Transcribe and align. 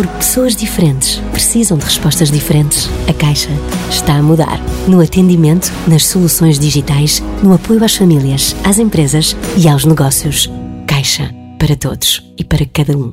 Porque 0.00 0.16
pessoas 0.16 0.56
diferentes 0.56 1.16
precisam 1.30 1.76
de 1.76 1.84
respostas 1.84 2.30
diferentes. 2.30 2.88
A 3.06 3.12
Caixa 3.12 3.50
está 3.90 4.14
a 4.14 4.22
mudar. 4.22 4.58
No 4.88 4.98
atendimento, 4.98 5.70
nas 5.86 6.06
soluções 6.06 6.58
digitais, 6.58 7.22
no 7.42 7.52
apoio 7.52 7.84
às 7.84 7.94
famílias, 7.94 8.56
às 8.64 8.78
empresas 8.78 9.36
e 9.58 9.68
aos 9.68 9.84
negócios. 9.84 10.50
Caixa. 10.86 11.30
Para 11.58 11.76
todos 11.76 12.24
e 12.38 12.44
para 12.44 12.64
cada 12.64 12.96
um. 12.96 13.12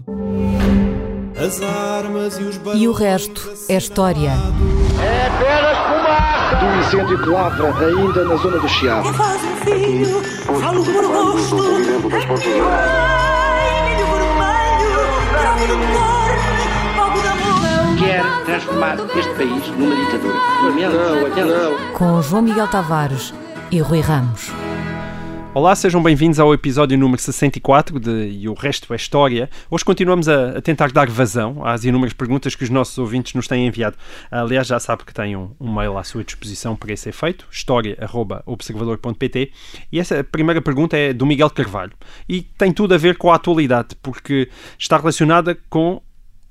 E 2.73 2.87
o 2.87 2.93
resto 2.93 3.51
é 3.67 3.75
história. 3.75 4.31
É 5.01 5.27
apenas 5.27 5.77
fumaça 5.89 6.55
do 6.55 6.67
incêndio 6.79 7.21
que 7.21 7.29
lavra 7.29 7.85
ainda 7.85 8.23
na 8.23 8.35
zona 8.37 8.59
do 8.59 8.69
Chiado. 8.69 9.09
Filho, 9.65 10.23
falo 10.45 10.85
por 10.85 11.05
gosto. 11.05 11.57
Ai, 12.71 13.89
milho 13.89 14.05
vermelho, 14.05 15.96
Quer 18.17 18.25
transformar 18.45 18.97
este 19.15 19.31
país 19.35 19.67
numa 19.77 19.95
ditadura. 19.95 20.33
Não, 20.63 20.73
não. 21.45 21.93
Com 21.93 22.19
João 22.19 22.41
Miguel 22.41 22.67
Tavares 22.67 23.31
e 23.69 23.79
Rui 23.79 23.99
Ramos. 23.99 24.49
Olá, 25.53 25.75
sejam 25.75 26.01
bem-vindos 26.01 26.39
ao 26.39 26.51
episódio 26.51 26.97
número 26.97 27.21
64 27.21 27.99
de 27.99 28.29
E 28.29 28.49
o 28.49 28.55
Resto 28.55 28.91
é 28.91 28.95
História. 28.95 29.47
Hoje 29.69 29.85
continuamos 29.85 30.27
a, 30.27 30.57
a, 30.57 30.61
tentar 30.63 30.91
dar 30.91 31.07
vazão 31.11 31.63
às 31.63 31.85
inúmeras 31.85 32.13
perguntas 32.13 32.55
que 32.55 32.63
os 32.63 32.71
nossos 32.71 32.97
ouvintes 32.97 33.35
nos 33.35 33.47
têm 33.47 33.67
enviado. 33.67 33.95
Aliás, 34.31 34.65
já 34.65 34.79
sabe 34.79 35.05
que 35.05 35.13
tem 35.13 35.35
um, 35.35 35.51
um 35.59 35.71
mail 35.71 35.95
à 35.95 36.03
sua 36.03 36.23
disposição 36.23 36.75
para 36.75 36.91
esse 36.91 37.09
efeito, 37.09 37.45
história.observador.pt. 37.51 39.51
E 39.91 39.99
essa 39.99 40.23
primeira 40.23 40.59
pergunta 40.59 40.97
é 40.97 41.13
do 41.13 41.23
Miguel 41.23 41.51
Carvalho 41.51 41.93
e 42.27 42.41
tem 42.41 42.73
tudo 42.73 42.95
a 42.95 42.97
ver 42.97 43.15
com 43.15 43.31
a 43.31 43.35
atualidade, 43.35 43.95
porque 44.01 44.49
está 44.79 44.97
relacionada 44.97 45.55
com 45.69 46.01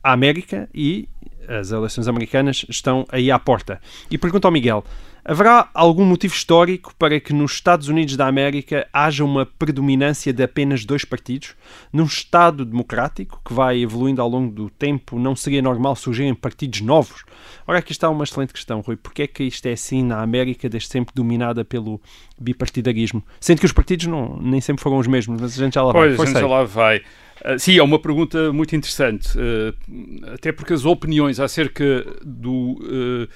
a 0.00 0.12
América 0.12 0.68
e 0.72 1.08
as 1.48 1.70
eleições 1.70 2.08
americanas 2.08 2.64
estão 2.68 3.06
aí 3.10 3.30
à 3.30 3.38
porta. 3.38 3.80
E 4.10 4.18
pergunta 4.18 4.48
ao 4.48 4.52
Miguel: 4.52 4.84
Haverá 5.28 5.68
algum 5.74 6.04
motivo 6.04 6.32
histórico 6.32 6.94
para 6.96 7.18
que 7.18 7.32
nos 7.32 7.54
Estados 7.54 7.88
Unidos 7.88 8.16
da 8.16 8.28
América 8.28 8.86
haja 8.92 9.24
uma 9.24 9.44
predominância 9.44 10.32
de 10.32 10.40
apenas 10.40 10.84
dois 10.84 11.04
partidos? 11.04 11.56
Num 11.92 12.04
Estado 12.04 12.64
democrático 12.64 13.40
que 13.44 13.52
vai 13.52 13.82
evoluindo 13.82 14.22
ao 14.22 14.28
longo 14.28 14.54
do 14.54 14.70
tempo, 14.70 15.18
não 15.18 15.34
seria 15.34 15.60
normal 15.60 15.96
surgirem 15.96 16.32
partidos 16.32 16.80
novos? 16.80 17.24
Ora, 17.66 17.80
aqui 17.80 17.90
está 17.90 18.08
uma 18.08 18.22
excelente 18.22 18.52
questão, 18.52 18.80
Rui. 18.80 18.94
Porquê 18.94 19.22
é 19.22 19.26
que 19.26 19.42
isto 19.42 19.66
é 19.66 19.72
assim 19.72 20.00
na 20.04 20.22
América, 20.22 20.68
desde 20.68 20.90
sempre 20.90 21.12
dominada 21.12 21.64
pelo 21.64 22.00
bipartidarismo? 22.38 23.20
Sendo 23.40 23.58
que 23.58 23.66
os 23.66 23.72
partidos 23.72 24.06
não, 24.06 24.38
nem 24.40 24.60
sempre 24.60 24.80
foram 24.80 24.98
os 24.98 25.08
mesmos, 25.08 25.40
mas 25.40 25.58
a 25.58 25.64
gente 25.64 25.74
já 25.74 25.82
lá 25.82 25.92
vai. 25.92 26.14
Pois, 26.14 26.20
a 26.20 26.24
gente 26.26 26.40
já 26.40 26.46
lá 26.46 26.62
vai. 26.62 27.02
Uh, 27.46 27.58
sim, 27.58 27.78
é 27.78 27.82
uma 27.82 27.98
pergunta 27.98 28.52
muito 28.52 28.74
interessante, 28.74 29.28
uh, 29.38 30.32
até 30.34 30.50
porque 30.50 30.72
as 30.72 30.84
opiniões 30.84 31.38
acerca 31.38 32.04
do 32.24 33.28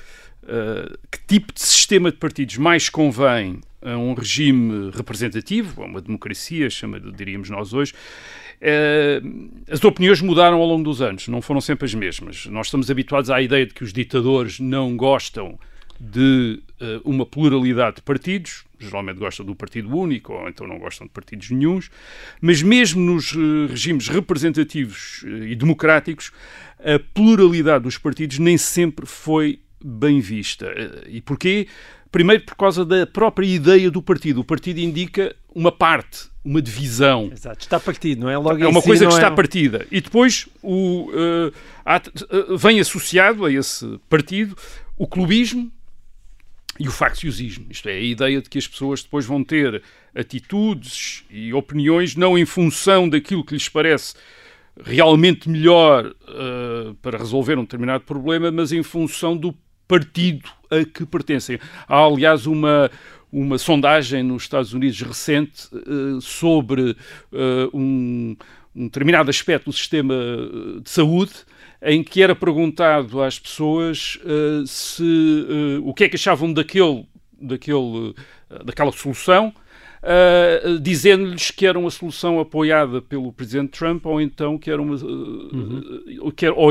Uh, 0.42 0.98
que 1.12 1.18
tipo 1.28 1.52
de 1.52 1.60
sistema 1.60 2.10
de 2.10 2.16
partidos 2.16 2.56
mais 2.56 2.88
convém 2.88 3.60
a 3.82 3.96
um 3.96 4.14
regime 4.14 4.90
representativo, 4.90 5.82
a 5.82 5.86
uma 5.86 6.00
democracia, 6.00 6.68
chama, 6.70 6.98
diríamos 6.98 7.50
nós 7.50 7.74
hoje, 7.74 7.92
as 9.70 9.84
opiniões 9.84 10.22
mudaram 10.22 10.58
ao 10.58 10.66
longo 10.66 10.82
dos 10.82 11.02
anos, 11.02 11.28
não 11.28 11.42
foram 11.42 11.60
sempre 11.60 11.84
as 11.84 11.94
mesmas. 11.94 12.46
Nós 12.46 12.68
estamos 12.68 12.90
habituados 12.90 13.30
à 13.30 13.40
ideia 13.40 13.66
de 13.66 13.74
que 13.74 13.84
os 13.84 13.92
ditadores 13.92 14.58
não 14.58 14.96
gostam 14.96 15.58
de 16.00 16.60
uma 17.04 17.26
pluralidade 17.26 17.96
de 17.96 18.02
partidos, 18.02 18.64
geralmente 18.80 19.18
gostam 19.18 19.44
do 19.44 19.54
partido 19.54 19.94
único 19.94 20.32
ou 20.32 20.48
então 20.48 20.66
não 20.66 20.78
gostam 20.78 21.06
de 21.06 21.12
partidos 21.12 21.50
nenhums, 21.50 21.90
mas 22.40 22.62
mesmo 22.62 23.00
nos 23.00 23.32
regimes 23.68 24.08
representativos 24.08 25.24
e 25.24 25.54
democráticos, 25.54 26.32
a 26.78 26.98
pluralidade 27.14 27.84
dos 27.84 27.98
partidos 27.98 28.38
nem 28.38 28.56
sempre 28.56 29.06
foi 29.06 29.60
bem 29.82 30.20
vista. 30.20 30.66
E 31.06 31.20
porquê? 31.20 31.66
Primeiro, 32.10 32.44
por 32.44 32.56
causa 32.56 32.84
da 32.84 33.06
própria 33.06 33.46
ideia 33.46 33.90
do 33.90 34.02
partido. 34.02 34.40
O 34.40 34.44
partido 34.44 34.80
indica 34.80 35.34
uma 35.54 35.70
parte, 35.70 36.28
uma 36.44 36.60
divisão. 36.60 37.30
Exato, 37.32 37.60
está 37.60 37.78
partido, 37.78 38.22
não 38.22 38.30
é? 38.30 38.36
Logo 38.36 38.62
é 38.62 38.66
uma 38.66 38.80
si 38.80 38.86
coisa 38.86 39.06
que 39.06 39.12
é... 39.12 39.14
está 39.14 39.30
partida. 39.30 39.86
E 39.90 40.00
depois 40.00 40.48
o, 40.60 41.08
uh, 41.10 41.52
há, 41.84 41.98
uh, 41.98 42.58
vem 42.58 42.80
associado 42.80 43.44
a 43.44 43.52
esse 43.52 43.98
partido 44.08 44.56
o 44.98 45.06
clubismo 45.06 45.70
e 46.80 46.88
o 46.88 46.90
facciosismo. 46.90 47.66
Isto 47.68 47.90
é, 47.90 47.92
a 47.92 48.00
ideia 48.00 48.40
de 48.40 48.48
que 48.48 48.56
as 48.56 48.66
pessoas 48.66 49.02
depois 49.02 49.26
vão 49.26 49.44
ter 49.44 49.82
atitudes 50.14 51.24
e 51.30 51.52
opiniões 51.52 52.16
não 52.16 52.38
em 52.38 52.46
função 52.46 53.06
daquilo 53.06 53.44
que 53.44 53.52
lhes 53.52 53.68
parece 53.68 54.14
realmente 54.82 55.46
melhor 55.46 56.06
uh, 56.06 56.94
para 57.02 57.18
resolver 57.18 57.58
um 57.58 57.64
determinado 57.64 58.04
problema, 58.04 58.50
mas 58.50 58.72
em 58.72 58.82
função 58.82 59.36
do 59.36 59.54
partido 59.86 60.48
a 60.70 60.82
que 60.82 61.04
pertencem. 61.04 61.58
Há, 61.86 62.02
aliás, 62.02 62.46
uma, 62.46 62.90
uma 63.30 63.58
sondagem 63.58 64.22
nos 64.22 64.44
Estados 64.44 64.72
Unidos 64.72 65.02
recente 65.02 65.68
uh, 65.74 66.18
sobre 66.22 66.96
uh, 67.30 67.76
um, 67.76 68.34
um, 68.74 68.84
determinado 68.84 69.28
aspecto 69.28 69.66
do 69.66 69.72
sistema 69.74 70.14
de 70.82 70.88
saúde, 70.88 71.34
em 71.82 72.02
que 72.02 72.22
era 72.22 72.34
perguntado 72.34 73.22
às 73.22 73.38
pessoas 73.38 74.18
uh, 74.24 74.66
se, 74.66 75.46
o 75.82 75.94
que 75.94 76.04
é 76.04 76.08
que 76.08 76.16
achavam 76.16 76.52
daquele, 76.52 77.06
daquele, 77.40 78.14
daquela 78.64 78.92
solução 78.92 79.52
uh, 80.02 80.78
dizendo-lhes 80.78 81.50
que 81.50 81.66
era 81.66 81.78
uma 81.78 81.90
solução 81.90 82.40
apoiada 82.40 83.00
pelo 83.02 83.32
presidente 83.32 83.70
Trump 83.70 84.04
ou 84.06 84.20
então 84.20 84.58
que 84.58 84.70
era 84.70 84.80
uma. 84.80 84.96
Uh, 84.96 86.32
que 86.32 86.46
era, 86.46 86.54
ou, 86.54 86.70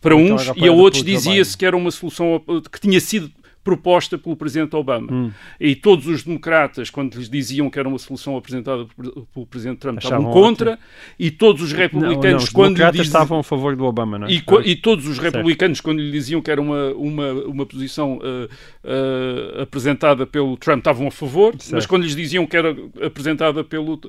para 0.00 0.14
ou 0.14 0.20
então 0.20 0.36
uns, 0.36 0.52
e 0.56 0.68
a 0.68 0.72
outros 0.72 1.04
dizia-se 1.04 1.56
que 1.56 1.66
era 1.66 1.76
uma 1.76 1.90
solução 1.90 2.42
que 2.70 2.80
tinha 2.80 3.00
sido 3.00 3.30
proposta 3.64 4.18
pelo 4.18 4.36
Presidente 4.36 4.74
Obama. 4.74 5.12
Hum. 5.12 5.30
E 5.60 5.74
todos 5.74 6.06
os 6.06 6.24
democratas, 6.24 6.90
quando 6.90 7.14
lhes 7.16 7.28
diziam 7.28 7.70
que 7.70 7.78
era 7.78 7.88
uma 7.88 7.98
solução 7.98 8.36
apresentada 8.36 8.86
pelo 9.32 9.46
Presidente 9.46 9.78
Trump, 9.78 9.98
Achavam 9.98 10.18
estavam 10.18 10.32
contra, 10.32 10.72
ótimo. 10.72 10.86
e 11.18 11.30
todos 11.30 11.62
os 11.62 11.72
republicanos, 11.72 12.24
não, 12.24 12.30
não, 12.30 12.38
os 12.38 12.50
quando 12.50 12.78
lhe 12.78 12.86
diziam... 12.86 13.04
estavam 13.04 13.38
a 13.38 13.42
favor 13.42 13.76
do 13.76 13.84
Obama, 13.84 14.18
não 14.18 14.26
é? 14.26 14.32
E, 14.32 14.42
e 14.64 14.76
todos 14.76 15.06
os 15.06 15.18
republicanos, 15.18 15.78
certo. 15.78 15.84
quando 15.84 16.00
lhe 16.00 16.10
diziam 16.10 16.40
que 16.40 16.50
era 16.50 16.60
uma, 16.60 16.92
uma, 16.92 17.32
uma 17.44 17.66
posição 17.66 18.18
uh, 18.18 18.48
uh, 18.84 19.62
apresentada 19.62 20.26
pelo 20.26 20.56
Trump, 20.56 20.78
estavam 20.78 21.06
a 21.06 21.10
favor, 21.10 21.52
certo. 21.52 21.72
mas 21.72 21.86
quando 21.86 22.02
lhes 22.02 22.16
diziam 22.16 22.46
que 22.46 22.56
era 22.56 22.76
apresentada 23.04 23.62
pelo, 23.62 24.00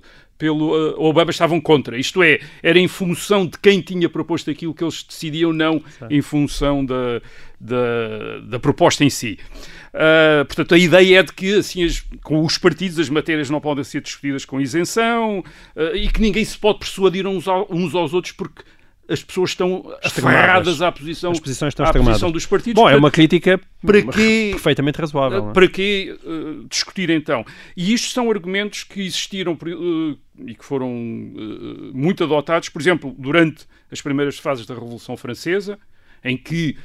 pelo 0.43 0.75
uh, 0.75 1.01
Obama, 1.01 1.31
estavam 1.31 1.61
contra. 1.61 1.97
Isto 1.97 2.21
é, 2.21 2.37
era 2.61 2.77
em 2.77 2.89
função 2.89 3.45
de 3.45 3.57
quem 3.57 3.79
tinha 3.79 4.09
proposto 4.09 4.51
aquilo 4.51 4.73
que 4.73 4.83
eles 4.83 5.01
decidiam, 5.01 5.53
não 5.53 5.81
certo. 5.97 6.11
em 6.11 6.21
função 6.21 6.85
da 6.85 7.21
da, 7.57 8.39
da 8.45 8.59
proposta 8.59 9.05
em 9.05 9.09
si. 9.09 9.39
Uh, 9.93 10.43
portanto, 10.43 10.75
a 10.75 10.77
ideia 10.77 11.19
é 11.19 11.23
de 11.23 11.31
que 11.31 11.59
assim, 11.59 11.85
as, 11.85 12.03
com 12.21 12.43
os 12.43 12.57
partidos 12.57 12.99
as 12.99 13.07
matérias 13.07 13.49
não 13.49 13.61
podem 13.61 13.85
ser 13.85 14.01
discutidas 14.01 14.43
com 14.43 14.59
isenção 14.59 15.39
uh, 15.39 15.95
e 15.95 16.09
que 16.09 16.19
ninguém 16.19 16.43
se 16.43 16.57
pode 16.57 16.79
persuadir 16.79 17.25
uns, 17.25 17.47
ao, 17.47 17.65
uns 17.71 17.95
aos 17.95 18.13
outros 18.13 18.33
porque 18.33 18.63
as 19.07 19.21
pessoas 19.23 19.51
estão 19.51 19.93
aferradas 20.03 20.81
à 20.81 20.91
posição, 20.91 21.31
as 21.31 21.39
posições 21.39 21.71
estão 21.71 21.85
à 21.85 21.93
posição 21.93 22.31
dos 22.31 22.45
partidos. 22.45 22.81
Bom, 22.81 22.89
é 22.89 22.95
uma 22.95 23.11
crítica 23.11 23.59
para 23.85 24.01
quê, 24.01 24.49
perfeitamente 24.51 24.99
razoável. 24.99 25.51
Para 25.51 25.67
que 25.67 26.17
uh, 26.23 26.65
discutir 26.69 27.09
então? 27.09 27.45
E 27.75 27.93
isto 27.93 28.09
são 28.09 28.29
argumentos 28.31 28.83
que 28.83 29.01
existiram 29.01 29.53
uh, 29.53 30.17
e 30.47 30.55
que 30.55 30.63
foram 30.63 30.89
uh, 30.89 31.91
muito 31.93 32.23
adotados, 32.23 32.69
por 32.69 32.81
exemplo, 32.81 33.13
durante 33.17 33.65
as 33.91 34.01
primeiras 34.01 34.37
fases 34.37 34.65
da 34.65 34.73
Revolução 34.73 35.17
Francesa, 35.17 35.77
em 36.23 36.37
que 36.37 36.77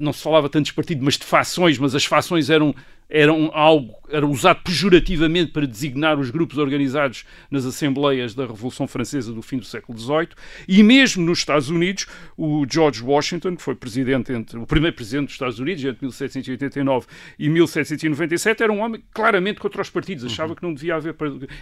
não 0.00 0.12
se 0.12 0.22
falava 0.22 0.48
tanto 0.48 0.66
de 0.66 0.72
partido, 0.72 1.04
mas 1.04 1.16
de 1.16 1.24
fações, 1.24 1.78
mas 1.78 1.94
as 1.94 2.04
fações 2.04 2.50
eram 2.50 2.74
eram 3.12 3.50
algo 3.52 3.94
era 4.10 4.26
usado 4.26 4.60
pejorativamente 4.62 5.52
para 5.52 5.66
designar 5.66 6.18
os 6.18 6.30
grupos 6.30 6.56
organizados 6.56 7.24
nas 7.50 7.64
assembleias 7.64 8.34
da 8.34 8.46
Revolução 8.46 8.86
Francesa 8.86 9.32
do 9.32 9.42
fim 9.42 9.58
do 9.58 9.66
século 9.66 9.98
XVIII 9.98 10.28
e 10.66 10.82
mesmo 10.82 11.24
nos 11.24 11.38
Estados 11.38 11.68
Unidos 11.68 12.06
o 12.36 12.64
George 12.70 13.02
Washington 13.02 13.56
que 13.56 13.62
foi 13.62 13.74
presidente 13.74 14.32
entre 14.32 14.58
o 14.58 14.66
primeiro 14.66 14.96
presidente 14.96 15.26
dos 15.26 15.34
Estados 15.34 15.58
Unidos 15.58 15.84
entre 15.84 15.98
1789 16.00 17.06
e 17.38 17.48
1797 17.50 18.62
era 18.62 18.72
um 18.72 18.80
homem 18.80 19.02
claramente 19.12 19.60
contra 19.60 19.82
os 19.82 19.90
partidos 19.90 20.24
achava 20.24 20.50
uhum. 20.50 20.56
que 20.56 20.62
não 20.62 20.72
devia 20.72 20.96
haver 20.96 21.14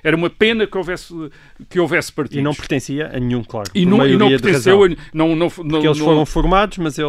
era 0.05 0.17
uma 0.17 0.31
pena 0.31 0.67
que 0.69 0.77
houvesse 0.77 1.13
que 1.69 1.81
houvesse 1.81 2.13
partidos. 2.13 2.39
E 2.39 2.43
não 2.43 2.55
pertencia 2.55 3.11
a 3.13 3.19
nenhum 3.19 3.43
claro 3.43 3.71
e 3.75 3.85
não, 3.85 4.07
e 4.07 4.17
não 4.17 4.29
pertenceu 4.29 4.85
a, 4.85 4.89
não, 5.13 5.35
não, 5.35 5.51
porque 5.51 5.77
eles 5.77 5.99
não, 5.99 6.07
foram 6.07 6.27
formados 6.27 6.79
mas 6.79 6.97
ele 6.97 7.09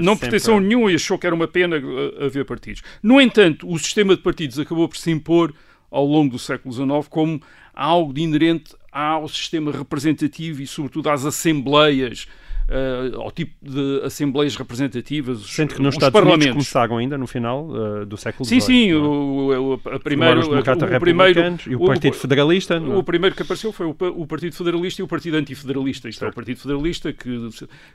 não 0.00 0.16
pertenceu 0.40 0.56
a 0.56 0.60
nenhum 0.60 0.90
e 0.90 0.94
achou 0.94 1.18
que 1.18 1.26
era 1.26 1.34
uma 1.34 1.46
pena 1.46 1.76
haver 2.18 2.44
partidos. 2.44 2.82
No 3.02 3.20
entanto 3.20 3.70
o 3.70 3.78
sistema 3.78 4.16
de 4.16 4.22
partidos 4.22 4.58
acabou 4.58 4.88
por 4.88 4.96
se 4.96 5.10
impor 5.10 5.54
ao 5.90 6.04
longo 6.04 6.32
do 6.32 6.38
século 6.38 6.72
XIX 6.72 7.08
como 7.08 7.40
algo 7.74 8.12
de 8.12 8.22
inerente 8.22 8.74
ao 8.90 9.28
sistema 9.28 9.70
representativo 9.70 10.62
e, 10.62 10.66
sobretudo, 10.66 11.10
às 11.10 11.24
assembleias 11.24 12.26
uh, 12.70 13.20
ao 13.20 13.30
tipo 13.30 13.52
de 13.60 14.02
assembleias 14.04 14.54
representativas. 14.56 15.40
Sendo 15.46 15.74
que 15.74 15.82
nos 15.82 15.94
Estados 15.94 16.20
Unidos 16.20 16.46
começaram 16.48 16.96
ainda 16.98 17.18
no 17.18 17.26
final 17.26 17.68
uh, 17.68 18.06
do 18.06 18.16
século 18.16 18.44
XIX. 18.44 18.64
Sim, 18.64 18.72
sim, 18.72 18.90
é? 18.90 18.94
o, 18.94 19.74
o, 19.74 19.80
a 19.88 19.98
primeiro, 19.98 20.48
o, 20.48 20.58
o 20.58 21.00
primeiro 21.00 21.58
e 21.66 21.74
o 21.74 21.84
Partido 21.84 22.14
Federalista. 22.14 22.80
O, 22.80 22.98
o 22.98 23.04
primeiro 23.04 23.34
que 23.34 23.42
apareceu 23.42 23.72
foi 23.72 23.86
o, 23.86 23.96
o 24.16 24.26
Partido 24.26 24.54
Federalista 24.54 25.02
e 25.02 25.04
o 25.04 25.08
Partido 25.08 25.36
Antifederalista. 25.36 26.08
Isto 26.08 26.20
certo. 26.20 26.30
é 26.30 26.32
o 26.32 26.34
Partido 26.34 26.60
Federalista 26.60 27.12
que, 27.12 27.48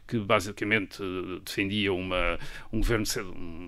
que 0.07 0.17
basicamente 0.19 1.01
defendia 1.43 1.93
uma, 1.93 2.37
um 2.71 2.79
governo, 2.79 3.05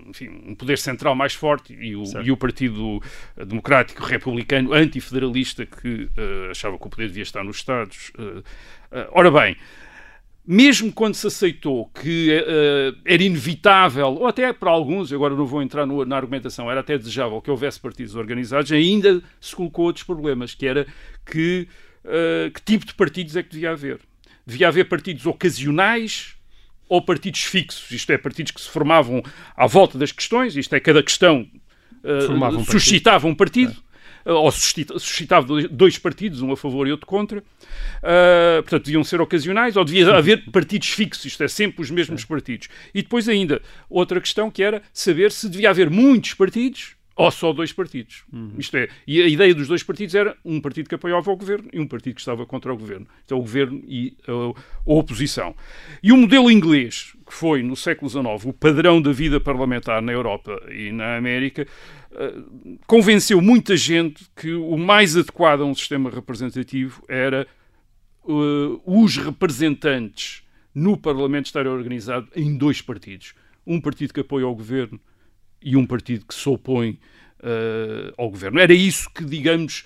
enfim, 0.07 0.29
um 0.45 0.55
poder 0.55 0.77
central 0.77 1.15
mais 1.15 1.33
forte 1.33 1.73
e 1.73 1.95
o, 1.95 2.03
e 2.23 2.31
o 2.31 2.37
Partido 2.37 3.01
Democrático 3.45 4.03
Republicano 4.03 4.73
Antifederalista 4.73 5.65
que 5.65 6.03
uh, 6.03 6.51
achava 6.51 6.77
que 6.77 6.85
o 6.85 6.89
poder 6.89 7.07
devia 7.07 7.23
estar 7.23 7.43
nos 7.43 7.57
Estados. 7.57 8.11
Uh, 8.17 8.43
ora 9.11 9.29
bem, 9.29 9.57
mesmo 10.47 10.93
quando 10.93 11.13
se 11.15 11.27
aceitou 11.27 11.87
que 11.87 12.31
uh, 12.31 12.97
era 13.03 13.21
inevitável, 13.21 14.07
ou 14.07 14.27
até 14.27 14.53
para 14.53 14.71
alguns, 14.71 15.11
agora 15.11 15.35
não 15.35 15.45
vou 15.45 15.61
entrar 15.61 15.85
no, 15.85 16.05
na 16.05 16.15
argumentação, 16.15 16.71
era 16.71 16.79
até 16.79 16.97
desejável 16.97 17.41
que 17.41 17.51
houvesse 17.51 17.77
partidos 17.77 18.15
organizados, 18.15 18.71
ainda 18.71 19.21
se 19.41 19.53
colocou 19.53 19.85
outros 19.85 20.05
problemas, 20.05 20.55
que 20.55 20.65
era 20.65 20.87
que, 21.25 21.67
uh, 22.05 22.49
que 22.51 22.61
tipo 22.61 22.85
de 22.85 22.93
partidos 22.93 23.35
é 23.35 23.43
que 23.43 23.49
devia 23.49 23.71
haver. 23.71 23.99
Devia 24.45 24.69
haver 24.69 24.85
partidos 24.85 25.25
ocasionais 25.25 26.37
ou 26.87 27.01
partidos 27.01 27.41
fixos, 27.41 27.91
isto 27.91 28.09
é, 28.13 28.17
partidos 28.17 28.53
que 28.53 28.61
se 28.61 28.69
formavam 28.69 29.21
à 29.53 29.67
volta 29.67 29.97
das 29.97 30.13
questões, 30.13 30.55
isto 30.55 30.73
é, 30.73 30.79
cada 30.79 31.03
questão 31.03 31.45
uh, 32.03 32.57
um 32.57 32.63
suscitava 32.63 33.27
um 33.27 33.35
partido. 33.35 33.71
Eh, 33.71 33.86
ou 34.27 34.51
suscitava 34.51 35.47
dois 35.69 35.97
partidos, 35.97 36.41
um 36.41 36.51
a 36.51 36.57
favor 36.57 36.87
e 36.87 36.91
outro 36.91 37.07
contra. 37.07 37.39
Uh, 37.39 38.61
portanto, 38.63 38.85
deviam 38.85 39.03
ser 39.03 39.21
ocasionais, 39.21 39.77
ou 39.77 39.85
devia 39.85 40.13
haver 40.13 40.43
partidos 40.51 40.89
fixos, 40.89 41.25
isto 41.25 41.43
é, 41.43 41.47
sempre 41.47 41.81
os 41.81 41.89
mesmos 41.89 42.25
partidos. 42.25 42.67
E 42.93 43.01
depois 43.01 43.29
ainda, 43.29 43.61
outra 43.89 44.19
questão 44.19 44.51
que 44.51 44.61
era 44.61 44.81
saber 44.93 45.31
se 45.31 45.49
devia 45.49 45.69
haver 45.69 45.89
muitos 45.89 46.33
partidos 46.33 46.97
ou 47.17 47.31
só 47.31 47.51
dois 47.51 47.73
partidos. 47.73 48.23
Uhum. 48.31 48.53
Isto 48.59 48.77
é, 48.77 48.87
e 49.07 49.21
a 49.21 49.27
ideia 49.27 49.53
dos 49.53 49.67
dois 49.67 49.81
partidos 49.81 50.13
era 50.13 50.37
um 50.45 50.61
partido 50.61 50.87
que 50.87 50.95
apoiava 50.95 51.31
o 51.31 51.35
governo 51.35 51.67
e 51.73 51.79
um 51.79 51.87
partido 51.87 52.13
que 52.13 52.21
estava 52.21 52.45
contra 52.45 52.71
o 52.71 52.77
governo. 52.77 53.07
Então, 53.25 53.39
o 53.39 53.41
governo 53.41 53.81
e 53.87 54.15
a, 54.27 54.31
a 54.31 54.53
oposição. 54.93 55.55
E 56.01 56.11
o 56.11 56.17
modelo 56.17 56.51
inglês, 56.51 57.15
que 57.25 57.33
foi 57.33 57.63
no 57.63 57.75
século 57.75 58.09
XIX 58.09 58.45
o 58.45 58.53
padrão 58.53 59.01
da 59.01 59.11
vida 59.11 59.39
parlamentar 59.39 59.99
na 60.01 60.11
Europa 60.11 60.61
e 60.71 60.91
na 60.91 61.17
América, 61.17 61.65
uh, 62.17 62.79
convenceu 62.85 63.41
muita 63.41 63.77
gente 63.77 64.25
que 64.35 64.53
o 64.53 64.77
mais 64.77 65.15
adequado 65.15 65.61
a 65.61 65.65
um 65.65 65.75
sistema 65.75 66.09
representativo 66.09 67.03
era 67.07 67.47
uh, 68.23 68.81
os 68.85 69.17
representantes 69.17 70.43
no 70.73 70.97
Parlamento 70.97 71.45
estarem 71.45 71.71
organizados 71.71 72.29
em 72.35 72.57
dois 72.57 72.81
partidos. 72.81 73.33
Um 73.65 73.79
partido 73.79 74.13
que 74.13 74.19
apoia 74.19 74.47
o 74.47 74.55
governo 74.55 74.99
e 75.61 75.75
um 75.75 75.85
partido 75.85 76.25
que 76.25 76.35
se 76.35 76.47
opõe 76.47 76.99
uh, 77.39 78.13
ao 78.17 78.29
governo. 78.29 78.59
Era 78.59 78.73
isso 78.73 79.09
que, 79.09 79.23
digamos, 79.25 79.85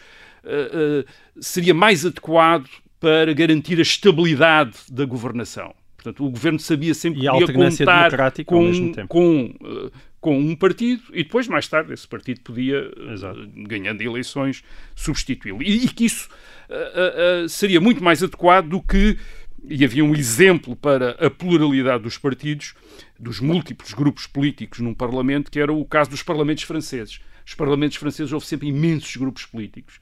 seria 1.40 1.74
mais 1.74 2.04
adequado 2.04 2.68
para 3.00 3.32
garantir 3.32 3.78
a 3.78 3.84
estabilidade 3.84 4.76
da 4.90 5.06
governação. 5.06 5.74
Portanto, 6.02 6.26
o 6.26 6.32
governo 6.32 6.60
sabia 6.60 6.96
sempre 6.96 7.20
e 7.20 7.24
que 7.24 7.30
podia 7.30 7.70
contar 7.70 8.12
com, 8.44 8.92
com, 9.08 9.54
com, 10.20 10.40
um 10.40 10.56
partido 10.56 11.04
e 11.14 11.24
depois, 11.24 11.48
mais 11.48 11.68
tarde, 11.68 11.94
esse 11.94 12.08
partido 12.08 12.42
podia, 12.42 12.92
Exato. 13.14 13.48
ganhando 13.56 14.02
eleições, 14.02 14.64
substituí-lo. 14.96 15.62
E, 15.62 15.86
e, 15.86 15.88
que 15.90 16.06
isso 16.06 16.28
seria 17.48 17.80
muito 17.80 18.04
mais 18.04 18.24
adequado 18.24 18.70
do 18.70 18.82
que 18.82 19.16
e 19.64 19.86
havia 19.86 20.04
um 20.04 20.16
exemplo 20.16 20.76
para 20.76 21.12
a 21.24 21.30
pluralidade 21.30 22.04
dos 22.04 22.18
partidos, 22.18 22.74
dos 23.20 23.40
múltiplos 23.40 23.94
grupos 23.94 24.26
políticos 24.26 24.80
num 24.80 24.94
Parlamento, 24.94 25.52
que 25.52 25.60
era 25.60 25.72
o 25.72 25.86
caso 25.86 26.10
dos 26.10 26.24
parlamentos 26.24 26.64
franceses. 26.64 27.20
Os 27.46 27.54
parlamentos 27.54 27.98
franceses 27.98 28.34
houve 28.34 28.46
sempre 28.46 28.68
imensos 28.68 29.16
grupos 29.18 29.46
políticos. 29.46 30.00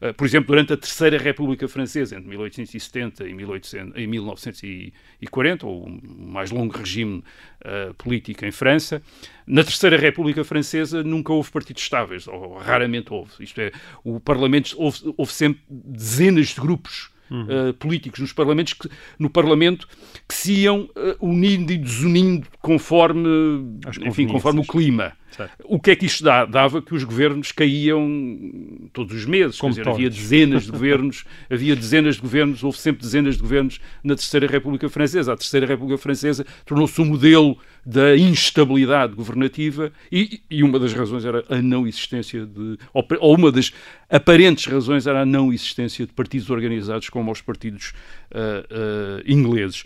Uh, 0.00 0.14
por 0.14 0.26
exemplo, 0.26 0.48
durante 0.48 0.72
a 0.72 0.76
Terceira 0.76 1.18
República 1.18 1.66
Francesa, 1.68 2.16
entre 2.16 2.28
1870 2.28 3.28
e, 3.28 3.34
1800, 3.34 3.92
e 3.96 4.06
1940, 4.06 5.66
ou 5.66 5.86
o 5.86 6.00
mais 6.18 6.50
longo 6.50 6.76
regime 6.76 7.22
uh, 7.64 7.94
político 7.94 8.44
em 8.44 8.50
França, 8.50 9.02
na 9.46 9.64
Terceira 9.64 9.96
República 9.96 10.44
Francesa 10.44 11.02
nunca 11.02 11.32
houve 11.32 11.50
partidos 11.50 11.82
estáveis, 11.82 12.26
ou 12.28 12.58
raramente 12.58 13.12
houve. 13.12 13.32
Isto 13.40 13.60
é, 13.60 13.72
o 14.04 14.20
Parlamento 14.20 14.74
houve, 14.78 15.14
houve 15.16 15.32
sempre 15.32 15.62
dezenas 15.68 16.48
de 16.48 16.60
grupos 16.60 17.10
uhum. 17.30 17.70
uh, 17.70 17.74
políticos 17.74 18.20
nos 18.20 18.32
parlamentos 18.32 18.74
que, 18.74 18.88
no 19.18 19.30
Parlamento 19.30 19.88
que 20.26 20.34
se 20.34 20.52
iam 20.60 20.88
uh, 20.96 21.16
unindo 21.20 21.72
e 21.72 21.78
desunindo 21.78 22.46
conforme, 22.60 23.78
enfim, 24.04 24.26
conforme 24.26 24.60
o 24.60 24.64
clima. 24.64 25.12
Certo. 25.38 25.64
O 25.64 25.78
que 25.78 25.92
é 25.92 25.96
que 25.96 26.04
isto 26.04 26.24
dá? 26.24 26.44
Dava 26.44 26.82
que 26.82 26.92
os 26.92 27.04
governos 27.04 27.52
caíam 27.52 28.90
todos 28.92 29.14
os 29.14 29.24
meses. 29.24 29.60
Quer 29.60 29.68
dizer, 29.68 29.88
havia 29.88 30.10
dezenas 30.10 30.64
de 30.64 30.72
governos, 30.72 31.24
havia 31.48 31.76
dezenas 31.76 32.16
de 32.16 32.22
governos, 32.22 32.64
houve 32.64 32.76
sempre 32.76 33.02
dezenas 33.02 33.36
de 33.36 33.42
governos 33.42 33.80
na 34.02 34.16
Terceira 34.16 34.48
República 34.48 34.88
Francesa. 34.88 35.32
A 35.32 35.36
Terceira 35.36 35.64
República 35.64 35.96
Francesa 35.96 36.44
tornou-se 36.66 37.00
um 37.00 37.04
modelo 37.04 37.56
da 37.86 38.16
instabilidade 38.16 39.14
governativa 39.14 39.92
e, 40.10 40.42
e, 40.50 40.62
uma 40.62 40.78
das 40.78 40.92
razões 40.92 41.24
era 41.24 41.44
a 41.48 41.62
não 41.62 41.86
existência 41.86 42.44
de, 42.44 42.76
ou, 42.92 43.06
ou, 43.20 43.34
uma 43.34 43.50
das 43.50 43.72
aparentes 44.10 44.66
razões 44.66 45.06
era 45.06 45.22
a 45.22 45.26
não 45.26 45.52
existência 45.52 46.04
de 46.04 46.12
partidos 46.12 46.50
organizados 46.50 47.08
como 47.08 47.30
os 47.30 47.40
partidos 47.40 47.94
uh, 48.32 49.20
uh, 49.20 49.22
ingleses. 49.24 49.84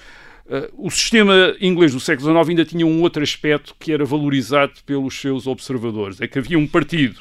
O 0.74 0.90
sistema 0.90 1.56
inglês 1.60 1.92
do 1.92 2.00
século 2.00 2.28
XIX 2.32 2.48
ainda 2.50 2.64
tinha 2.64 2.86
um 2.86 3.00
outro 3.00 3.22
aspecto 3.22 3.74
que 3.78 3.92
era 3.92 4.04
valorizado 4.04 4.72
pelos 4.84 5.18
seus 5.20 5.46
observadores. 5.46 6.20
É 6.20 6.26
que 6.26 6.38
havia 6.38 6.58
um 6.58 6.66
partido 6.66 7.20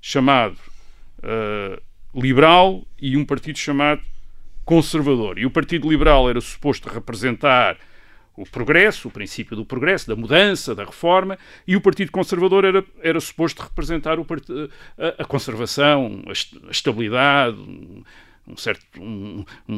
chamado 0.00 0.56
uh, 1.18 1.80
liberal 2.14 2.86
e 3.00 3.16
um 3.16 3.24
partido 3.24 3.58
chamado 3.58 4.02
conservador. 4.64 5.38
E 5.38 5.46
o 5.46 5.50
Partido 5.50 5.88
Liberal 5.88 6.28
era 6.28 6.40
suposto 6.40 6.88
representar 6.88 7.76
o 8.36 8.44
progresso, 8.44 9.08
o 9.08 9.10
princípio 9.10 9.56
do 9.56 9.64
progresso, 9.64 10.08
da 10.08 10.16
mudança, 10.16 10.74
da 10.74 10.84
reforma, 10.84 11.38
e 11.66 11.76
o 11.76 11.80
Partido 11.80 12.10
Conservador 12.10 12.64
era, 12.64 12.84
era 13.00 13.20
suposto 13.20 13.62
representar 13.62 14.18
o, 14.18 14.26
a, 14.98 15.22
a 15.22 15.24
conservação, 15.24 16.22
a 16.26 16.70
estabilidade, 16.70 17.56
um 18.46 18.56
certo, 18.56 18.84
um, 19.00 19.44
um, 19.68 19.74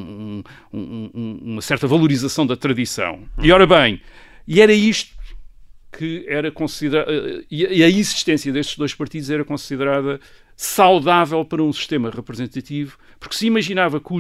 um, 0.73 1.39
uma 1.43 1.63
certa 1.63 1.87
valorização 1.87 2.47
da 2.47 2.57
tradição. 2.57 3.23
E 3.43 3.53
ora 3.53 3.67
bem, 3.67 4.01
e 4.47 4.61
era 4.61 4.73
isto 4.73 5.15
que 5.97 6.25
era 6.29 6.51
considerado, 6.51 7.11
e 7.51 7.83
a 7.83 7.89
existência 7.89 8.53
destes 8.53 8.77
dois 8.77 8.95
partidos 8.95 9.31
era 9.31 9.45
considerada 9.45 10.21
saudável 10.57 11.45
para 11.45 11.63
um 11.63 11.73
sistema 11.73 12.11
representativo, 12.11 12.99
porque 13.19 13.37
se 13.37 13.47
imaginava 13.47 14.01
que 14.01 14.15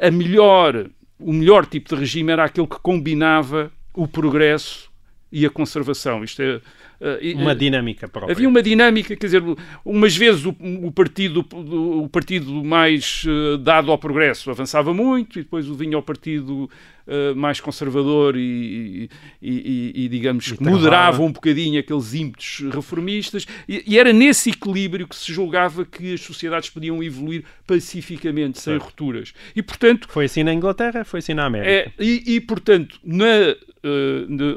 a 0.00 0.10
melhor, 0.10 0.90
o 1.18 1.32
melhor 1.32 1.66
tipo 1.66 1.94
de 1.94 2.00
regime 2.00 2.32
era 2.32 2.44
aquele 2.44 2.66
que 2.66 2.78
combinava 2.80 3.70
o 3.92 4.08
progresso 4.08 4.90
e 5.30 5.46
a 5.46 5.50
conservação. 5.50 6.22
Isto 6.24 6.42
é, 6.42 6.60
uma 7.36 7.54
dinâmica 7.54 8.08
própria. 8.08 8.32
Havia 8.32 8.48
uma 8.48 8.62
dinâmica, 8.62 9.16
quer 9.16 9.26
dizer, 9.26 9.42
umas 9.84 10.16
vezes 10.16 10.44
o, 10.44 10.54
o 10.82 10.92
partido, 10.92 11.44
o 11.52 12.08
partido 12.08 12.64
mais 12.64 13.24
uh, 13.24 13.58
dado 13.58 13.90
ao 13.90 13.98
progresso 13.98 14.50
avançava 14.50 14.94
muito 14.94 15.38
e 15.38 15.42
depois 15.42 15.66
vinha 15.66 15.98
o 15.98 16.02
partido 16.02 16.70
uh, 17.06 17.36
mais 17.36 17.60
conservador 17.60 18.36
e, 18.36 19.10
e, 19.42 19.50
e, 19.50 20.04
e 20.04 20.08
digamos, 20.08 20.46
e 20.48 20.62
moderava 20.62 21.22
um 21.22 21.32
bocadinho 21.32 21.80
aqueles 21.80 22.14
ímpetos 22.14 22.62
reformistas 22.72 23.46
e, 23.68 23.98
era 23.98 24.12
nesse 24.12 24.50
equilíbrio 24.50 25.06
que 25.08 25.16
se 25.16 25.32
julgava 25.32 25.84
que 25.84 26.14
as 26.14 26.20
sociedades 26.20 26.70
podiam 26.70 27.02
evoluir 27.02 27.44
pacificamente, 27.66 28.60
sem 28.60 28.76
rupturas. 28.76 29.32
E, 29.54 29.62
portanto... 29.62 30.08
Foi 30.10 30.26
assim 30.26 30.42
na 30.42 30.52
Inglaterra, 30.52 31.04
foi 31.04 31.18
assim 31.18 31.34
na 31.34 31.46
América. 31.46 31.92
É, 31.98 32.04
e, 32.04 32.40
portanto, 32.40 32.98
na, 33.04 33.54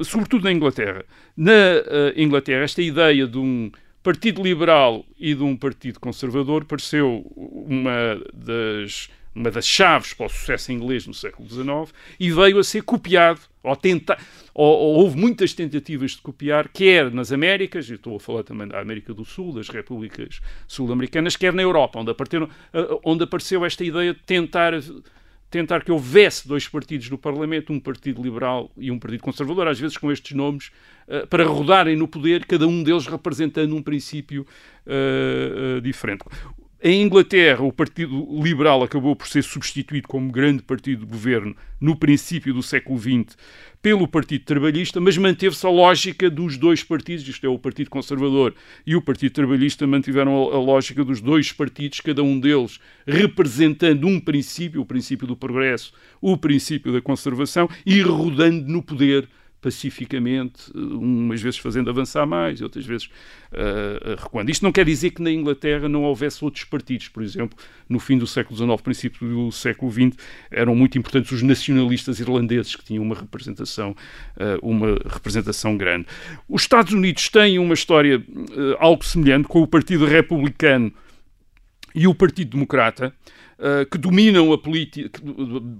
sobretudo 0.03 0.43
na 0.43 0.51
Inglaterra, 0.51 1.05
na 1.37 1.51
uh, 1.51 2.19
Inglaterra, 2.19 2.63
esta 2.63 2.81
ideia 2.81 3.27
de 3.27 3.37
um 3.37 3.71
partido 4.01 4.41
liberal 4.41 5.05
e 5.19 5.35
de 5.35 5.43
um 5.43 5.55
partido 5.55 5.99
conservador 5.99 6.65
pareceu 6.65 7.29
uma 7.35 8.19
das, 8.33 9.09
uma 9.35 9.51
das 9.51 9.67
chaves 9.67 10.13
para 10.13 10.25
o 10.25 10.29
sucesso 10.29 10.71
inglês 10.71 11.05
no 11.05 11.13
século 11.13 11.47
XIX 11.47 11.93
e 12.19 12.31
veio 12.31 12.57
a 12.57 12.63
ser 12.63 12.81
copiado, 12.81 13.41
ou, 13.61 13.75
tenta, 13.75 14.17
ou, 14.53 14.65
ou 14.65 14.95
houve 15.03 15.17
muitas 15.17 15.53
tentativas 15.53 16.11
de 16.11 16.21
copiar, 16.21 16.69
quer 16.69 17.11
nas 17.11 17.31
Américas, 17.31 17.89
estou 17.89 18.15
a 18.15 18.19
falar 18.19 18.43
também 18.43 18.67
da 18.67 18.79
América 18.79 19.13
do 19.13 19.25
Sul, 19.25 19.53
das 19.53 19.67
repúblicas 19.67 20.39
sul-americanas, 20.67 21.35
quer 21.35 21.53
na 21.53 21.61
Europa, 21.61 21.99
onde, 21.99 22.11
uh, 22.11 22.47
onde 23.03 23.25
apareceu 23.25 23.63
esta 23.63 23.83
ideia 23.83 24.13
de 24.13 24.21
tentar 24.21 24.73
tentar 25.49 25.83
que 25.83 25.91
houvesse 25.91 26.47
dois 26.47 26.67
partidos 26.67 27.09
no 27.09 27.17
Parlamento, 27.17 27.71
um 27.71 27.79
partido 27.79 28.21
liberal 28.21 28.71
e 28.77 28.91
um 28.91 28.99
partido 28.99 29.21
conservador, 29.21 29.67
às 29.67 29.79
vezes 29.79 29.97
com 29.97 30.11
estes 30.11 30.35
nomes, 30.35 30.71
uh, 31.07 31.25
para 31.27 31.45
rodarem 31.45 31.95
no 31.95 32.07
poder, 32.07 32.45
cada 32.45 32.67
um 32.67 32.83
deles 32.83 33.07
representando 33.07 33.75
um 33.75 33.81
princípio 33.81 34.45
uh, 34.85 35.77
uh, 35.77 35.81
diferente. 35.81 36.23
Em 36.89 37.01
Inglaterra, 37.01 37.65
o 37.65 37.73
Partido 37.73 38.25
Liberal 38.41 38.81
acabou 38.81 39.13
por 39.13 39.27
ser 39.27 39.43
substituído 39.43 40.07
como 40.07 40.31
grande 40.31 40.63
partido 40.63 41.05
de 41.05 41.11
governo 41.11 41.53
no 41.81 41.97
princípio 41.97 42.53
do 42.53 42.63
século 42.63 42.97
XX 42.97 43.37
pelo 43.81 44.07
Partido 44.07 44.45
Trabalhista, 44.45 45.01
mas 45.01 45.17
manteve-se 45.17 45.65
a 45.65 45.69
lógica 45.69 46.29
dos 46.29 46.55
dois 46.55 46.85
partidos, 46.85 47.27
isto 47.27 47.45
é, 47.45 47.49
o 47.49 47.59
Partido 47.59 47.89
Conservador 47.89 48.55
e 48.85 48.95
o 48.95 49.01
Partido 49.01 49.33
Trabalhista 49.33 49.85
mantiveram 49.85 50.31
a, 50.31 50.57
lógica 50.59 51.03
dos 51.03 51.19
dois 51.19 51.51
partidos, 51.51 51.99
cada 51.99 52.23
um 52.23 52.39
deles 52.39 52.79
representando 53.05 54.07
um 54.07 54.17
princípio, 54.17 54.79
o 54.79 54.85
princípio 54.85 55.27
do 55.27 55.35
progresso, 55.35 55.91
o 56.21 56.37
princípio 56.37 56.93
da 56.93 57.01
conservação, 57.01 57.69
e 57.85 57.99
rodando 57.99 58.65
no 58.71 58.81
poder 58.81 59.27
pacificamente, 59.61 60.71
umas 60.75 61.41
vezes 61.41 61.59
fazendo 61.59 61.89
avançar 61.89 62.25
mais, 62.25 62.61
outras 62.61 62.85
vezes 62.85 63.07
uh, 63.51 64.15
recuando. 64.17 64.51
Isto 64.51 64.63
não 64.63 64.71
quer 64.71 64.85
dizer 64.85 65.11
que 65.11 65.21
na 65.21 65.31
Inglaterra 65.31 65.89
não 65.89 66.03
houvesse 66.03 66.43
outros 66.43 66.63
partidos. 66.63 67.07
Por 67.09 67.23
exemplo, 67.23 67.57
no 67.89 67.99
fim 67.99 68.17
do 68.17 68.27
século 68.27 68.55
XIX, 68.55 68.81
princípio 68.81 69.27
do 69.27 69.51
século 69.51 69.91
XX, 69.91 70.17
eram 70.51 70.75
muito 70.75 70.97
importantes 70.97 71.31
os 71.31 71.41
nacionalistas 71.41 72.19
irlandeses, 72.19 72.75
que 72.75 72.83
tinham 72.83 73.03
uma 73.03 73.15
representação, 73.15 73.91
uh, 73.91 74.59
uma 74.61 74.97
representação 75.05 75.75
grande. 75.75 76.05
Os 76.47 76.61
Estados 76.61 76.93
Unidos 76.93 77.27
têm 77.29 77.57
uma 77.57 77.73
história 77.73 78.19
uh, 78.19 78.75
algo 78.79 79.03
semelhante 79.03 79.47
com 79.47 79.61
o 79.61 79.67
Partido 79.67 80.05
Republicano 80.05 80.93
e 81.95 82.07
o 82.07 82.13
Partido 82.13 82.51
Democrata. 82.51 83.13
Uh, 83.57 83.89
que 83.89 83.97
dominam 83.97 84.53
a 84.53 84.57
política, 84.57 85.19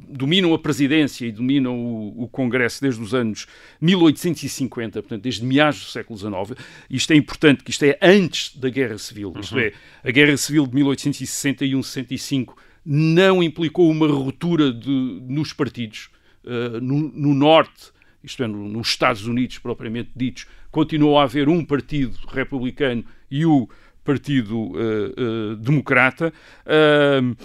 dominam 0.09 0.51
a 0.51 0.57
presidência 0.57 1.27
e 1.27 1.31
dominam 1.31 1.77
o, 1.77 2.23
o, 2.23 2.27
Congresso 2.27 2.81
desde 2.81 2.99
os 2.99 3.13
anos 3.13 3.45
1850, 3.79 4.99
portanto, 5.03 5.21
desde 5.21 5.45
meados 5.45 5.81
do 5.81 5.85
século 5.91 6.17
XIX. 6.17 6.59
Isto 6.89 7.13
é 7.13 7.15
importante, 7.15 7.63
que 7.63 7.69
isto 7.69 7.83
é 7.83 7.95
antes 8.01 8.57
da 8.57 8.67
Guerra 8.67 8.97
Civil. 8.97 9.29
Uhum. 9.29 9.41
Isto 9.41 9.59
é, 9.59 9.73
a 10.03 10.09
Guerra 10.09 10.35
Civil 10.37 10.65
de 10.65 10.75
1861-65 10.75 12.55
não 12.83 13.43
implicou 13.43 13.91
uma 13.91 14.07
ruptura 14.07 14.73
de, 14.73 14.89
nos 15.27 15.53
partidos. 15.53 16.09
Uh, 16.43 16.81
no, 16.81 17.11
no, 17.13 17.35
Norte, 17.35 17.91
isto 18.23 18.41
é, 18.41 18.47
no, 18.47 18.67
nos 18.69 18.87
Estados 18.87 19.27
Unidos 19.27 19.59
propriamente 19.59 20.09
ditos, 20.15 20.47
continuou 20.71 21.19
a 21.19 21.23
haver 21.25 21.47
um 21.47 21.63
partido 21.63 22.17
republicano 22.27 23.05
e 23.29 23.45
o 23.45 23.69
Partido 24.03 24.71
uh, 24.71 25.55
Democrata. 25.57 26.33
Uh, 26.65 27.35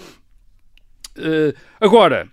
agora, 1.79 2.27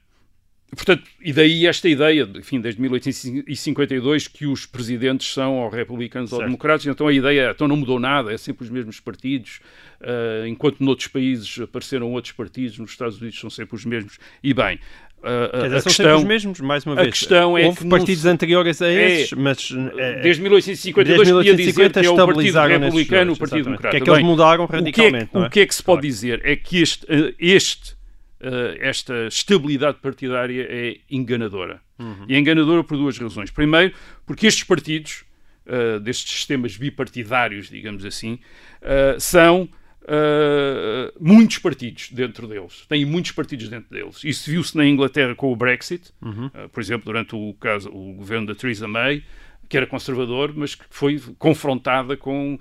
portanto, 0.74 1.02
e 1.20 1.32
daí 1.32 1.66
esta 1.66 1.88
ideia, 1.88 2.28
enfim, 2.36 2.60
desde 2.60 2.80
1852, 2.80 4.28
que 4.28 4.46
os 4.46 4.66
presidentes 4.66 5.32
são 5.32 5.58
ou 5.58 5.68
republicanos 5.68 6.30
certo. 6.30 6.40
ou 6.40 6.46
democratas, 6.46 6.86
então 6.86 7.06
a 7.08 7.12
ideia 7.12 7.50
então 7.50 7.66
não 7.66 7.76
mudou 7.76 7.98
nada, 7.98 8.32
é 8.32 8.38
sempre 8.38 8.64
os 8.64 8.70
mesmos 8.70 9.00
partidos, 9.00 9.60
uh, 10.00 10.46
enquanto 10.46 10.80
noutros 10.80 11.08
países 11.08 11.60
apareceram 11.60 12.12
outros 12.12 12.32
partidos, 12.32 12.78
nos 12.78 12.90
Estados 12.90 13.20
Unidos 13.20 13.38
são 13.38 13.50
sempre 13.50 13.76
os 13.76 13.84
mesmos, 13.84 14.18
e 14.42 14.54
bem. 14.54 14.78
Uh, 15.20 15.50
Quer 15.50 15.62
dizer, 15.64 15.76
a 15.76 15.80
são 15.80 15.90
questão, 15.90 16.18
os 16.18 16.24
mesmos, 16.24 16.60
mais 16.60 16.86
uma 16.86 16.94
vez. 16.94 17.08
A 17.08 17.10
questão 17.10 17.58
é 17.58 17.66
Houve 17.66 17.86
partidos 17.88 18.24
não, 18.24 18.32
anteriores 18.32 18.80
a 18.80 18.88
é, 18.88 19.20
esses, 19.20 19.32
é, 19.32 19.36
mas... 19.36 19.70
É, 19.98 20.22
desde 20.22 20.42
1852 20.42 21.18
desde 21.18 21.32
1850 21.34 21.34
podia 21.34 21.56
dizer 21.56 21.90
que 21.90 22.06
é 22.06 22.10
o 22.10 22.26
Partido 22.26 22.58
Republicano, 22.58 23.32
o 23.32 23.36
Partido 23.36 23.64
Democrata. 23.64 23.88
O 23.88 23.90
que 23.90 23.96
é 23.96 24.00
que 24.00 24.10
eles 24.10 24.22
mudaram 24.22 24.64
radicalmente, 24.64 25.24
o 25.24 25.28
que 25.28 25.38
é, 25.38 25.40
é? 25.42 25.46
O 25.46 25.50
que 25.50 25.60
é 25.60 25.66
que 25.66 25.74
se 25.74 25.82
pode 25.82 26.00
claro. 26.00 26.06
dizer? 26.06 26.40
É 26.42 26.56
que 26.56 26.80
este, 26.80 27.06
este 27.38 27.92
uh, 27.92 27.99
esta 28.80 29.26
estabilidade 29.26 29.98
partidária 29.98 30.66
é 30.68 30.96
enganadora. 31.10 31.80
Uhum. 31.98 32.24
E 32.28 32.34
é 32.34 32.38
enganadora 32.38 32.82
por 32.82 32.96
duas 32.96 33.18
razões. 33.18 33.50
Primeiro, 33.50 33.94
porque 34.26 34.46
estes 34.46 34.64
partidos, 34.64 35.24
uh, 35.66 36.00
destes 36.00 36.38
sistemas 36.38 36.76
bipartidários, 36.76 37.68
digamos 37.68 38.04
assim, 38.04 38.38
uh, 38.82 39.20
são 39.20 39.68
muitos 41.20 41.58
partidos 41.58 42.10
dentro 42.10 42.48
deles. 42.48 42.84
Têm 42.88 43.04
muitos 43.04 43.30
partidos 43.30 43.68
dentro 43.68 43.88
deles. 43.90 44.24
Isso 44.24 44.50
viu-se 44.50 44.76
na 44.76 44.84
Inglaterra 44.84 45.36
com 45.36 45.52
o 45.52 45.54
Brexit, 45.54 46.10
uhum. 46.20 46.50
por 46.72 46.80
exemplo, 46.80 47.04
durante 47.04 47.36
o, 47.36 47.54
caso, 47.60 47.90
o 47.90 48.14
governo 48.14 48.48
da 48.48 48.54
Theresa 48.56 48.88
May, 48.88 49.22
que 49.68 49.76
era 49.76 49.86
conservador, 49.86 50.52
mas 50.56 50.74
que 50.74 50.84
foi 50.90 51.20
confrontada 51.38 52.16
com 52.16 52.58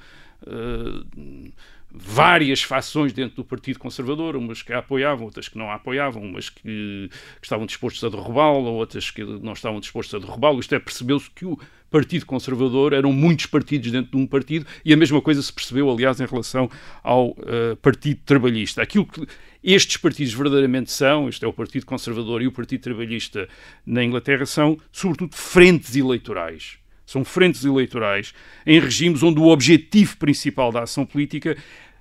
várias 1.92 2.62
fações 2.62 3.12
dentro 3.12 3.38
do 3.38 3.44
Partido 3.44 3.80
Conservador, 3.80 4.36
umas 4.36 4.62
que 4.62 4.72
a 4.72 4.80
apoiavam, 4.80 5.26
outras 5.26 5.48
que 5.48 5.58
não 5.58 5.70
a 5.72 5.76
apoiavam, 5.76 6.22
umas 6.22 6.50
que, 6.50 6.62
que 6.62 7.10
estavam 7.46 7.66
dispostos 7.66 8.04
a 8.04 8.10
derrubá-lo, 8.10 8.74
outras 8.74 9.10
que 9.10 9.24
não 9.24 9.54
estavam 9.54 9.80
dispostos 9.80 10.14
a 10.14 10.26
derrubá-lo. 10.26 10.60
Isto 10.60 10.76
é, 10.76 10.80
percebeu-se 10.80 11.30
que 11.32 11.46
o 11.46 11.58
Partido 11.90 12.26
Conservador 12.26 12.94
eram 12.94 13.12
muitos 13.12 13.48
partidos 13.48 13.92
dentro 13.92 14.12
de 14.12 14.18
um 14.18 14.28
partido 14.28 14.66
e 14.86 14.94
a 14.94 14.98
mesma 14.98 15.20
coisa 15.22 15.42
se 15.42 15.52
percebeu, 15.52 15.90
aliás, 15.90 16.22
em 16.22 16.26
relação 16.26 16.70
ao 17.02 17.30
uh, 17.30 17.76
Partido 17.82 18.20
Trabalhista. 18.24 18.84
Aquilo 18.84 19.08
que 19.08 19.26
estes 19.64 19.98
partidos 19.98 20.34
verdadeiramente 20.34 20.92
são, 20.92 21.28
isto 21.28 21.44
é 21.44 21.48
o 21.48 21.54
Partido 21.54 21.88
Conservador 21.88 22.44
e 22.44 22.48
o 22.48 22.52
Partido 22.52 22.82
Trabalhista 22.82 23.50
na 23.84 24.04
Inglaterra, 24.04 24.46
são, 24.46 24.78
sobretudo, 24.92 25.36
frentes 25.36 25.96
eleitorais 25.96 26.78
são 27.10 27.26
frentes 27.26 27.66
eleitorais, 27.66 28.36
em 28.68 28.80
regimes 28.80 29.24
onde 29.24 29.40
o 29.40 29.48
objetivo 29.48 30.16
principal 30.18 30.72
da 30.72 30.84
ação 30.84 31.08
política 31.08 31.58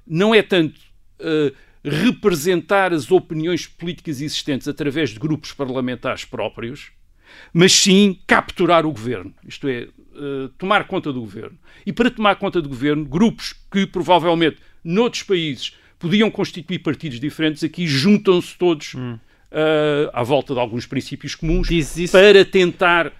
não 0.07 0.35
é 0.35 0.43
tanto 0.43 0.79
uh, 1.21 1.55
representar 1.83 2.93
as 2.93 3.11
opiniões 3.11 3.67
políticas 3.67 4.21
existentes 4.21 4.69
através 4.69 5.11
de 5.11 5.19
grupos 5.19 5.55
parlamentares 5.55 6.27
próprios, 6.27 6.91
mas 7.55 7.73
sim 7.73 8.19
capturar 8.27 8.85
o 8.85 8.93
governo, 8.93 9.33
isto 9.47 9.67
é, 9.67 9.89
uh, 10.15 10.49
tomar 10.59 10.87
conta 10.87 11.11
do 11.11 11.21
governo. 11.21 11.59
E 11.87 11.93
para 11.93 12.11
tomar 12.11 12.37
conta 12.37 12.61
do 12.61 12.69
governo, 12.69 13.07
grupos 13.07 13.55
que 13.73 13.87
provavelmente 13.87 14.59
noutros 14.85 15.23
países 15.23 15.75
podiam 15.99 16.31
constituir 16.31 16.81
partidos 16.81 17.19
diferentes, 17.19 17.65
aqui 17.65 17.87
juntam-se 17.87 18.57
todos 18.59 18.95
hum. 18.95 19.15
uh, 19.15 20.11
à 20.13 20.23
volta 20.23 20.53
de 20.53 20.61
alguns 20.61 20.85
princípios 20.85 21.35
comuns 21.35 21.69
para 22.13 22.45
tentar 22.45 23.11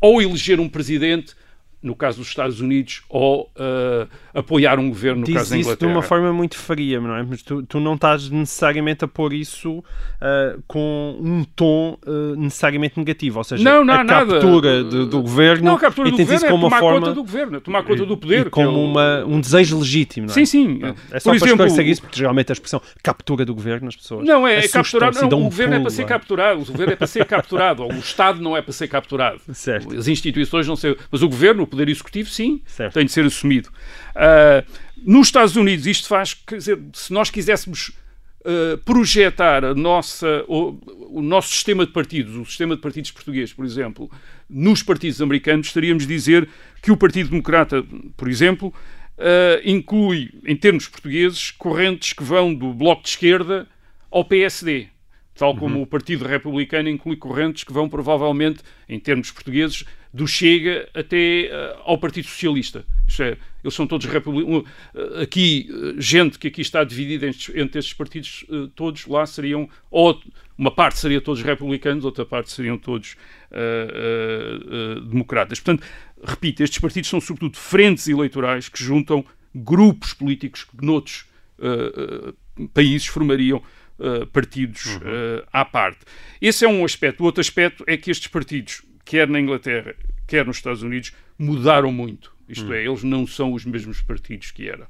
ou 0.00 0.20
eleger 0.20 0.60
um 0.60 0.68
presidente 0.68 1.34
no 1.82 1.94
caso 1.94 2.18
dos 2.18 2.28
Estados 2.28 2.60
Unidos, 2.60 3.02
ou 3.08 3.50
uh, 3.56 4.08
apoiar 4.34 4.78
um 4.78 4.88
governo, 4.88 5.20
no 5.20 5.26
Diz 5.26 5.34
caso 5.34 5.50
da 5.50 5.56
Inglaterra. 5.56 5.74
isso 5.74 5.86
de 5.86 5.92
uma 5.92 6.02
forma 6.02 6.32
muito 6.32 6.56
fria, 6.56 7.00
não 7.00 7.16
é? 7.16 7.22
Mas 7.22 7.42
tu, 7.42 7.62
tu 7.62 7.80
não 7.80 7.94
estás 7.94 8.28
necessariamente 8.28 9.04
a 9.04 9.08
pôr 9.08 9.32
isso 9.32 9.78
uh, 9.78 10.62
com 10.66 11.16
um 11.20 11.44
tom 11.44 11.96
uh, 12.06 12.36
necessariamente 12.36 12.98
negativo, 12.98 13.38
ou 13.38 13.44
seja, 13.44 13.64
não, 13.64 13.84
não 13.84 13.94
a 13.94 14.04
captura 14.04 14.84
do, 14.84 15.06
do 15.06 15.22
governo 15.22 15.64
não, 15.64 15.74
a 15.76 15.78
captura 15.78 16.10
do 16.10 16.16
governo 16.16 16.46
é 16.46 16.50
como 16.50 16.64
tomar 16.64 16.80
forma... 16.80 17.00
conta 17.00 17.14
do 17.14 17.22
governo, 17.22 17.56
é 17.56 17.60
tomar 17.60 17.82
conta 17.82 18.06
do 18.06 18.16
poder. 18.16 18.46
E 18.46 18.50
como 18.50 18.84
uma, 18.84 19.24
um 19.24 19.40
desejo 19.40 19.78
legítimo, 19.78 20.26
não 20.26 20.32
é? 20.32 20.34
Sim, 20.34 20.44
sim. 20.44 20.80
É 21.10 21.18
só 21.18 21.30
Por 21.30 21.38
para 21.38 21.46
exemplo, 21.46 21.66
esclarecer 21.66 21.88
isso, 21.88 22.02
porque 22.02 22.18
geralmente 22.18 22.52
a 22.52 22.54
expressão 22.54 22.82
captura 23.02 23.44
do 23.44 23.54
governo 23.54 23.88
as 23.88 23.96
pessoas 23.96 24.26
Não, 24.26 24.46
é, 24.46 24.58
é 24.58 24.68
capturar, 24.68 25.14
não, 25.14 25.38
um 25.38 25.40
o 25.40 25.44
governo 25.44 25.74
pulo, 25.74 25.80
é 25.80 25.82
para 25.82 25.90
ser 25.90 26.02
é? 26.02 26.04
capturado, 26.04 26.60
o 26.60 26.64
governo 26.64 26.92
é 26.92 26.96
para 26.96 27.06
ser 27.06 27.24
capturado, 27.24 27.84
o 27.84 27.98
Estado 27.98 28.42
não 28.42 28.56
é 28.56 28.62
para 28.62 28.72
ser 28.72 28.88
capturado. 28.88 29.40
Certo. 29.52 29.94
As 29.96 30.08
instituições 30.08 30.66
não 30.66 30.76
sei, 30.76 30.96
mas 31.10 31.22
o 31.22 31.28
governo, 31.28 31.62
o 31.62 31.66
poder 31.70 31.88
executivo, 31.88 32.28
sim, 32.28 32.62
Certo. 32.66 32.94
tem 32.94 33.06
de 33.06 33.12
ser 33.12 33.24
assumido. 33.24 33.70
Uh, 34.10 34.70
nos 35.04 35.28
Estados 35.28 35.56
Unidos, 35.56 35.86
isto 35.86 36.08
faz, 36.08 36.34
quer 36.34 36.56
dizer, 36.56 36.78
se 36.92 37.12
nós 37.12 37.30
quiséssemos 37.30 37.92
uh, 38.40 38.78
projetar 38.84 39.64
a 39.64 39.74
nossa, 39.74 40.44
o, 40.46 40.78
o, 41.10 41.22
nosso 41.22 41.48
sistema 41.48 41.86
de 41.86 41.92
partidos, 41.92 42.36
o 42.36 42.44
sistema 42.44 42.76
de 42.76 42.82
partidos 42.82 43.10
português, 43.10 43.52
por 43.52 43.64
exemplo, 43.64 44.10
nos 44.48 44.82
partidos 44.82 45.20
americanos, 45.22 45.68
estaríamos 45.68 46.04
a 46.04 46.06
dizer 46.06 46.48
que 46.82 46.92
o 46.92 46.96
Partido 46.96 47.30
Democrata, 47.30 47.84
por 48.16 48.28
exemplo, 48.28 48.68
uh, 49.18 49.60
inclui, 49.64 50.30
em 50.44 50.56
termos 50.56 50.88
portugueses, 50.88 51.50
correntes 51.52 52.12
que 52.12 52.22
vão 52.22 52.54
do 52.54 52.72
Bloco 52.72 53.02
de 53.02 53.10
Esquerda 53.10 53.66
ao 54.10 54.24
PSD. 54.24 54.88
Tal 55.40 55.56
como 55.56 55.76
Uhum. 55.76 55.82
o 55.84 55.86
Partido 55.86 56.26
Republicano 56.26 56.90
inclui 56.90 57.16
correntes 57.16 57.64
que 57.64 57.72
vão 57.72 57.88
provavelmente, 57.88 58.62
em 58.86 59.00
termos 59.00 59.30
portugueses, 59.30 59.86
do 60.12 60.26
Chega 60.26 60.86
até 60.92 61.46
eh, 61.46 61.76
ao 61.82 61.96
Partido 61.96 62.28
Socialista. 62.28 62.84
Isto 63.08 63.22
é, 63.22 63.38
eles 63.64 63.72
são 63.72 63.86
todos 63.86 64.04
republicanos. 64.04 64.64
Aqui, 65.22 65.66
eh, 65.70 65.94
gente 65.96 66.38
que 66.38 66.48
aqui 66.48 66.60
está 66.60 66.84
dividida 66.84 67.26
entre, 67.26 67.58
entre 67.58 67.78
estes 67.78 67.94
partidos 67.94 68.44
todos, 68.74 69.06
lá 69.06 69.24
seriam, 69.24 69.66
ou 69.90 70.20
uma 70.58 70.70
parte 70.70 70.98
seria 70.98 71.22
todos 71.22 71.40
republicanos, 71.40 72.04
outra 72.04 72.26
parte 72.26 72.52
seriam 72.52 72.76
todos 72.76 73.16
uh, 73.50 74.98
uh, 74.98 74.98
uh, 74.98 75.00
democratas. 75.06 75.58
Portanto, 75.58 75.86
repito, 76.22 76.62
estes 76.62 76.80
partidos 76.80 77.08
são 77.08 77.18
sobretudo 77.18 77.56
frentes 77.56 78.06
eleitorais 78.08 78.68
que 78.68 78.84
juntam 78.84 79.24
grupos 79.54 80.12
políticos 80.12 80.64
que 80.64 80.84
noutros 80.84 81.24
países 82.74 83.06
formariam 83.06 83.62
Uh, 84.00 84.26
partidos 84.28 84.86
uh, 84.96 85.46
à 85.52 85.62
parte. 85.62 85.98
Esse 86.40 86.64
é 86.64 86.68
um 86.68 86.86
aspecto. 86.86 87.20
O 87.20 87.26
outro 87.26 87.42
aspecto 87.42 87.84
é 87.86 87.98
que 87.98 88.10
estes 88.10 88.28
partidos, 88.28 88.80
quer 89.04 89.28
na 89.28 89.38
Inglaterra, 89.38 89.94
quer 90.26 90.46
nos 90.46 90.56
Estados 90.56 90.82
Unidos, 90.82 91.12
mudaram 91.38 91.92
muito. 91.92 92.32
Isto 92.48 92.72
é, 92.72 92.84
eles 92.84 93.04
não 93.04 93.26
são 93.26 93.52
os 93.52 93.64
mesmos 93.64 94.00
partidos 94.00 94.50
que 94.50 94.68
eram. 94.68 94.86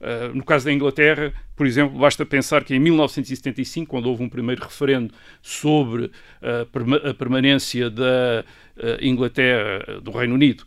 Uh, 0.00 0.32
no 0.32 0.44
caso 0.44 0.64
da 0.64 0.72
Inglaterra, 0.72 1.32
por 1.56 1.66
exemplo, 1.66 1.98
basta 1.98 2.24
pensar 2.24 2.62
que 2.62 2.74
em 2.74 2.78
1975, 2.78 3.90
quando 3.90 4.06
houve 4.06 4.22
um 4.22 4.28
primeiro 4.28 4.62
referendo 4.62 5.12
sobre 5.42 6.04
uh, 6.04 7.08
a 7.10 7.14
permanência 7.14 7.90
da 7.90 8.44
uh, 8.76 9.04
Inglaterra, 9.04 10.00
do 10.00 10.10
Reino 10.12 10.34
Unido, 10.34 10.64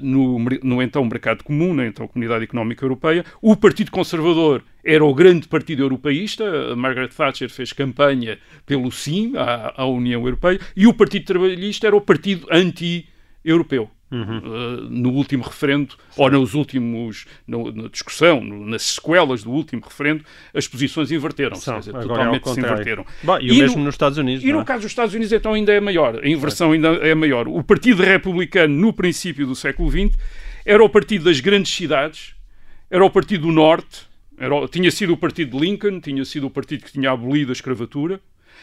no, 0.00 0.38
no 0.62 0.82
então 0.82 1.04
mercado 1.04 1.44
comum, 1.44 1.74
na 1.74 1.86
então 1.86 2.08
Comunidade 2.08 2.44
Económica 2.44 2.86
Europeia, 2.86 3.22
o 3.42 3.54
Partido 3.54 3.90
Conservador 3.90 4.64
era 4.82 5.04
o 5.04 5.12
grande 5.12 5.46
partido 5.46 5.82
europeísta, 5.82 6.74
Margaret 6.74 7.08
Thatcher 7.08 7.50
fez 7.50 7.74
campanha 7.74 8.38
pelo 8.64 8.90
sim 8.90 9.34
à, 9.36 9.82
à 9.82 9.84
União 9.84 10.24
Europeia, 10.24 10.58
e 10.74 10.86
o 10.86 10.94
Partido 10.94 11.26
Trabalhista 11.26 11.86
era 11.86 11.94
o 11.94 12.00
partido 12.00 12.46
anti-europeu. 12.50 13.90
Uhum. 14.10 14.38
Uh, 14.38 14.80
no 14.88 15.10
último 15.10 15.44
referendo, 15.44 15.92
Sim. 16.10 16.22
ou 16.22 16.30
nos 16.30 16.54
últimos, 16.54 17.26
no, 17.46 17.70
na 17.70 17.88
discussão, 17.88 18.40
no, 18.40 18.64
nas 18.64 18.82
sequelas 18.82 19.42
do 19.42 19.50
último 19.50 19.82
referendo, 19.84 20.24
as 20.54 20.66
posições 20.66 21.12
inverteram-se, 21.12 21.66
totalmente 21.92 22.48
é 22.48 22.54
se 22.54 22.58
inverteram. 22.58 23.04
Bom, 23.22 23.38
e, 23.38 23.48
e, 23.48 23.52
o 23.52 23.54
mesmo 23.56 23.78
no, 23.78 23.84
nos 23.84 23.94
Estados 23.94 24.16
Unidos. 24.16 24.42
E 24.42 24.50
no 24.50 24.60
é? 24.60 24.64
caso 24.64 24.82
dos 24.82 24.90
Estados 24.90 25.14
Unidos, 25.14 25.32
então, 25.32 25.52
ainda 25.52 25.72
é 25.72 25.80
maior, 25.80 26.24
a 26.24 26.26
inversão 26.26 26.72
ainda 26.72 26.88
é 26.88 27.14
maior. 27.14 27.48
O 27.48 27.62
Partido 27.62 28.02
Republicano, 28.02 28.74
no 28.74 28.94
princípio 28.94 29.46
do 29.46 29.54
século 29.54 29.90
XX, 29.90 30.18
era 30.64 30.82
o 30.82 30.88
partido 30.88 31.24
das 31.24 31.40
grandes 31.40 31.74
cidades, 31.74 32.34
era 32.90 33.04
o 33.04 33.10
partido 33.10 33.46
do 33.46 33.52
Norte, 33.52 34.08
era, 34.38 34.66
tinha 34.68 34.90
sido 34.90 35.12
o 35.12 35.16
partido 35.18 35.58
de 35.58 35.66
Lincoln, 35.66 36.00
tinha 36.00 36.24
sido 36.24 36.46
o 36.46 36.50
partido 36.50 36.84
que 36.84 36.92
tinha 36.92 37.10
abolido 37.10 37.50
a 37.50 37.52
escravatura, 37.52 38.20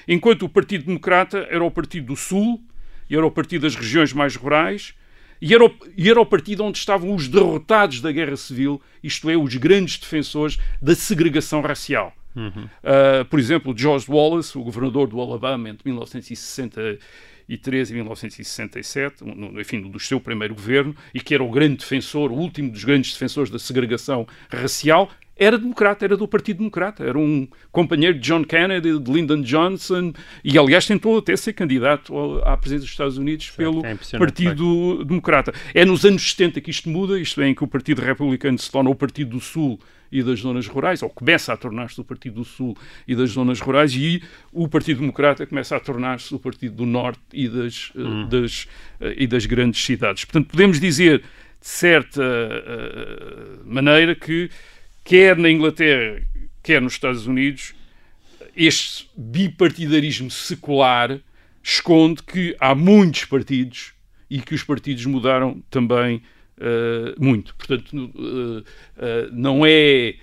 enquanto 0.07 0.43
o 0.43 0.49
Partido 0.49 0.85
Democrata 0.85 1.47
era 1.51 1.63
o 1.63 1.69
partido 1.69 2.07
do 2.07 2.15
Sul, 2.15 2.63
e 3.07 3.15
era 3.15 3.25
o 3.25 3.29
partido 3.29 3.61
das 3.61 3.75
regiões 3.75 4.11
mais 4.11 4.35
rurais 4.35 4.95
e 5.41 5.53
era, 5.53 5.65
o, 5.65 5.71
e 5.97 6.09
era 6.09 6.19
o 6.19 6.25
partido 6.25 6.63
onde 6.63 6.77
estavam 6.77 7.13
os 7.13 7.27
derrotados 7.27 8.01
da 8.01 8.11
guerra 8.11 8.35
civil, 8.35 8.81
isto 9.03 9.29
é, 9.29 9.37
os 9.37 9.55
grandes 9.55 9.97
defensores 9.97 10.57
da 10.81 10.95
segregação 10.95 11.61
racial. 11.61 12.13
Uhum. 12.35 12.65
Uh, 12.65 13.25
por 13.29 13.39
exemplo, 13.39 13.73
George 13.75 14.05
Wallace, 14.09 14.57
o 14.57 14.63
governador 14.63 15.07
do 15.07 15.19
Alabama 15.21 15.69
entre 15.69 15.89
1963 15.89 17.89
e 17.89 17.93
1967, 17.93 19.23
no, 19.23 19.59
enfim, 19.59 19.81
do 19.81 19.99
seu 19.99 20.19
primeiro 20.19 20.53
governo, 20.53 20.95
e 21.13 21.21
que 21.21 21.33
era 21.33 21.43
o 21.43 21.49
grande 21.49 21.77
defensor, 21.77 22.31
o 22.31 22.35
último 22.35 22.71
dos 22.71 22.83
grandes 22.83 23.13
defensores 23.13 23.49
da 23.49 23.59
segregação 23.59 24.27
racial, 24.49 25.09
era 25.37 25.57
democrata, 25.57 26.05
era 26.05 26.15
do 26.15 26.27
Partido 26.27 26.57
Democrata, 26.57 27.03
era 27.03 27.17
um 27.17 27.47
companheiro 27.71 28.17
de 28.17 28.25
John 28.25 28.43
Kennedy, 28.43 28.97
de 28.97 29.11
Lyndon 29.11 29.41
Johnson, 29.41 30.13
e 30.43 30.57
aliás 30.57 30.87
tentou 30.87 31.17
até 31.17 31.35
ser 31.35 31.53
candidato 31.53 32.13
à 32.45 32.55
presidência 32.55 32.85
dos 32.85 32.91
Estados 32.91 33.17
Unidos 33.17 33.51
pelo 33.51 33.85
é 33.85 33.95
Partido 34.17 35.03
Democrata. 35.03 35.53
É 35.73 35.83
nos 35.83 36.05
anos 36.05 36.31
70 36.31 36.61
que 36.61 36.71
isto 36.71 36.89
muda, 36.89 37.19
isto 37.19 37.41
é, 37.41 37.49
em 37.49 37.53
que 37.53 37.63
o 37.63 37.67
Partido 37.67 38.01
Republicano 38.01 38.57
se 38.57 38.71
torna 38.71 38.89
o 38.89 38.95
Partido 38.95 39.31
do 39.31 39.39
Sul 39.41 39.79
e 40.09 40.23
das 40.23 40.39
zonas 40.39 40.67
rurais, 40.67 41.03
ou 41.03 41.09
começa 41.09 41.51
a 41.51 41.57
tornar-se 41.57 41.99
o 41.99 42.03
Partido 42.03 42.35
do 42.35 42.45
Sul 42.45 42.77
e 43.05 43.13
das 43.15 43.31
zonas 43.31 43.59
rurais, 43.59 43.93
e 43.93 44.23
o 44.53 44.69
Partido 44.69 45.01
Democrata 45.01 45.45
começa 45.45 45.75
a 45.75 45.79
tornar-se 45.79 46.33
o 46.33 46.39
Partido 46.39 46.75
do 46.75 46.85
Norte 46.85 47.19
e 47.33 47.49
das, 47.49 47.91
eh, 47.93 47.99
hum. 47.99 48.29
das, 48.29 48.67
eh, 49.01 49.15
e 49.17 49.27
das 49.27 49.45
grandes 49.45 49.83
cidades. 49.83 50.23
Portanto, 50.23 50.47
podemos 50.49 50.79
dizer, 50.79 51.19
de 51.19 51.67
certa 51.67 52.21
uh, 52.21 53.65
maneira, 53.65 54.15
que 54.15 54.49
quer 55.05 55.37
na 55.37 55.49
Inglaterra, 55.49 56.21
quer 56.61 56.81
nos 56.81 56.93
Estados 56.93 57.27
Unidos, 57.27 57.73
este 58.57 59.07
bipartidarismo 59.15 60.31
secular 60.31 61.19
esconde 61.63 62.23
que 62.23 62.55
há 62.59 62.73
muitos 62.73 63.25
partidos 63.25 63.93
e 64.29 64.41
que 64.41 64.55
os 64.55 64.63
partidos 64.63 65.05
mudaram 65.05 65.63
também 65.69 66.23
uh, 66.57 67.23
muito. 67.23 67.55
Portanto, 67.55 67.93
uh, 67.93 68.59
uh, 68.59 68.63
não, 69.31 69.63
é, 69.65 70.15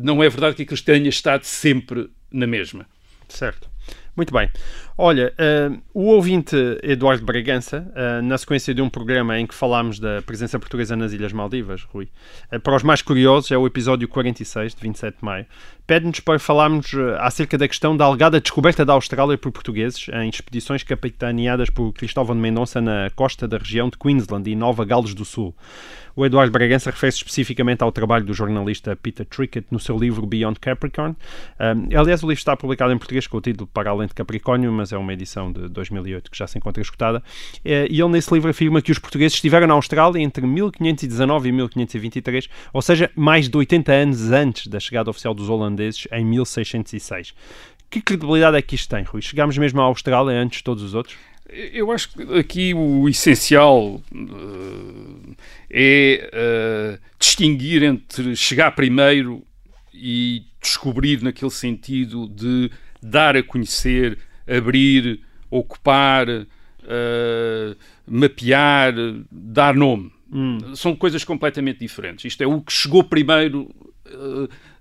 não 0.00 0.22
é 0.22 0.28
verdade 0.28 0.56
que 0.56 0.62
a 0.62 0.66
cristã 0.66 0.94
tenha 0.94 1.08
estado 1.08 1.44
sempre 1.44 2.08
na 2.32 2.46
mesma. 2.46 2.86
Certo. 3.28 3.68
Muito 4.16 4.32
bem. 4.32 4.48
Olha, 4.96 5.32
uh, 5.32 5.82
o 5.92 6.04
ouvinte 6.04 6.54
Eduardo 6.80 7.24
Bragança, 7.24 7.84
uh, 7.96 8.22
na 8.22 8.38
sequência 8.38 8.72
de 8.72 8.80
um 8.80 8.88
programa 8.88 9.36
em 9.36 9.44
que 9.44 9.52
falámos 9.52 9.98
da 9.98 10.22
presença 10.22 10.56
portuguesa 10.56 10.94
nas 10.94 11.12
Ilhas 11.12 11.32
Maldivas, 11.32 11.82
Rui, 11.82 12.08
uh, 12.52 12.60
para 12.60 12.76
os 12.76 12.84
mais 12.84 13.02
curiosos, 13.02 13.50
é 13.50 13.58
o 13.58 13.66
episódio 13.66 14.06
46, 14.06 14.72
de 14.72 14.80
27 14.80 15.18
de 15.18 15.24
maio, 15.24 15.46
pede-nos 15.84 16.20
para 16.20 16.38
falarmos 16.38 16.94
acerca 17.18 17.58
da 17.58 17.66
questão 17.66 17.96
da 17.96 18.04
alegada 18.04 18.40
descoberta 18.40 18.84
da 18.84 18.92
Austrália 18.92 19.36
por 19.36 19.50
portugueses 19.50 20.06
em 20.10 20.28
expedições 20.28 20.84
capitaneadas 20.84 21.70
por 21.70 21.92
Cristóvão 21.92 22.36
de 22.36 22.40
Mendonça 22.40 22.80
na 22.80 23.10
costa 23.16 23.48
da 23.48 23.58
região 23.58 23.88
de 23.88 23.98
Queensland 23.98 24.48
e 24.48 24.54
Nova 24.54 24.84
Gales 24.84 25.12
do 25.12 25.24
Sul. 25.24 25.52
O 26.16 26.24
Eduardo 26.24 26.52
Bragança 26.52 26.90
refere-se 26.90 27.18
especificamente 27.18 27.82
ao 27.82 27.90
trabalho 27.90 28.24
do 28.24 28.32
jornalista 28.32 28.94
Peter 28.94 29.26
Trickett 29.26 29.66
no 29.70 29.80
seu 29.80 29.98
livro 29.98 30.24
Beyond 30.24 30.60
Capricorn. 30.60 31.16
Um, 31.58 31.98
aliás, 31.98 32.22
o 32.22 32.28
livro 32.28 32.38
está 32.38 32.56
publicado 32.56 32.92
em 32.92 32.98
português 32.98 33.26
com 33.26 33.38
o 33.38 33.40
título 33.40 33.68
Para 33.72 33.90
Além 33.90 34.06
de 34.06 34.14
Capricórnio, 34.14 34.72
mas 34.72 34.83
é 34.92 34.98
uma 34.98 35.12
edição 35.12 35.52
de 35.52 35.68
2008 35.68 36.30
que 36.30 36.36
já 36.36 36.46
se 36.46 36.58
encontra 36.58 36.82
escutada. 36.82 37.22
Eh, 37.64 37.86
e 37.90 38.00
ele, 38.00 38.10
nesse 38.10 38.32
livro, 38.32 38.50
afirma 38.50 38.82
que 38.82 38.92
os 38.92 38.98
portugueses 38.98 39.34
estiveram 39.34 39.66
na 39.66 39.74
Austrália 39.74 40.20
entre 40.20 40.46
1519 40.46 41.48
e 41.48 41.52
1523, 41.52 42.48
ou 42.72 42.82
seja, 42.82 43.10
mais 43.14 43.48
de 43.48 43.56
80 43.56 43.92
anos 43.92 44.30
antes 44.30 44.66
da 44.66 44.80
chegada 44.80 45.10
oficial 45.10 45.34
dos 45.34 45.48
holandeses 45.48 46.06
em 46.12 46.24
1606. 46.24 47.34
Que 47.90 48.00
credibilidade 48.00 48.56
é 48.56 48.62
que 48.62 48.74
isto 48.74 48.88
tem, 48.88 49.04
Rui? 49.04 49.22
Chegámos 49.22 49.56
mesmo 49.56 49.80
à 49.80 49.84
Austrália 49.84 50.32
antes 50.32 50.58
de 50.58 50.64
todos 50.64 50.82
os 50.82 50.94
outros? 50.94 51.16
Eu 51.72 51.92
acho 51.92 52.08
que 52.08 52.38
aqui 52.38 52.74
o 52.74 53.08
essencial 53.08 54.02
uh, 54.12 55.36
é 55.70 56.30
uh, 56.32 57.00
distinguir 57.18 57.82
entre 57.82 58.34
chegar 58.34 58.72
primeiro 58.72 59.44
e 59.92 60.42
descobrir 60.60 61.22
naquele 61.22 61.50
sentido 61.50 62.26
de 62.26 62.70
dar 63.00 63.36
a 63.36 63.42
conhecer, 63.42 64.18
abrir, 64.46 65.20
ocupar, 65.50 66.28
uh, 66.28 67.76
mapear, 68.06 68.94
dar 69.30 69.74
nome. 69.74 70.12
Hum. 70.32 70.74
São 70.74 70.96
coisas 70.96 71.24
completamente 71.24 71.78
diferentes. 71.78 72.24
Isto 72.24 72.42
é 72.42 72.46
o 72.46 72.60
que 72.60 72.72
chegou 72.72 73.04
primeiro, 73.04 73.70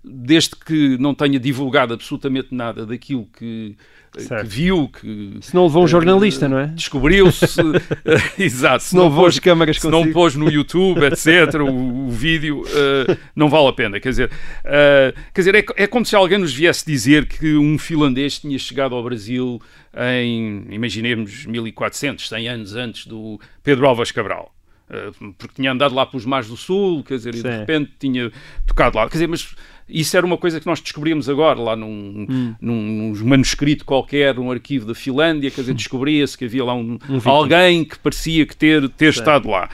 desde 0.03 0.55
que 0.55 0.97
não 0.97 1.13
tenha 1.13 1.39
divulgado 1.39 1.93
absolutamente 1.93 2.53
nada 2.53 2.85
daquilo 2.85 3.27
que 3.37 3.75
que 4.13 4.43
viu, 4.43 4.87
que... 4.87 5.37
Se 5.41 5.55
não 5.55 5.63
levou 5.63 5.83
um 5.83 5.87
jornalista, 5.87 6.47
não 6.47 6.59
é? 6.59 6.67
Descobriu-se, 6.67 7.59
exato. 8.37 8.83
Se 8.83 8.95
não 8.95 9.05
levou 9.05 9.25
as 9.25 9.39
câmaras 9.39 9.79
Se 9.79 9.87
não 9.87 10.11
pôs 10.11 10.35
no 10.35 10.49
YouTube, 10.49 11.01
etc., 11.07 11.55
o, 11.61 12.07
o 12.07 12.11
vídeo, 12.11 12.61
uh, 12.61 13.17
não 13.35 13.49
vale 13.49 13.67
a 13.69 13.73
pena. 13.73 13.99
Quer 13.99 14.09
dizer, 14.09 14.29
uh, 14.29 15.19
quer 15.33 15.41
dizer 15.41 15.55
é, 15.55 15.65
é 15.77 15.87
como 15.87 16.05
se 16.05 16.15
alguém 16.15 16.37
nos 16.37 16.53
viesse 16.53 16.85
dizer 16.85 17.27
que 17.27 17.55
um 17.55 17.77
finlandês 17.77 18.39
tinha 18.39 18.57
chegado 18.59 18.93
ao 18.93 19.03
Brasil 19.03 19.59
em, 19.95 20.65
imaginemos, 20.69 21.45
1400, 21.45 22.29
100 22.29 22.47
anos 22.47 22.75
antes 22.75 23.07
do 23.07 23.39
Pedro 23.63 23.87
Alves 23.87 24.11
Cabral 24.11 24.53
eh, 24.89 25.11
porque 25.37 25.55
tinha 25.55 25.71
andado 25.71 25.95
lá 25.95 26.05
pelos 26.05 26.25
mares 26.25 26.47
do 26.47 26.57
sul, 26.57 27.03
quer 27.03 27.15
dizer, 27.15 27.33
Sim. 27.33 27.39
e 27.39 27.43
de 27.43 27.57
repente 27.57 27.91
tinha 27.99 28.31
tocado 28.65 28.97
lá. 28.97 29.07
Quer 29.07 29.13
dizer, 29.13 29.27
mas 29.27 29.55
isso 29.87 30.15
era 30.15 30.25
uma 30.25 30.37
coisa 30.37 30.59
que 30.59 30.65
nós 30.65 30.79
descobrimos 30.79 31.27
agora, 31.27 31.59
lá 31.59 31.75
num, 31.75 32.25
hum. 32.29 32.55
num, 32.59 33.13
num 33.13 33.25
manuscrito 33.25 33.85
qualquer, 33.85 34.39
um 34.39 34.51
arquivo 34.51 34.85
da 34.85 34.95
Finlândia, 34.95 35.51
quer 35.51 35.61
dizer, 35.61 35.73
descobria-se 35.75 36.37
que 36.37 36.45
havia 36.45 36.63
lá 36.63 36.73
um, 36.73 36.97
um 37.09 37.29
alguém 37.29 37.83
que 37.83 37.97
parecia 37.99 38.45
que 38.45 38.55
ter, 38.55 38.87
ter 38.89 39.09
estado 39.09 39.49
lá. 39.49 39.69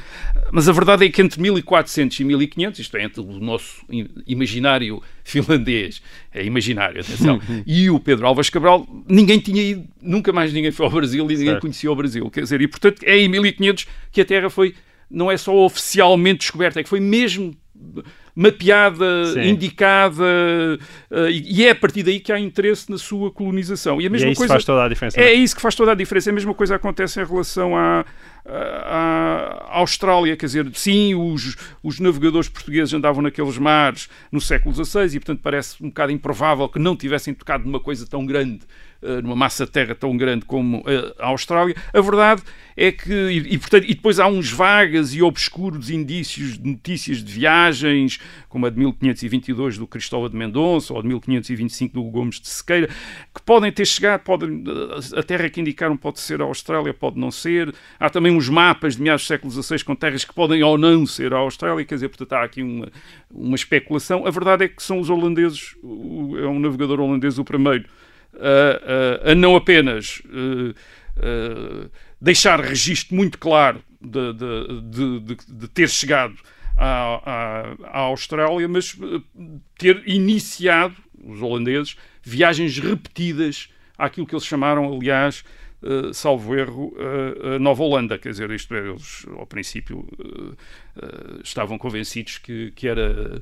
Mas 0.52 0.68
a 0.68 0.72
verdade 0.72 1.06
é 1.06 1.10
que 1.10 1.22
entre 1.22 1.40
1400 1.40 2.20
e 2.20 2.24
1500, 2.24 2.80
isto 2.80 2.98
é, 2.98 3.04
entre 3.04 3.22
o 3.22 3.40
nosso 3.40 3.86
imaginário 4.26 5.02
finlandês, 5.24 6.02
é 6.34 6.44
imaginário, 6.44 7.02
atenção, 7.02 7.40
e 7.66 7.90
o 7.90 8.00
Pedro 8.00 8.26
Alves 8.26 8.50
Cabral, 8.50 8.88
ninguém 9.08 9.40
tinha 9.40 9.62
ido, 9.62 9.86
nunca 10.02 10.34
mais 10.34 10.52
ninguém 10.52 10.72
foi 10.72 10.86
ao 10.86 10.92
Brasil 10.92 11.26
e 11.26 11.28
ninguém 11.28 11.48
certo. 11.48 11.62
conhecia 11.62 11.92
o 11.92 11.96
Brasil. 11.96 12.30
Quer 12.32 12.42
dizer, 12.42 12.62
e 12.62 12.68
portanto 12.68 13.04
é 13.04 13.18
em 13.18 13.28
1500 13.28 13.88
que 14.12 14.22
a 14.22 14.26
Terra 14.26 14.50
foi, 14.50 14.74
não 15.10 15.30
é 15.30 15.38
só 15.38 15.56
oficialmente 15.56 16.40
descoberta, 16.40 16.80
é 16.80 16.84
que 16.84 16.90
foi 16.90 17.00
mesmo 17.00 17.56
mapeada, 18.40 19.34
Sim. 19.34 19.50
indicada, 19.50 20.24
uh, 21.12 21.30
e 21.30 21.66
é 21.66 21.72
a 21.72 21.76
partir 21.76 22.04
daí 22.04 22.22
que 22.22 22.32
há 22.32 22.40
interesse 22.40 22.90
na 22.90 22.98
sua 22.98 23.30
colonização. 23.30 24.00
E 24.00 24.08
a 24.08 24.10
mesma 24.10 24.28
e 24.28 24.30
é 24.30 24.32
isso 24.32 24.40
coisa, 24.40 24.54
faz 24.54 24.64
toda 24.64 24.86
a 24.86 24.88
diferença. 24.88 25.20
É, 25.20 25.26
é 25.26 25.34
isso 25.34 25.54
que 25.54 25.62
faz 25.62 25.76
toda 25.76 25.92
a 25.92 25.96
diferença. 25.96 26.30
A 26.30 26.34
mesma 26.34 26.54
coisa 26.54 26.76
acontece 26.76 27.20
em 27.20 27.26
relação 27.26 27.76
à, 27.76 28.06
à 28.46 29.80
Austrália, 29.80 30.38
quer 30.38 30.46
dizer, 30.46 30.72
sim, 30.74 31.14
os, 31.16 31.58
os 31.84 32.00
navegadores 32.00 32.48
portugueses 32.48 32.94
andavam 32.94 33.22
naqueles 33.22 33.58
mares 33.58 34.08
no 34.32 34.40
século 34.40 34.74
XVI 34.74 35.18
e, 35.18 35.20
portanto, 35.20 35.42
parece 35.44 35.76
um 35.84 35.90
bocado 35.90 36.14
improvável 36.14 36.70
que 36.70 36.80
não 36.80 36.96
tivessem 36.96 37.34
tocado 37.34 37.66
numa 37.66 37.82
coisa 37.82 38.08
tão 38.08 38.26
grande 38.26 38.62
numa 39.22 39.36
massa 39.36 39.66
de 39.66 39.72
terra 39.72 39.96
tão 39.96 40.16
grande 40.18 40.46
como 40.46 40.84
eh, 40.86 41.14
a 41.20 41.28
Austrália. 41.28 41.76
A 41.94 42.02
verdade 42.02 42.42
é 42.76 42.92
que, 42.92 43.14
e, 43.14 43.58
portanto, 43.58 43.86
e 43.86 43.94
depois 43.94 44.20
há 44.20 44.28
uns 44.28 44.52
vagas 44.52 45.14
e 45.14 45.22
obscuros 45.22 45.90
indícios 45.90 46.58
de 46.58 46.70
notícias 46.70 47.24
de 47.24 47.32
viagens, 47.32 48.20
como 48.48 48.66
a 48.66 48.70
de 48.70 48.80
1522 48.80 49.78
do 49.78 49.88
Cristóvão 49.88 50.30
de 50.30 50.36
Mendonça 50.36 50.94
ou 50.94 51.02
de 51.02 51.08
1525 51.08 51.94
do 51.94 52.04
Gomes 52.04 52.40
de 52.40 52.48
Sequeira, 52.48 52.88
que 52.88 53.42
podem 53.46 53.72
ter 53.72 53.86
chegado, 53.86 54.22
podem, 54.22 54.64
a 55.16 55.24
terra 55.24 55.50
que 55.50 55.60
indicaram 55.60 55.98
pode 55.98 56.20
ser 56.20 56.42
a 56.42 56.46
Austrália, 56.46 56.94
pode 56.94 57.20
não 57.20 57.32
ser. 57.32 57.74
Há 58.00 58.10
também 58.10 58.32
uns 58.32 58.48
mapas 58.48 58.96
de 58.96 59.02
meados 59.02 59.24
do 59.24 59.28
século 59.28 59.52
XVI 59.52 59.84
com 59.84 59.96
terras 59.96 60.24
que 60.24 60.34
podem 60.34 60.64
ou 60.64 60.78
não 60.78 61.06
ser 61.06 61.34
a 61.34 61.38
Austrália, 61.38 61.84
quer 61.86 61.96
dizer, 61.96 62.10
portanto 62.10 62.34
há 62.34 62.44
aqui 62.44 62.64
uma, 62.64 62.90
uma 63.32 63.56
especulação. 63.56 64.26
A 64.26 64.32
verdade 64.32 64.66
é 64.66 64.68
que 64.68 64.82
são 64.82 65.00
os 65.00 65.10
holandeses, 65.10 65.76
é 65.84 66.48
um 66.48 66.60
navegador 66.60 67.00
holandês 67.00 67.38
o 67.40 67.44
primeiro, 67.44 67.86
a, 68.36 69.32
a, 69.32 69.36
não 69.36 69.56
apenas 69.56 70.22
deixar 72.22 72.60
registro 72.60 73.16
muito 73.16 73.38
claro 73.38 73.84
de, 74.02 74.34
de, 74.34 75.22
de, 75.22 75.38
de 75.48 75.68
ter 75.68 75.90
chegado 75.90 76.36
à, 76.78 77.22
à, 77.26 77.76
à, 77.84 78.00
Austrália, 78.00 78.68
mas 78.68 78.98
ter 79.78 80.02
iniciado, 80.08 80.96
os 81.22 81.42
holandeses, 81.42 81.98
viagens 82.22 82.78
repetidas 82.80 83.70
àquilo 83.98 84.26
que 84.26 84.34
eles 84.34 84.46
chamaram, 84.46 84.94
aliás, 84.94 85.44
Uh, 85.82 86.14
salvo 86.14 86.58
erro, 86.58 86.94
uh, 86.98 87.56
a 87.56 87.60
Nova 87.60 87.82
Holanda. 87.82 88.18
Quer 88.18 88.32
dizer, 88.32 88.52
isto 88.52 88.76
é, 88.76 88.80
eles 88.80 89.26
ao 89.38 89.48
princípio 89.48 90.00
uh, 90.00 91.42
estavam 91.42 91.78
convencidos 91.78 92.38
que, 92.38 92.72
que 92.72 92.86
era. 92.86 93.42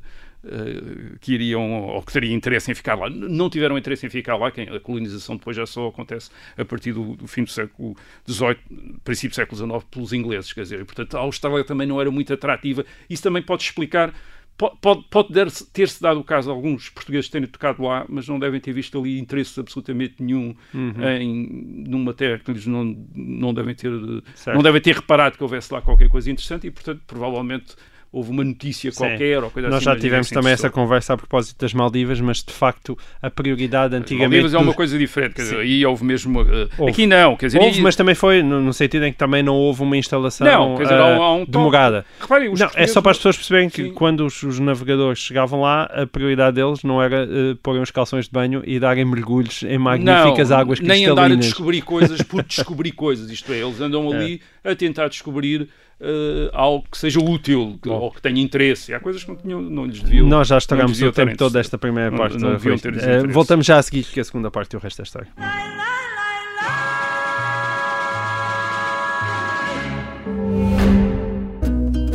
Que 1.20 1.34
iriam 1.34 1.84
ou 1.84 2.02
que 2.02 2.12
teriam 2.12 2.36
interesse 2.36 2.72
em 2.72 2.76
ficar 2.76 2.96
lá. 2.96 3.10
Não 3.10 3.50
tiveram 3.50 3.78
interesse 3.78 4.06
em 4.06 4.10
ficar 4.10 4.36
lá, 4.36 4.48
a 4.48 4.80
colonização 4.80 5.36
depois 5.36 5.58
já 5.58 5.66
só 5.66 5.88
acontece 5.88 6.30
a 6.58 6.64
partir 6.64 6.94
do, 6.94 7.16
do 7.16 7.28
fim 7.28 7.44
do 7.44 7.50
século 7.50 7.96
XVIII, 8.30 8.58
princípio 9.04 9.32
do 9.32 9.36
século 9.36 9.58
XIX, 9.58 9.84
pelos 9.90 10.14
ingleses. 10.14 10.54
Quer 10.54 10.62
dizer, 10.62 10.86
portanto, 10.86 11.18
a 11.18 11.22
Austrália 11.22 11.64
também 11.64 11.88
não 11.88 12.00
era 12.00 12.12
muito 12.12 12.34
atrativa. 12.34 12.86
Isso 13.10 13.24
também 13.24 13.42
pode 13.42 13.64
explicar 13.64 14.14
Pode, 14.58 15.04
pode 15.12 15.32
ter-se 15.72 16.02
dado 16.02 16.20
o 16.20 16.24
caso 16.24 16.48
de 16.48 16.56
alguns 16.56 16.90
portugueses 16.90 17.30
terem 17.30 17.48
tocado 17.48 17.84
lá, 17.84 18.08
mas 18.10 18.28
não 18.28 18.40
devem 18.40 18.60
ter 18.60 18.74
visto 18.74 18.98
ali 18.98 19.20
interesse 19.20 19.60
absolutamente 19.60 20.16
nenhum 20.20 20.56
uhum. 20.74 21.08
em 21.08 21.86
numa 21.88 22.12
terra 22.12 22.40
que 22.40 22.50
eles 22.50 22.66
não, 22.66 22.84
não 23.14 23.54
devem 23.54 23.76
ter 23.76 23.92
certo. 24.34 24.56
não 24.56 24.64
devem 24.64 24.82
ter 24.82 24.96
reparado 24.96 25.38
que 25.38 25.44
houvesse 25.44 25.72
lá 25.72 25.80
qualquer 25.80 26.10
coisa 26.10 26.32
interessante 26.32 26.66
e, 26.66 26.72
portanto, 26.72 27.04
provavelmente 27.06 27.76
houve 28.18 28.32
uma 28.32 28.44
notícia 28.44 28.92
Sim. 28.92 28.98
qualquer 28.98 29.44
ou 29.44 29.52
coisa 29.52 29.70
Nós 29.70 29.78
assim. 29.78 29.86
já 29.86 29.96
tivemos 29.96 30.30
também 30.30 30.52
essa 30.52 30.70
conversa 30.70 31.14
a 31.14 31.18
propósito 31.18 31.60
das 31.60 31.74
Maldivas, 31.74 32.20
mas 32.20 32.44
de 32.44 32.52
facto 32.52 32.98
a 33.22 33.30
prioridade 33.30 33.96
antigamente. 33.96 34.30
Maldivas 34.30 34.54
é 34.54 34.58
uma 34.58 34.74
coisa 34.74 34.98
diferente, 34.98 35.36
quer 35.36 35.44
dizer, 35.44 35.60
aí 35.60 35.86
houve 35.86 36.04
mesmo. 36.04 36.42
Uh, 36.42 36.70
houve. 36.78 36.92
Aqui 36.92 37.06
não, 37.06 37.36
quer 37.36 37.48
dizer. 37.48 37.62
Houve, 37.62 37.80
mas 37.82 37.96
também 37.96 38.16
foi 38.16 38.42
no, 38.42 38.60
no, 38.60 38.74
sentido 38.74 39.06
em 39.06 39.12
que 39.12 39.18
também 39.18 39.44
não 39.44 39.56
houve 39.56 39.84
uma 39.84 39.96
instalação 39.96 40.48
não, 40.48 40.78
quer 40.78 40.84
dizer, 40.84 40.96
uh, 40.96 41.22
há 41.22 41.36
um, 41.36 41.46
demorada. 41.46 42.06
Reparem, 42.20 42.54
não, 42.54 42.70
é 42.74 42.88
só 42.88 43.02
para 43.02 43.12
as 43.12 43.18
pessoas 43.18 43.38
perceberem 43.38 43.70
que 43.70 43.84
Sim. 43.84 43.94
quando 43.94 44.26
os, 44.26 44.42
os, 44.42 44.60
navegadores 44.60 45.20
chegavam 45.20 45.62
lá, 45.62 45.84
a 45.84 46.08
prioridade 46.08 46.56
deles 46.56 46.84
não 46.84 47.02
era 47.02 47.26
uh, 47.26 47.56
porem 47.58 47.82
os 47.82 47.92
calções 47.92 48.26
de 48.26 48.32
banho 48.32 48.64
e 48.66 48.80
darem 48.80 49.06
mergulhos 49.06 49.62
em 49.64 49.78
magníficas 49.78 50.50
não, 50.50 50.58
águas 50.58 50.80
cristalinas. 50.80 51.16
Nem 51.16 51.26
andar 51.26 51.32
a 51.32 51.36
descobrir 51.36 51.82
coisas 51.82 52.22
por 52.24 52.42
descobrir 52.44 52.92
coisas, 52.94 53.30
isto 53.30 53.54
é, 53.54 53.60
eles 53.60 53.80
andam 53.80 54.12
é. 54.14 54.16
ali 54.16 54.42
é. 54.64 54.72
a 54.72 54.76
tentar 54.76 55.08
descobrir 55.08 55.70
uh, 56.02 56.50
algo 56.54 56.86
que 56.90 56.98
seja 56.98 57.20
útil 57.20 57.78
que, 57.82 57.90
ou 57.90 58.12
que 58.12 58.22
tenha 58.22 58.42
interesse. 58.42 58.94
Há 58.94 59.00
coisas 59.00 59.24
que 59.24 59.30
não, 59.30 59.36
tinham, 59.38 59.62
não 59.62 59.86
lhes 59.86 60.02
deviam. 60.02 60.28
Nós 60.28 60.48
já 60.48 60.58
estragamos 60.58 61.02
o 61.02 61.12
tempo 61.12 61.38
todo 61.38 61.54
desta 61.54 61.78
primeira 61.78 62.16
parte. 62.16 62.38
Não, 62.38 62.50
não 62.50 62.58
deviam 62.58 62.78
ter 62.78 62.94
uh, 62.94 63.30
voltamos 63.30 63.66
já 63.66 63.78
a 63.78 63.84
seguir, 63.84 64.04
que 64.04 64.20
é 64.20 64.22
a 64.22 64.26
segunda 64.26 64.52
parte 64.52 64.74
e 64.74 64.78
o 64.78 64.80
resto 64.80 64.98
da 64.98 65.04
história. 65.04 65.28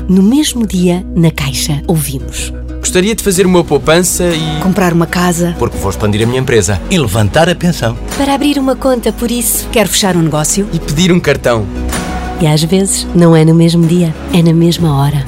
No 0.08 0.22
mesmo 0.22 0.66
dia, 0.66 1.02
na 1.16 1.30
Caixa, 1.30 1.82
ouvimos. 1.86 2.52
Gostaria 2.80 3.14
de 3.14 3.22
fazer 3.22 3.46
uma 3.46 3.64
poupança 3.64 4.24
e. 4.24 4.60
Comprar 4.60 4.92
uma 4.92 5.06
casa. 5.06 5.54
Porque 5.58 5.78
vou 5.78 5.88
expandir 5.88 6.22
a 6.22 6.26
minha 6.26 6.40
empresa. 6.40 6.78
E 6.90 6.98
levantar 6.98 7.48
a 7.48 7.54
pensão. 7.54 7.96
Para 8.18 8.34
abrir 8.34 8.58
uma 8.58 8.76
conta, 8.76 9.12
por 9.12 9.30
isso. 9.30 9.68
Quero 9.70 9.88
fechar 9.88 10.16
um 10.16 10.22
negócio. 10.22 10.68
E 10.72 10.78
pedir 10.78 11.10
um 11.12 11.20
cartão. 11.20 11.66
E 12.42 12.46
às 12.48 12.60
vezes 12.64 13.04
não 13.14 13.36
é 13.36 13.44
no 13.44 13.54
mesmo 13.54 13.86
dia, 13.86 14.12
é 14.34 14.42
na 14.42 14.52
mesma 14.52 15.00
hora. 15.00 15.24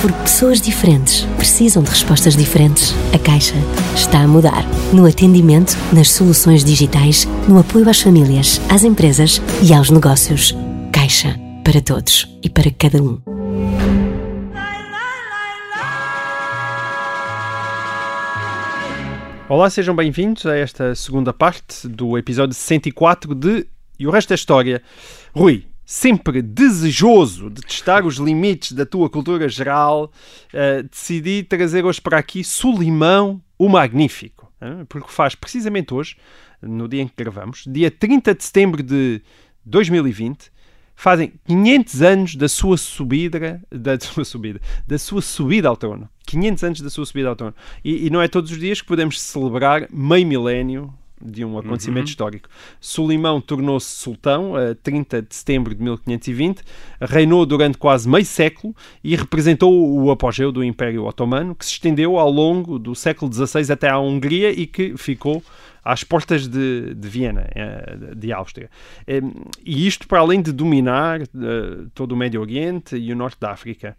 Porque 0.00 0.18
pessoas 0.22 0.62
diferentes 0.62 1.26
precisam 1.36 1.82
de 1.82 1.90
respostas 1.90 2.34
diferentes. 2.34 2.94
A 3.12 3.18
Caixa 3.18 3.54
está 3.94 4.22
a 4.22 4.26
mudar. 4.26 4.64
No 4.90 5.04
atendimento, 5.04 5.76
nas 5.92 6.10
soluções 6.10 6.64
digitais, 6.64 7.28
no 7.46 7.58
apoio 7.58 7.86
às 7.86 8.00
famílias, 8.00 8.62
às 8.70 8.82
empresas 8.82 9.42
e 9.62 9.74
aos 9.74 9.90
negócios. 9.90 10.56
Caixa 10.90 11.38
para 11.62 11.82
todos 11.82 12.34
e 12.42 12.48
para 12.48 12.70
cada 12.70 12.96
um. 13.02 13.20
Olá, 19.50 19.68
sejam 19.68 19.94
bem-vindos 19.94 20.46
a 20.46 20.56
esta 20.56 20.94
segunda 20.94 21.30
parte 21.30 21.86
do 21.86 22.16
episódio 22.16 22.54
104 22.54 23.34
de 23.34 23.66
E 23.98 24.06
o 24.06 24.10
Resto 24.10 24.30
da 24.30 24.34
História. 24.34 24.80
Rui, 25.34 25.66
sempre 25.84 26.40
desejoso 26.40 27.50
de 27.50 27.60
testar 27.60 28.04
os 28.04 28.16
limites 28.16 28.72
da 28.72 28.86
tua 28.86 29.10
cultura 29.10 29.48
geral, 29.48 30.10
uh, 30.52 30.82
decidi 30.90 31.42
trazer 31.42 31.84
hoje 31.84 32.00
para 32.00 32.18
aqui 32.18 32.42
Sulimão 32.42 33.40
o 33.58 33.68
Magnífico, 33.68 34.52
uh, 34.60 34.86
porque 34.86 35.10
faz 35.10 35.34
precisamente 35.34 35.92
hoje, 35.92 36.16
no 36.62 36.88
dia 36.88 37.02
em 37.02 37.08
que 37.08 37.14
gravamos, 37.16 37.64
dia 37.66 37.90
30 37.90 38.34
de 38.34 38.44
setembro 38.44 38.82
de 38.82 39.22
2020, 39.64 40.52
fazem 40.96 41.32
500 41.46 42.02
anos 42.02 42.36
da 42.36 42.48
sua 42.48 42.76
subida, 42.76 43.60
da 43.70 43.98
sua 44.00 44.24
subida, 44.24 44.60
da 44.86 44.98
sua 44.98 45.20
subida 45.20 45.68
ao 45.68 45.76
trono. 45.76 46.08
500 46.26 46.64
anos 46.64 46.80
da 46.80 46.90
sua 46.90 47.04
subida 47.04 47.28
ao 47.28 47.36
trono. 47.36 47.54
E, 47.84 48.06
e 48.06 48.10
não 48.10 48.22
é 48.22 48.28
todos 48.28 48.50
os 48.50 48.58
dias 48.58 48.80
que 48.80 48.86
podemos 48.86 49.20
celebrar 49.20 49.88
meio 49.90 50.26
milénio 50.26 50.94
de 51.24 51.44
um 51.44 51.58
acontecimento 51.58 52.06
uhum. 52.06 52.10
histórico. 52.10 52.48
Sulimão 52.80 53.40
tornou-se 53.40 53.86
sultão 53.96 54.54
a 54.54 54.74
30 54.74 55.22
de 55.22 55.34
setembro 55.34 55.74
de 55.74 55.82
1520, 55.82 56.62
reinou 57.00 57.46
durante 57.46 57.78
quase 57.78 58.08
meio 58.08 58.26
século 58.26 58.74
e 59.02 59.16
representou 59.16 59.72
o 59.72 60.10
apogeu 60.10 60.52
do 60.52 60.62
Império 60.62 61.04
Otomano, 61.06 61.54
que 61.54 61.64
se 61.64 61.72
estendeu 61.72 62.18
ao 62.18 62.30
longo 62.30 62.78
do 62.78 62.94
século 62.94 63.32
XVI 63.32 63.72
até 63.72 63.88
à 63.88 63.98
Hungria 63.98 64.50
e 64.50 64.66
que 64.66 64.96
ficou 64.96 65.42
às 65.84 66.02
portas 66.02 66.48
de, 66.48 66.94
de 66.94 67.08
Viena, 67.08 67.46
eh, 67.54 68.14
de 68.16 68.32
Áustria. 68.32 68.70
E 69.64 69.86
isto 69.86 70.08
para 70.08 70.20
além 70.20 70.40
de 70.40 70.52
dominar 70.52 71.20
eh, 71.20 71.26
todo 71.94 72.12
o 72.12 72.16
Médio 72.16 72.40
Oriente 72.40 72.96
e 72.96 73.12
o 73.12 73.16
Norte 73.16 73.38
da 73.38 73.50
África. 73.50 73.96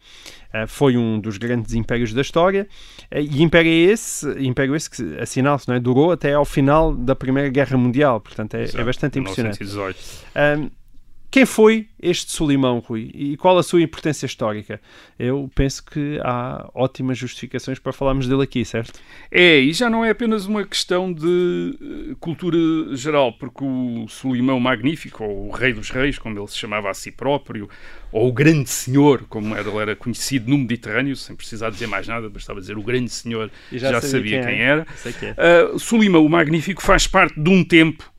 Eh, 0.52 0.66
foi 0.68 0.98
um 0.98 1.20
dos 1.20 1.38
grandes 1.38 1.74
impérios 1.74 2.14
da 2.14 2.22
história 2.22 2.68
e 3.12 3.44
império 3.44 3.72
esse, 3.72 4.28
império 4.44 4.76
esse 4.76 4.90
que 4.90 5.20
assinal-se, 5.20 5.72
é? 5.72 5.80
durou 5.80 6.12
até 6.12 6.34
ao 6.34 6.46
final 6.46 6.94
da 6.94 7.16
Primeira 7.16 7.50
Guerra 7.50 7.78
Mundial, 7.78 8.20
portanto 8.20 8.56
é, 8.56 8.64
é 8.64 8.84
bastante 8.84 9.20
impressionante. 9.20 9.60
1918. 9.60 10.85
Quem 11.30 11.46
foi 11.46 11.88
este 12.02 12.32
Solimão, 12.32 12.80
Rui? 12.80 13.12
E 13.14 13.38
qual 13.38 13.58
a 13.58 13.64
sua 13.64 13.82
importância 13.82 14.26
histórica? 14.26 14.80
Eu 15.20 15.50
penso 15.54 15.84
que 15.84 16.20
há 16.24 16.70
ótimas 16.74 17.18
justificações 17.18 17.78
para 17.78 17.92
falarmos 17.92 18.28
dele 18.28 18.44
aqui, 18.44 18.64
certo? 18.64 19.00
É, 19.30 19.60
e 19.60 19.74
já 19.74 19.90
não 19.90 20.06
é 20.06 20.12
apenas 20.12 20.46
uma 20.46 20.64
questão 20.66 21.12
de 21.12 21.78
eh, 21.82 22.16
cultura 22.20 22.58
geral, 22.96 23.34
porque 23.34 23.64
o 23.64 24.08
Solimão 24.08 24.60
Magnífico, 24.60 25.24
ou 25.24 25.50
o 25.50 25.52
Rei 25.52 25.74
dos 25.74 25.90
Reis, 25.90 26.18
como 26.18 26.40
ele 26.40 26.48
se 26.48 26.58
chamava 26.58 26.90
a 26.90 26.94
si 26.94 27.12
próprio, 27.12 27.70
ou 28.12 28.30
o 28.30 28.32
Grande 28.32 28.70
Senhor, 28.70 29.26
como 29.28 29.56
era, 29.56 29.68
ele 29.68 29.78
era 29.78 29.96
conhecido 29.96 30.50
no 30.50 30.58
Mediterrâneo, 30.58 31.16
sem 31.16 31.36
precisar 31.36 31.70
dizer 31.70 31.88
mais 31.88 32.08
nada, 32.08 32.30
bastava 32.30 32.62
dizer 32.62 32.78
o 32.78 32.84
Grande 32.84 33.10
Senhor, 33.10 33.52
já, 33.72 33.92
já, 33.92 34.02
sabia 34.02 34.42
quem, 34.42 34.50
quem 34.50 34.62
era. 34.62 34.86
Que 35.20 35.26
é. 35.26 35.36
uh, 35.74 35.78
Solimão 35.78 36.26
o 36.26 36.30
Magnífico 36.30 36.82
faz 36.82 37.08
parte 37.08 37.40
de 37.40 37.50
um 37.50 37.64
tempo 37.64 38.10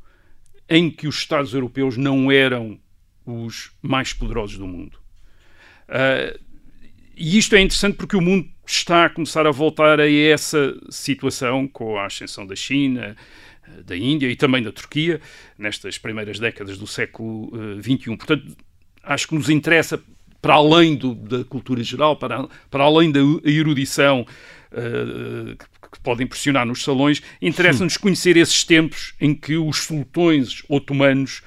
em 0.69 0.91
que 0.91 1.07
os 1.07 1.17
Estados 1.17 1.55
europeus 1.55 1.97
não 1.97 2.31
eram 2.31 2.79
os 3.27 3.73
mais 3.83 4.13
poderosos 4.13 4.57
do 4.57 4.67
mundo. 4.67 4.99
Uh, 5.89 6.39
e 7.17 7.39
isto 7.39 7.57
é 7.57 7.61
interessante 7.61 7.97
porque 7.97 8.17
o 8.17 8.21
mundo 8.21 8.49
está 8.67 9.07
a 9.07 9.11
começar 9.11 9.47
a 9.47 9.51
voltar 9.51 10.01
a 10.01 10.11
essa 10.11 10.77
situação 10.91 11.67
com 11.67 11.99
a 11.99 12.07
ascensão 12.07 12.47
da 12.47 12.55
China, 12.55 13.17
da 13.85 13.97
Índia 13.97 14.29
e 14.29 14.37
também 14.37 14.63
da 14.63 14.71
Turquia, 14.71 15.21
nestas 15.59 15.99
primeiras 15.99 16.39
décadas 16.39 16.79
do 16.79 16.87
século 16.87 17.51
XXI. 17.81 18.11
Uh, 18.11 18.17
Portanto, 18.17 18.57
acho 19.03 19.29
que 19.29 19.35
nos 19.35 19.49
interessa, 19.49 20.01
para 20.43 20.55
além 20.55 20.95
do, 20.95 21.15
da 21.15 21.45
cultura 21.45 21.83
geral, 21.83 22.17
para, 22.17 22.47
para 22.71 22.85
além 22.85 23.11
da 23.11 23.21
erudição 23.45 24.27
uh, 24.73 25.57
que, 25.57 25.91
que 25.93 26.01
pode 26.01 26.23
impressionar 26.23 26.67
nos 26.67 26.83
salões, 26.83 27.23
interessa-nos 27.41 27.97
conhecer 27.97 28.37
esses 28.37 28.63
tempos 28.65 29.15
em 29.21 29.35
que 29.35 29.57
os 29.57 29.79
sultões 29.79 30.63
otomanos 30.69 31.43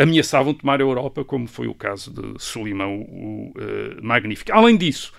ameaçavam 0.00 0.54
tomar 0.54 0.80
a 0.80 0.82
Europa, 0.82 1.22
como 1.24 1.46
foi 1.46 1.66
o 1.66 1.74
caso 1.74 2.10
de 2.10 2.42
Solimão 2.42 3.02
o 3.02 3.50
uh, 3.50 4.02
Magnífico. 4.02 4.50
Além 4.52 4.76
disso, 4.76 5.12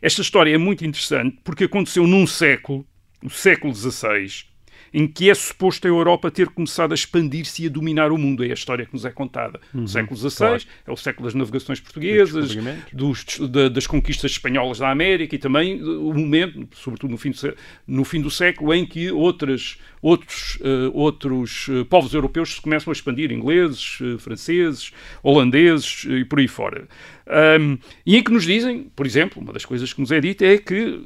esta 0.00 0.22
história 0.22 0.54
é 0.54 0.58
muito 0.58 0.84
interessante 0.86 1.38
porque 1.44 1.64
aconteceu 1.64 2.06
num 2.06 2.26
século, 2.26 2.86
o 3.22 3.28
século 3.28 3.74
XVI, 3.74 4.46
em 4.92 5.06
que 5.06 5.28
é 5.30 5.34
suposto 5.34 5.86
a 5.86 5.90
Europa 5.90 6.30
ter 6.30 6.48
começado 6.48 6.92
a 6.92 6.94
expandir-se 6.94 7.62
e 7.64 7.66
a 7.66 7.68
dominar 7.68 8.12
o 8.12 8.18
mundo. 8.18 8.44
É 8.44 8.50
a 8.50 8.54
história 8.54 8.84
que 8.86 8.92
nos 8.92 9.04
é 9.04 9.10
contada. 9.10 9.60
Uhum, 9.74 9.86
século 9.86 10.16
XVI 10.16 10.36
claro. 10.36 10.62
é 10.86 10.92
o 10.92 10.96
século 10.96 11.26
das 11.26 11.34
navegações 11.34 11.80
portuguesas, 11.80 12.54
dos- 12.92 13.38
da- 13.50 13.68
das 13.68 13.86
conquistas 13.86 14.32
espanholas 14.32 14.78
da 14.78 14.90
América 14.90 15.34
e 15.34 15.38
também 15.38 15.78
eh, 15.78 15.82
o 15.82 16.12
momento, 16.14 16.68
sobretudo 16.76 17.10
no 17.10 17.16
fim 17.18 17.30
do, 17.30 17.54
no 17.86 18.04
fim 18.04 18.20
do 18.20 18.30
século, 18.30 18.72
em 18.74 18.84
que 18.86 19.10
outras, 19.10 19.78
outros, 20.00 20.58
eh, 20.62 20.90
outros 20.92 21.66
eh, 21.70 21.84
povos 21.84 22.12
europeus 22.14 22.54
se 22.54 22.60
começam 22.60 22.90
a 22.90 22.94
expandir, 22.94 23.32
ingleses, 23.32 23.98
eh, 24.00 24.18
franceses, 24.18 24.92
holandeses 25.22 26.06
eh, 26.08 26.18
e 26.18 26.24
por 26.24 26.38
aí 26.38 26.48
fora. 26.48 26.86
Ahm, 27.32 27.78
e 28.04 28.16
em 28.16 28.22
que 28.22 28.30
nos 28.30 28.44
dizem, 28.44 28.90
por 28.94 29.06
exemplo, 29.06 29.40
uma 29.40 29.52
das 29.52 29.64
coisas 29.64 29.92
que 29.92 30.00
nos 30.00 30.12
é 30.12 30.20
dita 30.20 30.44
é 30.44 30.58
que, 30.58 31.00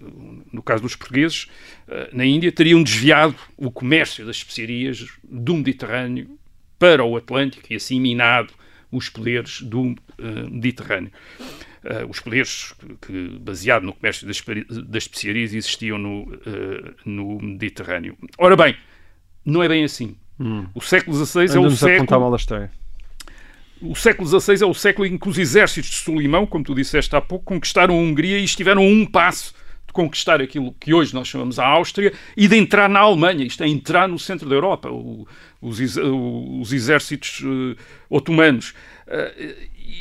no 0.52 0.60
caso 0.60 0.82
dos 0.82 0.96
portugueses, 0.96 1.46
eh, 1.86 2.10
na 2.12 2.24
Índia 2.24 2.50
teriam 2.50 2.82
desviado 2.82 3.36
o 3.56 3.70
comércio 3.70 4.26
das 4.26 4.36
especiarias 4.36 5.06
do 5.22 5.54
Mediterrâneo 5.54 6.36
para 6.78 7.04
o 7.04 7.16
Atlântico 7.16 7.72
e 7.72 7.76
assim 7.76 8.00
minado 8.00 8.52
os 8.90 9.08
poderes 9.08 9.62
do 9.62 9.94
eh, 10.18 10.50
Mediterrâneo. 10.50 11.12
Eh, 11.84 12.04
os 12.08 12.18
poderes 12.18 12.74
que, 13.00 13.38
baseado 13.40 13.84
no 13.84 13.92
comércio 13.92 14.26
das, 14.26 14.42
das 14.88 15.04
especiarias, 15.04 15.54
existiam 15.54 15.98
no, 15.98 16.34
eh, 16.44 16.94
no 17.04 17.38
Mediterrâneo. 17.40 18.16
Ora 18.36 18.56
bem, 18.56 18.76
não 19.44 19.62
é 19.62 19.68
bem 19.68 19.84
assim. 19.84 20.16
O 20.74 20.80
século 20.82 21.16
XVI 21.16 21.56
é 21.56 21.58
o 21.58 21.70
século 21.70 22.20
mal 22.20 22.32
a 22.32 22.36
história. 22.36 22.70
O 23.82 23.94
século 23.94 24.28
XVI 24.28 24.62
é 24.62 24.66
o 24.66 24.74
século 24.74 25.06
em 25.06 25.18
que 25.18 25.28
os 25.28 25.38
exércitos 25.38 25.90
de 25.90 25.96
Solimão, 25.96 26.46
como 26.46 26.64
tu 26.64 26.74
disseste 26.74 27.14
há 27.14 27.20
pouco, 27.20 27.44
conquistaram 27.44 27.94
a 27.94 27.98
Hungria 27.98 28.38
e 28.38 28.44
estiveram 28.44 28.82
a 28.82 28.86
um 28.86 29.04
passo 29.06 29.54
de 29.86 29.92
conquistar 29.92 30.40
aquilo 30.40 30.74
que 30.80 30.92
hoje 30.94 31.14
nós 31.14 31.28
chamamos 31.28 31.58
a 31.58 31.66
Áustria 31.66 32.12
e 32.36 32.48
de 32.48 32.56
entrar 32.56 32.88
na 32.88 33.00
Alemanha, 33.00 33.44
isto 33.44 33.62
é, 33.62 33.68
entrar 33.68 34.08
no 34.08 34.18
centro 34.18 34.48
da 34.48 34.54
Europa, 34.54 34.90
o- 34.90 35.26
os, 35.60 35.78
os 36.60 36.72
exércitos 36.72 37.42
eh, 37.44 37.76
otomanos. 38.10 38.74
Eh, 39.06 39.54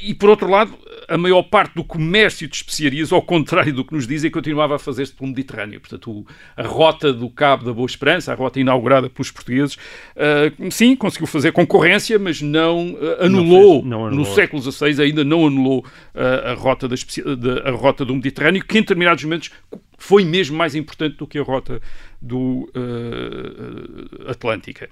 e, 0.03 0.13
por 0.13 0.29
outro 0.29 0.49
lado, 0.49 0.73
a 1.07 1.17
maior 1.17 1.43
parte 1.43 1.75
do 1.75 1.83
comércio 1.83 2.47
de 2.47 2.55
especiarias, 2.55 3.11
ao 3.11 3.21
contrário 3.21 3.71
do 3.73 3.85
que 3.85 3.93
nos 3.93 4.07
dizem, 4.07 4.31
continuava 4.31 4.75
a 4.75 4.79
fazer-se 4.79 5.13
pelo 5.13 5.29
Mediterrâneo. 5.29 5.79
Portanto, 5.79 6.25
a 6.57 6.63
rota 6.63 7.13
do 7.13 7.29
Cabo 7.29 7.63
da 7.63 7.71
Boa 7.73 7.85
Esperança, 7.85 8.31
a 8.31 8.35
rota 8.35 8.59
inaugurada 8.59 9.09
pelos 9.09 9.29
portugueses, 9.31 9.77
eh, 10.15 10.51
sim, 10.71 10.95
conseguiu 10.95 11.27
fazer 11.27 11.51
concorrência, 11.51 12.17
mas 12.17 12.41
não 12.41 12.97
eh, 12.99 13.25
anulou, 13.25 13.73
fez- 13.81 13.85
não 13.85 13.99
no 14.01 14.07
anulou. 14.07 14.25
século 14.33 14.61
XVI, 14.71 15.01
ainda 15.03 15.23
não 15.23 15.45
anulou 15.45 15.85
eh, 16.15 16.51
a, 16.51 16.53
rota 16.55 16.87
da- 16.87 16.95
a 17.69 17.71
rota 17.71 18.03
do 18.03 18.15
Mediterrâneo, 18.15 18.63
que 18.65 18.77
em 18.77 18.81
determinados 18.81 19.23
momentos 19.23 19.51
foi 19.97 20.23
mesmo 20.25 20.57
mais 20.57 20.75
importante 20.75 21.17
do 21.17 21.27
que 21.27 21.37
a 21.37 21.43
rota 21.43 21.81
do 22.21 22.69
eh, 22.73 24.31
Atlântica. 24.31 24.89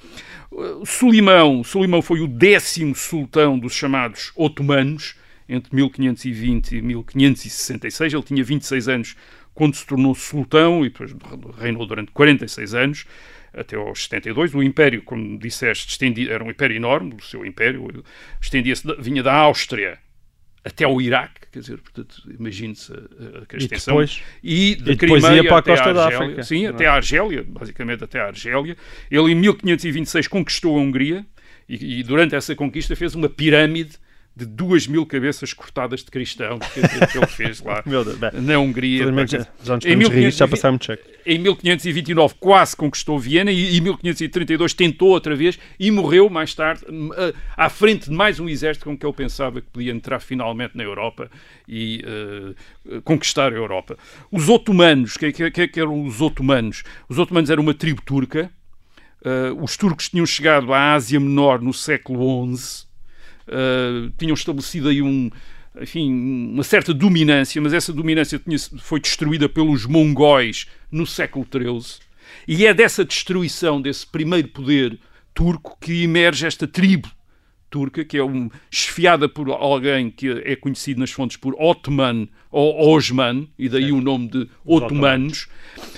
Uh, 0.51 0.85
Solimão, 0.85 1.63
Solimão 1.63 2.01
foi 2.01 2.21
o 2.21 2.27
décimo 2.27 2.95
sultão 2.95 3.57
dos 3.57 3.73
chamados 3.73 4.31
otomanos, 4.35 5.15
entre 5.47 5.75
1520 5.75 6.77
e 6.77 6.81
1566. 6.81 8.13
Ele 8.13 8.23
tinha 8.23 8.43
26 8.43 8.87
anos 8.87 9.15
quando 9.53 9.75
se 9.75 9.85
tornou 9.85 10.15
sultão 10.15 10.85
e 10.85 10.89
depois 10.89 11.15
reinou 11.59 11.85
durante 11.85 12.11
46 12.11 12.73
anos, 12.73 13.05
até 13.53 13.75
aos 13.75 14.03
72. 14.03 14.53
O 14.55 14.63
império, 14.63 15.01
como 15.03 15.37
disseste, 15.37 15.97
era 16.29 16.43
um 16.43 16.49
império 16.49 16.75
enorme, 16.75 17.15
o 17.15 17.23
seu 17.23 17.45
império 17.45 18.03
estendia-se, 18.41 18.83
vinha 18.99 19.21
da 19.21 19.33
Áustria 19.33 19.99
até 20.65 20.85
ao 20.85 21.01
Iraque, 21.01 21.41
quer 21.51 21.59
dizer, 21.59 21.77
portanto, 21.79 22.15
imagine-se 22.39 22.91
a, 22.93 22.95
a, 22.95 22.99
a 22.99 23.01
E 23.53 23.57
extensão. 23.57 23.93
depois? 23.95 24.21
E, 24.43 24.71
E 24.71 24.75
depois 24.75 25.23
ia 25.23 25.43
para 25.43 25.57
a 25.57 25.61
costa 25.61 25.93
da. 25.93 26.07
África, 26.07 26.43
Sim, 26.43 26.65
é? 26.65 26.69
até 26.69 26.85
a 26.87 26.93
Argélia, 26.93 27.43
basicamente 27.47 28.03
até 28.03 28.19
a 28.21 28.27
Argélia. 28.27 28.77
Ele, 29.11 29.31
em 29.31 29.35
1526, 29.35 30.27
conquistou 30.27 30.77
a 30.77 30.81
Hungria 30.81 31.25
e, 31.67 31.99
e 31.99 32.03
durante 32.03 32.35
essa 32.35 32.55
conquista 32.55 32.95
fez 32.95 33.13
uma 33.15 33.27
pirâmide 33.29 33.97
de 34.35 34.45
duas 34.45 34.87
mil 34.87 35.05
cabeças 35.05 35.53
cortadas 35.53 36.03
de 36.03 36.09
cristãos, 36.09 36.59
quer 36.73 36.87
dizer, 36.87 37.07
que 37.07 37.17
ele 37.17 37.27
fez 37.29 37.61
lá 37.61 37.83
na 38.33 38.57
Hungria. 38.59 39.05
Já, 39.63 39.75
nos 39.75 39.85
Em 39.85 39.95
podemos 39.95 40.09
rir, 40.09 40.25
1520 40.25 40.35
já 40.35 40.47
passaram 40.47 40.73
muito 40.73 40.85
cheque. 40.85 41.03
em 41.25 41.37
1529 41.37 42.35
quase 42.39 42.75
conquistou 42.75 43.19
Viena 43.19 43.51
e 43.51 43.77
em 43.77 43.81
1532 43.81 44.73
tentou 44.73 45.09
outra 45.09 45.35
vez 45.35 45.59
e 45.79 45.91
morreu 45.91 46.29
mais 46.29 46.55
tarde 46.55 46.83
à 47.55 47.69
frente 47.69 48.09
de 48.09 48.15
mais 48.15 48.39
um 48.39 48.49
exército 48.49 48.85
com 48.85 48.97
que 48.97 49.05
ele 49.05 49.13
pensava 49.13 49.61
que 49.61 49.67
podia 49.67 49.91
entrar 49.91 50.19
finalmente 50.19 50.75
na 50.75 50.83
Europa 50.83 51.29
e 51.67 52.03
eh, 52.03 53.01
conquistar 53.03 53.53
a 53.53 53.55
Europa. 53.55 53.97
Os 54.31 54.49
otomanos, 54.49 55.15
que, 55.15 55.31
que, 55.31 55.51
que, 55.51 55.67
que 55.67 55.79
eram 55.79 56.05
os 56.05 56.21
otomanos? 56.21 56.83
Os 57.07 57.19
otomanos 57.19 57.49
eram 57.49 57.61
uma 57.61 57.73
tribo 57.73 58.01
turca. 58.01 58.49
Eh, 59.23 59.51
os 59.61 59.77
turcos 59.77 60.09
tinham 60.09 60.25
chegado 60.25 60.73
à 60.73 60.93
Ásia 60.93 61.19
Menor 61.19 61.61
no 61.61 61.73
século 61.73 62.55
XI. 62.55 62.91
Uh, 63.47 64.09
tinham 64.17 64.33
estabelecido 64.33 64.89
aí 64.89 65.01
um, 65.01 65.29
enfim, 65.81 66.13
uma 66.53 66.63
certa 66.63 66.93
dominância, 66.93 67.61
mas 67.61 67.73
essa 67.73 67.91
dominância 67.91 68.39
tinha, 68.39 68.57
foi 68.79 68.99
destruída 68.99 69.49
pelos 69.49 69.85
mongóis 69.85 70.67
no 70.91 71.05
século 71.05 71.45
XIII. 71.51 71.99
E 72.47 72.65
é 72.65 72.73
dessa 72.73 73.03
destruição, 73.03 73.81
desse 73.81 74.05
primeiro 74.05 74.47
poder 74.49 74.99
turco, 75.33 75.77
que 75.79 76.03
emerge 76.03 76.45
esta 76.45 76.67
tribo 76.67 77.09
turca, 77.73 78.05
que 78.05 78.17
é 78.17 78.23
um, 78.23 78.51
esfiada 78.69 79.27
por 79.27 79.49
alguém 79.49 80.11
que 80.11 80.29
é 80.45 80.55
conhecido 80.55 80.99
nas 80.99 81.09
fontes 81.09 81.37
por 81.37 81.55
Ottoman 81.59 82.27
ou 82.51 82.95
Osman, 82.95 83.47
e 83.57 83.67
daí 83.67 83.91
o 83.91 83.99
nome 83.99 84.27
de 84.27 84.47
otomanos, 84.63 85.47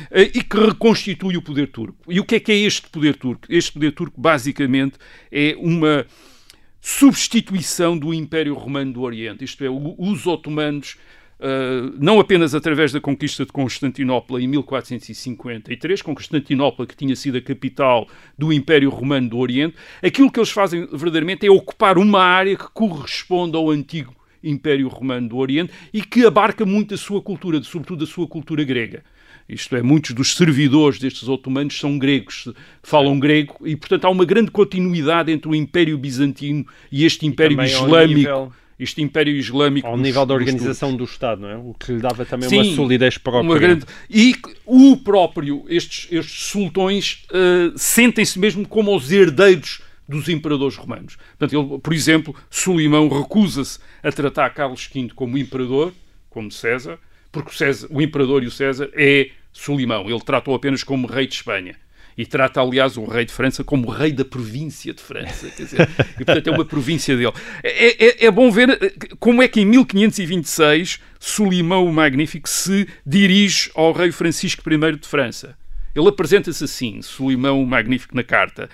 eh, 0.09 0.31
e 0.33 0.41
que 0.41 0.57
reconstitui 0.57 1.35
o 1.35 1.41
poder 1.41 1.67
turco. 1.67 1.97
E 2.07 2.17
o 2.17 2.23
que 2.23 2.35
é 2.35 2.39
que 2.39 2.53
é 2.53 2.55
este 2.55 2.87
poder 2.87 3.17
turco? 3.17 3.45
Este 3.49 3.73
poder 3.73 3.91
turco, 3.91 4.21
basicamente, 4.21 4.97
é 5.29 5.53
uma 5.57 6.05
substituição 6.85 7.97
do 7.97 8.13
Império 8.13 8.53
Romano 8.53 8.93
do 8.93 9.01
Oriente, 9.01 9.43
isto 9.43 9.65
é, 9.65 9.67
os 9.67 10.27
otomanos, 10.27 10.95
uh, 11.39 11.91
não 11.97 12.19
apenas 12.19 12.53
através 12.53 12.91
da 12.91 13.01
conquista 13.01 13.43
de 13.43 13.51
Constantinopla 13.51 14.39
em 14.39 14.47
1453, 14.47 16.03
Constantinopla 16.03 16.85
que 16.85 16.95
tinha 16.95 17.15
sido 17.15 17.39
a 17.39 17.41
capital 17.41 18.07
do 18.37 18.53
Império 18.53 18.91
Romano 18.91 19.29
do 19.29 19.39
Oriente, 19.39 19.75
aquilo 19.99 20.31
que 20.31 20.39
eles 20.39 20.51
fazem 20.51 20.85
verdadeiramente 20.85 21.47
é 21.47 21.49
ocupar 21.49 21.97
uma 21.97 22.21
área 22.21 22.55
que 22.55 22.67
corresponde 22.71 23.57
ao 23.57 23.71
antigo 23.71 24.15
Império 24.43 24.87
Romano 24.87 25.29
do 25.29 25.37
Oriente 25.37 25.73
e 25.91 26.03
que 26.03 26.23
abarca 26.23 26.67
muito 26.67 26.93
a 26.93 26.97
sua 26.97 27.19
cultura, 27.19 27.63
sobretudo 27.63 28.03
a 28.03 28.07
sua 28.07 28.27
cultura 28.27 28.63
grega. 28.63 29.03
Isto 29.47 29.75
é, 29.75 29.81
muitos 29.83 30.11
dos 30.11 30.35
servidores 30.35 30.97
destes 30.99 31.27
otomanos 31.27 31.77
são 31.79 31.99
gregos, 31.99 32.49
falam 32.81 33.19
grego, 33.19 33.55
e 33.63 33.75
portanto 33.75 34.05
há 34.05 34.09
uma 34.09 34.25
grande 34.25 34.49
continuidade 34.49 35.31
entre 35.31 35.47
o 35.47 35.53
Império 35.53 35.97
Bizantino 35.97 36.65
e 36.91 37.05
este 37.05 37.25
Império 37.27 37.59
ao 37.59 37.65
Islâmico. 37.65 38.17
nível- 38.19 38.51
Este 38.77 39.01
Império 39.01 39.33
Islâmico. 39.33 39.87
Ao 39.87 39.93
dos- 39.93 40.01
nível 40.01 40.25
da 40.25 40.33
organização 40.33 40.93
do 40.97 41.05
Estado, 41.05 41.43
não 41.43 41.49
é? 41.49 41.55
O 41.55 41.73
que 41.79 41.93
lhe 41.93 41.99
dava 42.01 42.25
também 42.25 42.49
Sim, 42.49 42.57
uma 42.57 42.75
solidez 42.75 43.17
própria. 43.17 43.49
uma 43.49 43.57
grande- 43.57 43.85
E 44.09 44.35
o 44.65 44.97
próprio, 44.97 45.63
estes, 45.69 46.07
estes 46.11 46.47
sultões 46.49 47.23
eh, 47.31 47.71
sentem-se 47.77 48.37
mesmo 48.37 48.67
como 48.67 48.93
os 48.93 49.09
herdeiros 49.13 49.81
dos 50.09 50.27
imperadores 50.27 50.75
romanos. 50.75 51.15
Portanto, 51.37 51.57
ele, 51.71 51.79
por 51.79 51.93
exemplo, 51.93 52.35
Solimão 52.49 53.07
recusa-se 53.07 53.79
a 54.03 54.11
tratar 54.11 54.49
Carlos 54.49 54.89
V 54.93 55.09
como 55.15 55.37
imperador, 55.37 55.93
como 56.29 56.51
César, 56.51 56.99
porque 57.35 57.51
o, 57.51 57.53
César, 57.53 57.87
o 57.91 58.01
imperador 58.01 58.41
e 58.43 58.47
o 58.47 58.51
César 58.51 58.89
é 58.93 59.29
Solimão. 59.51 60.09
Ele 60.09 60.19
trata-o 60.21 60.55
apenas 60.55 60.83
como 60.83 61.05
rei 61.05 61.27
de 61.27 61.35
Espanha. 61.35 61.75
E 62.17 62.25
trata, 62.25 62.61
aliás, 62.61 62.95
o 62.95 63.03
rei 63.03 63.25
de 63.25 63.33
França 63.33 63.61
como 63.61 63.89
rei 63.89 64.13
da 64.13 64.23
província 64.23 64.93
de 64.93 65.01
França. 65.01 65.49
Quer 65.49 65.63
dizer, 65.63 65.89
e, 66.17 66.23
portanto, 66.23 66.47
é 66.47 66.51
uma 66.51 66.63
província 66.63 67.15
dele. 67.17 67.33
É, 67.61 68.05
é- 68.05 68.25
é 68.27 68.31
bom 68.31 68.49
ver 68.49 68.69
eh, 68.69 68.93
como 69.19 69.43
é 69.43 69.49
que 69.49 69.59
em 69.59 69.65
1526 69.65 70.99
Solimão 71.19 71.85
o 71.85 71.91
Magnífico 71.91 72.47
se 72.47 72.87
dirige 73.05 73.69
ao 73.75 73.91
rei 73.91 74.13
Francisco 74.13 74.63
I 74.71 74.95
de 74.95 75.05
França. 75.07 75.57
Ele 75.93 76.07
apresenta-se 76.07 76.63
assim, 76.63 77.01
Solimão 77.01 77.61
o 77.61 77.67
Magnífico 77.67 78.15
na 78.15 78.23
carta. 78.23 78.69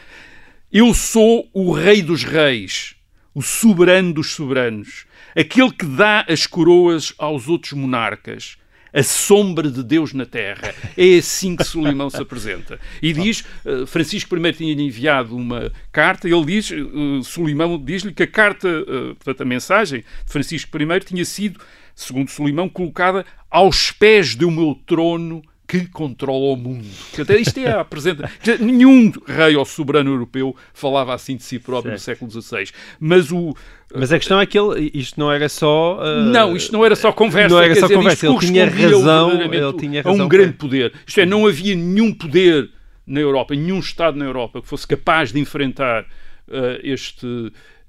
Eu 0.71 0.93
sou 0.93 1.50
o 1.52 1.71
rei 1.71 2.04
dos 2.04 2.24
reis, 2.24 2.95
o 3.34 3.41
soberano 3.41 4.13
dos 4.13 4.34
soberanos, 4.34 5.06
aquele 5.36 5.72
que 5.72 5.86
dá 5.86 6.26
as 6.28 6.46
coroas 6.46 7.13
aos 7.17 7.48
outros 7.48 7.74
monarcas, 7.74 8.58
a 8.94 9.04
sombra 9.04 9.70
de 9.70 9.84
Deus 9.84 10.13
na 10.13 10.26
terra. 10.26 10.74
É 10.98 11.17
assim 11.17 11.56
que 11.56 11.63
Solimão 11.63 12.10
se 12.10 12.22
apresenta. 12.22 12.80
E 13.02 13.13
diz, 13.13 13.46
eh, 13.65 13.86
Francisco 13.86 14.36
I 14.36 14.54
tinha 14.54 14.74
enviado 14.74 15.36
uma 15.36 15.72
carta, 15.91 16.28
ele 16.28 16.46
diz, 16.46 16.72
eh, 16.72 16.76
Solimão 17.24 17.82
diz-lhe 17.82 18.13
que 18.13 18.24
a 18.24 18.28
carta, 18.28 18.67
eh, 18.67 19.13
portanto 19.13 19.41
a 19.41 19.46
mensagem 19.46 20.02
de 20.02 20.32
Francisco 20.32 20.78
I 20.78 21.00
tinha 21.00 21.24
sido, 21.24 21.60
segundo 21.96 22.30
Solimão, 22.30 22.67
colocada 22.67 23.26
aos 23.50 23.91
pés 23.91 24.36
do 24.36 24.52
meu 24.52 24.78
trono 24.86 25.41
que 25.72 25.88
controla 25.88 26.52
o 26.54 26.56
mundo. 26.58 26.86
Portanto, 27.16 27.40
isto 27.40 27.58
é 27.62 27.72
a 27.72 27.86
dizer, 27.96 28.18
Nenhum 28.60 29.10
rei 29.26 29.56
ou 29.56 29.64
soberano 29.64 30.12
europeu 30.12 30.54
falava 30.74 31.14
assim 31.14 31.38
de 31.38 31.44
si 31.44 31.60
próprio 31.60 31.94
no 31.94 31.98
século 32.00 32.30
XVI. 32.30 32.66
Mas 33.00 33.32
o. 33.32 33.56
Mas 33.96 34.12
a 34.12 34.18
questão 34.20 34.40
é 34.42 34.46
que 34.46 34.60
ele, 34.60 34.92
isto 34.94 35.18
não 35.18 35.32
era 35.32 35.48
só. 35.48 35.98
uh, 36.02 36.24
Não, 36.26 36.58
isto 36.58 36.74
não 36.74 36.84
era 36.84 36.94
só 36.94 37.14
conversa. 37.14 37.56
Não 37.56 37.62
era 37.62 37.74
só 37.76 37.88
dizer, 37.88 37.96
conversa, 37.96 38.28
ele 38.28 38.38
tinha 38.40 38.66
razão, 38.70 39.32
ele 39.42 39.74
tinha 39.78 40.02
a 40.04 40.08
um 40.10 40.12
razão 40.12 40.28
grande 40.28 40.50
para- 40.54 40.58
poder. 40.60 40.94
Isto 41.08 41.22
é, 41.22 41.26
não 41.26 41.48
havia 41.48 41.74
nenhum 41.74 42.14
poder 42.14 42.70
na 43.08 43.22
Europa, 43.22 43.56
nenhum 43.56 43.80
Estado 43.80 44.18
na 44.18 44.26
Europa 44.26 44.62
que 44.62 44.68
fosse 44.68 44.86
capaz 44.86 45.32
de 45.32 45.40
enfrentar 45.40 46.06
este 46.84 47.26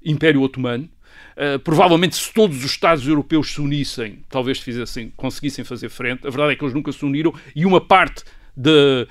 Império 0.05 0.41
Otomano. 0.41 0.87
Uh, 1.35 1.59
provavelmente, 1.59 2.15
se 2.15 2.31
todos 2.33 2.57
os 2.57 2.65
Estados 2.65 3.07
europeus 3.07 3.53
se 3.53 3.61
unissem, 3.61 4.19
talvez 4.29 4.59
fizessem, 4.59 5.11
conseguissem 5.15 5.65
fazer 5.65 5.89
frente. 5.89 6.27
A 6.27 6.29
verdade 6.29 6.53
é 6.53 6.55
que 6.55 6.63
eles 6.63 6.73
nunca 6.73 6.91
se 6.91 7.03
uniram 7.03 7.33
e 7.55 7.65
uma 7.65 7.81
parte 7.81 8.23
da 8.55 9.07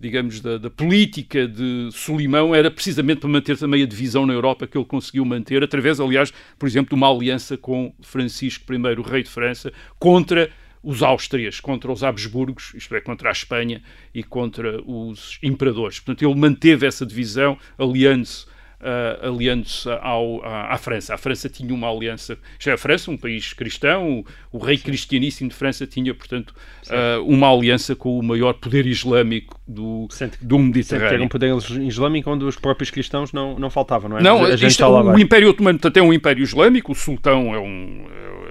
digamos, 0.00 0.40
da, 0.40 0.58
da, 0.58 0.70
política 0.70 1.48
de 1.48 1.88
Solimão 1.92 2.54
era 2.54 2.70
precisamente 2.70 3.18
para 3.18 3.28
manter 3.28 3.58
também 3.58 3.82
a 3.82 3.86
divisão 3.86 4.24
na 4.26 4.32
Europa 4.32 4.66
que 4.66 4.78
ele 4.78 4.84
conseguiu 4.84 5.24
manter, 5.24 5.62
através, 5.62 5.98
aliás, 5.98 6.32
por 6.58 6.66
exemplo, 6.66 6.90
de 6.90 6.94
uma 6.94 7.10
aliança 7.10 7.56
com 7.56 7.92
Francisco 8.00 8.72
I, 8.72 8.76
o 8.98 9.02
rei 9.02 9.22
de 9.22 9.30
França, 9.30 9.72
contra 9.98 10.50
os 10.82 11.02
Áustrias, 11.02 11.58
contra 11.58 11.90
os 11.90 12.04
Habsburgos, 12.04 12.72
isto 12.74 12.94
é, 12.94 13.00
contra 13.00 13.28
a 13.28 13.32
Espanha 13.32 13.82
e 14.14 14.22
contra 14.22 14.80
os 14.82 15.38
imperadores. 15.42 15.98
Portanto, 15.98 16.24
ele 16.24 16.38
manteve 16.38 16.86
essa 16.86 17.04
divisão, 17.04 17.58
aliando-se 17.76 18.46
uh, 18.80 19.26
aliando-se 19.28 19.88
à, 19.88 20.74
à, 20.74 20.78
França. 20.78 21.14
A 21.14 21.18
França 21.18 21.48
tinha 21.48 21.72
uma 21.72 21.90
aliança, 21.90 22.38
já 22.58 22.72
é 22.72 22.74
a 22.74 22.78
França, 22.78 23.10
um 23.10 23.16
país 23.16 23.52
cristão, 23.52 24.24
o, 24.52 24.58
o 24.58 24.58
rei 24.58 24.76
Sim. 24.76 24.84
cristianíssimo 24.84 25.50
de 25.50 25.56
França 25.56 25.86
tinha, 25.86 26.14
portanto, 26.14 26.54
uh, 26.86 27.22
uma 27.24 27.52
aliança 27.52 27.94
com 27.94 28.18
o 28.18 28.22
maior 28.22 28.54
poder 28.54 28.86
islâmico 28.86 29.58
do, 29.66 30.08
do 30.40 30.58
Mediterrâneo. 30.58 31.14
Era 31.14 31.22
um 31.22 31.28
poder 31.28 31.54
islâmico 31.82 32.30
onde 32.30 32.44
os 32.44 32.56
próprios 32.56 32.90
cristãos 32.90 33.32
não, 33.32 33.58
não 33.58 33.70
faltavam, 33.70 34.10
não 34.10 34.18
é? 34.18 34.22
Não, 34.22 34.44
a 34.44 34.56
gente 34.56 34.70
isto, 34.70 34.84
o, 34.84 35.12
o 35.12 35.18
Império 35.18 35.50
Otomano 35.50 35.78
até 35.82 36.00
é 36.00 36.02
um 36.02 36.12
Império 36.12 36.42
Islâmico, 36.42 36.92
o 36.92 36.94
sultão 36.94 37.54
é 37.54 37.58
um, 37.58 38.06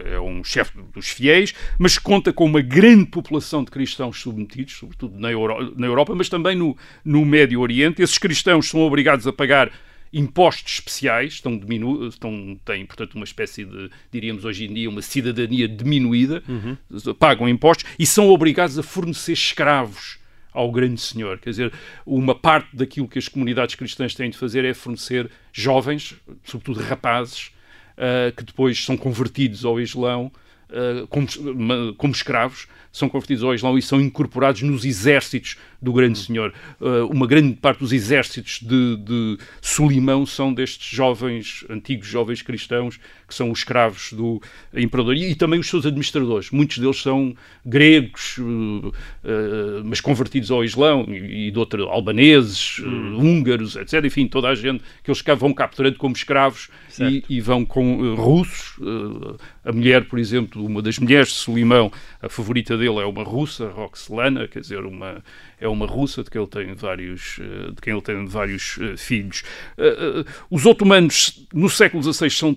é 0.06 0.20
um 0.20 0.44
chefe 0.44 0.72
dos 0.94 1.10
fiéis, 1.10 1.54
mas 1.78 1.98
conta 1.98 2.32
com 2.32 2.46
uma 2.46 2.62
grande 2.62 3.06
população 3.06 3.64
de 3.64 3.72
cristãos 3.72 4.20
submetidos, 4.22 4.78
sobretudo 4.78 5.20
na, 5.20 5.32
Euro, 5.32 5.74
na 5.78 5.88
Europa, 5.88 6.14
mas 6.16 6.30
também 6.30 6.56
no, 6.56 6.76
no 7.04 7.26
Médio 7.26 7.60
Oriente. 7.60 8.02
Esses 8.02 8.18
cristãos 8.18 8.70
são 8.70 8.82
obrigados 8.82 9.28
a 9.28 9.34
pagar 9.34 9.72
impostos 10.12 10.74
especiais, 10.74 11.34
estão, 11.34 11.58
diminu 11.58 12.08
estão, 12.08 12.60
têm, 12.66 12.86
portanto, 12.86 13.16
uma 13.16 13.24
espécie 13.24 13.66
de, 13.66 13.90
diríamos 14.12 14.46
hoje 14.46 14.66
em 14.66 14.74
dia, 14.74 14.90
uma 14.90 15.02
cidadania 15.02 15.68
diminuída, 15.68 16.44
uhum. 16.48 17.14
pagam 17.16 17.48
impostos 17.48 17.86
e 17.98 18.06
são 18.06 18.30
obrigados 18.30 18.78
a 18.78 18.84
fornecer 18.84 19.34
escravos 19.34 20.18
ao 20.52 20.72
grande 20.72 21.00
senhor. 21.00 21.38
Quer 21.38 21.52
dizer, 21.52 21.74
uma 22.06 22.34
parte 22.34 22.76
daquilo 22.76 23.08
que 23.08 23.20
as 23.20 23.28
comunidades 23.28 23.76
cristãs 23.76 24.16
têm 24.16 24.30
de 24.30 24.38
fazer 24.38 24.66
é 24.66 24.74
fornecer 24.74 25.30
jovens, 25.54 26.16
sobretudo 26.44 26.82
rapazes, 26.82 27.52
uh, 27.98 28.36
que 28.36 28.44
depois 28.44 28.84
são 28.84 28.98
convertidos 28.98 29.64
ao 29.64 29.80
Islão 29.80 30.32
como, 31.10 31.28
como 31.96 32.14
escravos 32.14 32.68
são 32.98 33.08
convertidos 33.08 33.44
ao 33.44 33.54
Islão 33.54 33.78
e 33.78 33.82
são 33.82 34.02
incorporados 34.02 34.62
nos 34.64 34.84
exércitos 34.84 35.56
do 35.80 35.94
Grande 35.94 36.18
Senhor. 36.18 36.52
Uh, 36.82 37.06
uma 37.12 37.28
grande 37.28 37.54
parte 37.56 37.80
dos 37.80 37.94
exércitos 37.94 38.60
de, 38.62 38.98
de 38.98 39.38
Solimão 39.62 40.26
são 40.26 40.52
destes 40.52 40.90
jovens, 40.90 41.64
antigos 41.70 42.08
jovens 42.08 42.42
cristãos, 42.42 42.98
que 43.28 43.36
são 43.36 43.52
os 43.52 43.60
escravos 43.60 44.14
do 44.14 44.42
imperador 44.74 45.16
e, 45.16 45.32
e 45.32 45.36
também 45.36 45.60
os 45.60 45.70
seus 45.70 45.86
administradores. 45.86 46.50
Muitos 46.50 46.80
deles 46.80 47.00
são 47.00 47.36
gregos, 47.64 48.38
uh, 48.40 48.94
mas 49.86 50.02
convertidos 50.02 50.50
ao 50.50 50.64
Islão 50.64 51.06
e, 51.08 51.48
e 51.48 51.52
de 51.52 51.60
outros 51.60 51.88
albaneses, 51.88 52.80
hum. 52.80 53.18
húngaros, 53.20 53.76
etc. 53.76 54.04
Enfim, 54.06 54.28
toda 54.28 54.50
a 54.50 54.56
gente 54.56 54.84
que 55.04 55.12
eles 55.12 55.24
vão 55.38 55.54
capturando 55.54 55.98
como 55.98 56.16
escravos 56.16 56.70
e, 57.00 57.24
e, 57.30 57.42
vão 57.42 57.66
com 57.66 58.16
russos. 58.16 58.80
a 59.64 59.72
mulher, 59.72 60.06
por 60.06 60.20
exemplo, 60.20 60.66
uma 60.66 60.82
das 60.82 61.00
mulheres 61.00 61.30
de 61.30 61.36
Solimão, 61.36 61.92
a 62.22 62.30
favorita 62.30 62.78
dele, 62.78 63.00
é 63.00 63.06
uma 63.06 63.24
russa, 63.24 63.70
Roxlana, 63.70 64.48
quer 64.48 64.62
dizer, 64.62 64.86
uma, 64.86 65.24
é 65.60 65.68
uma 65.68 65.86
russa 65.86 66.24
de 66.24 66.30
quem 66.30 66.42
ele 66.42 66.50
tem 66.50 66.74
vários, 66.74 67.40
eh, 67.40 67.72
de 67.72 67.82
quem 67.82 67.94
ele 67.94 68.02
tem 68.02 68.26
vários 68.26 68.80
filhos. 68.98 69.44
Os 70.50 70.66
otomanos, 70.66 71.48
no 71.54 71.70
século 71.70 72.02
XVI, 72.02 72.30
são 72.30 72.56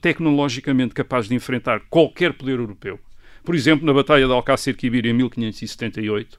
tecnologicamente 0.00 0.94
capazes 0.94 1.28
de 1.28 1.34
enfrentar 1.34 1.80
qualquer 1.88 2.32
poder 2.32 2.58
europeu. 2.58 2.98
Por 3.44 3.54
exemplo, 3.54 3.86
na 3.86 3.92
Batalha 3.92 4.26
de 4.26 4.32
Alcácer 4.32 4.76
Quibir, 4.76 5.06
em 5.06 5.12
1578, 5.14 6.38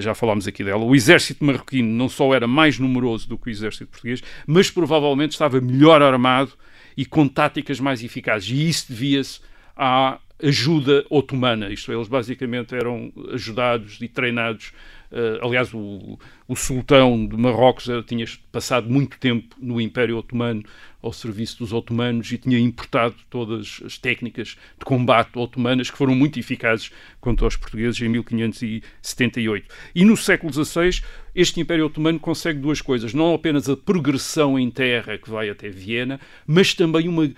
já 0.00 0.14
falámos 0.14 0.46
aqui 0.46 0.62
dela, 0.64 0.84
o 0.84 0.94
exército 0.94 1.44
marroquino 1.44 1.88
não 1.88 2.08
só 2.08 2.34
era 2.34 2.46
mais 2.46 2.78
numeroso 2.78 3.28
do 3.28 3.38
que 3.38 3.48
o 3.48 3.50
exército 3.50 3.90
português, 3.90 4.22
mas 4.46 4.70
provavelmente 4.70 5.32
estava 5.32 5.60
melhor 5.60 6.02
armado 6.02 6.52
e 6.96 7.06
com 7.06 7.26
táticas 7.26 7.80
mais 7.80 8.02
eficazes. 8.02 8.50
E 8.50 8.68
isso 8.68 8.86
devia-se 8.88 9.40
à 9.76 10.18
ajuda 10.42 11.04
otomana, 11.10 11.70
isto 11.70 11.92
é, 11.92 11.94
eles 11.94 12.08
basicamente 12.08 12.74
eram 12.74 13.12
ajudados 13.32 13.98
e 14.00 14.08
treinados. 14.08 14.72
Uh, 15.10 15.44
aliás, 15.44 15.74
o, 15.74 16.16
o, 16.46 16.54
sultão 16.54 17.26
de 17.26 17.36
Marrocos 17.36 17.88
tinha 18.06 18.24
passado 18.52 18.88
muito 18.88 19.18
tempo 19.18 19.56
no 19.60 19.80
Império 19.80 20.16
Otomano 20.16 20.62
ao 21.02 21.12
serviço 21.12 21.58
dos 21.58 21.72
otomanos 21.72 22.30
e 22.30 22.38
tinha 22.38 22.58
importado 22.60 23.16
todas 23.28 23.80
as 23.84 23.98
técnicas 23.98 24.56
de 24.78 24.84
combate 24.84 25.36
otomanas 25.36 25.90
que 25.90 25.98
foram 25.98 26.14
muito 26.14 26.38
eficazes 26.38 26.92
contra 27.20 27.46
os 27.46 27.56
portugueses 27.56 28.00
em 28.00 28.08
1578. 28.08 29.66
E 29.96 30.04
no 30.04 30.16
século 30.16 30.52
XVI, 30.52 31.02
este 31.34 31.60
Império 31.60 31.86
Otomano 31.86 32.20
consegue 32.20 32.60
duas 32.60 32.80
coisas: 32.80 33.12
não 33.12 33.34
apenas 33.34 33.68
a 33.68 33.76
progressão 33.76 34.56
em 34.56 34.70
terra 34.70 35.18
que 35.18 35.28
vai 35.28 35.50
até 35.50 35.68
Viena, 35.70 36.20
mas 36.46 36.72
também 36.72 37.08
uma, 37.08 37.28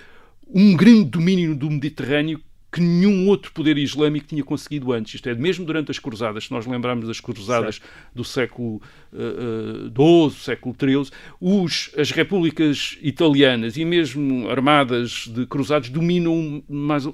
um 0.47 0.77
grande 0.77 1.05
domínio 1.05 1.55
do 1.55 1.71
Mediterrâneo 1.71 2.39
que 2.73 2.81
nenhum 2.81 3.29
outro 3.29 3.53
poder 3.53 3.77
islâmico 3.77 4.27
tinha 4.27 4.43
conseguido 4.43 4.93
antes. 4.93 5.17
Isto 5.17 5.29
é, 5.29 5.35
mesmo 5.35 5.67
durante 5.67 5.91
as 5.91 5.99
cruzadas, 5.99 6.45
se 6.45 6.53
nós 6.53 6.67
lembrarmos 6.67 7.07
das 7.07 7.21
cruzadas 7.21 7.77
certo. 7.77 7.91
do 8.15 8.25
século 8.25 8.81
XII, 9.13 10.01
uh, 10.03 10.31
século 10.31 10.75
XIII, 10.81 11.11
os, 11.39 11.91
as 11.99 12.11
repúblicas 12.11 12.97
italianas 13.03 13.77
e 13.77 13.85
mesmo 13.85 14.49
armadas 14.49 15.31
de 15.35 15.45
cruzados 15.45 15.91
dominam, 15.91 16.63
mais, 16.67 17.05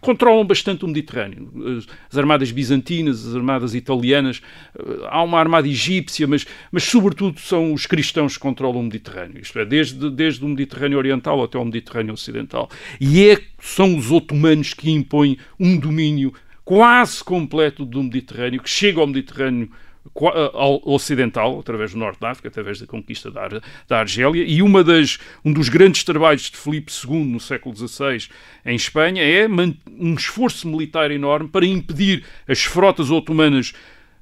controlam 0.00 0.44
bastante 0.44 0.84
o 0.84 0.88
Mediterrâneo. 0.88 1.48
As, 1.78 1.86
as 2.10 2.18
armadas 2.18 2.50
bizantinas, 2.50 3.24
as 3.24 3.36
armadas 3.36 3.72
italianas, 3.72 4.42
uh, 4.74 5.04
há 5.06 5.22
uma 5.22 5.38
armada 5.38 5.68
egípcia, 5.68 6.26
mas, 6.26 6.44
mas 6.72 6.82
sobretudo 6.82 7.38
são 7.38 7.72
os 7.72 7.86
cristãos 7.86 8.36
que 8.36 8.42
controlam 8.42 8.80
o 8.80 8.82
Mediterrâneo. 8.82 9.40
Isto 9.40 9.60
é, 9.60 9.64
desde, 9.64 10.10
desde 10.10 10.44
o 10.44 10.48
Mediterrâneo 10.48 10.98
Oriental 10.98 11.40
até 11.40 11.56
o 11.56 11.64
Mediterrâneo 11.64 12.14
Ocidental. 12.14 12.68
E 13.00 13.28
é, 13.28 13.40
são 13.60 13.96
os 13.96 14.10
otomanos 14.10 14.55
anos 14.56 14.74
que 14.74 14.90
impõe 14.90 15.38
um 15.60 15.78
domínio 15.78 16.32
quase 16.64 17.22
completo 17.22 17.84
do 17.84 18.02
Mediterrâneo, 18.02 18.62
que 18.62 18.68
chega 18.68 19.00
ao 19.00 19.06
Mediterrâneo 19.06 19.70
eh, 20.16 20.50
ocidental, 20.84 21.60
através 21.60 21.92
do 21.92 21.98
norte 21.98 22.20
da 22.20 22.30
África, 22.30 22.48
através 22.48 22.80
da 22.80 22.86
conquista 22.86 23.30
da, 23.30 23.42
Ar 23.42 23.62
da 23.86 24.00
Argélia, 24.00 24.44
e 24.44 24.62
uma 24.62 24.82
das, 24.82 25.18
um 25.44 25.52
dos 25.52 25.68
grandes 25.68 26.02
trabalhos 26.02 26.50
de 26.50 26.56
Filipe 26.56 26.92
II 26.92 27.24
no 27.24 27.38
século 27.38 27.74
XVI 27.76 28.28
em 28.64 28.74
Espanha 28.74 29.22
é 29.22 29.46
um 29.46 30.14
esforço 30.14 30.68
militar 30.68 31.10
enorme 31.10 31.48
para 31.48 31.66
impedir 31.66 32.24
as 32.48 32.64
frotas 32.64 33.10
otomanas 33.10 33.72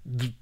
de 0.04 0.34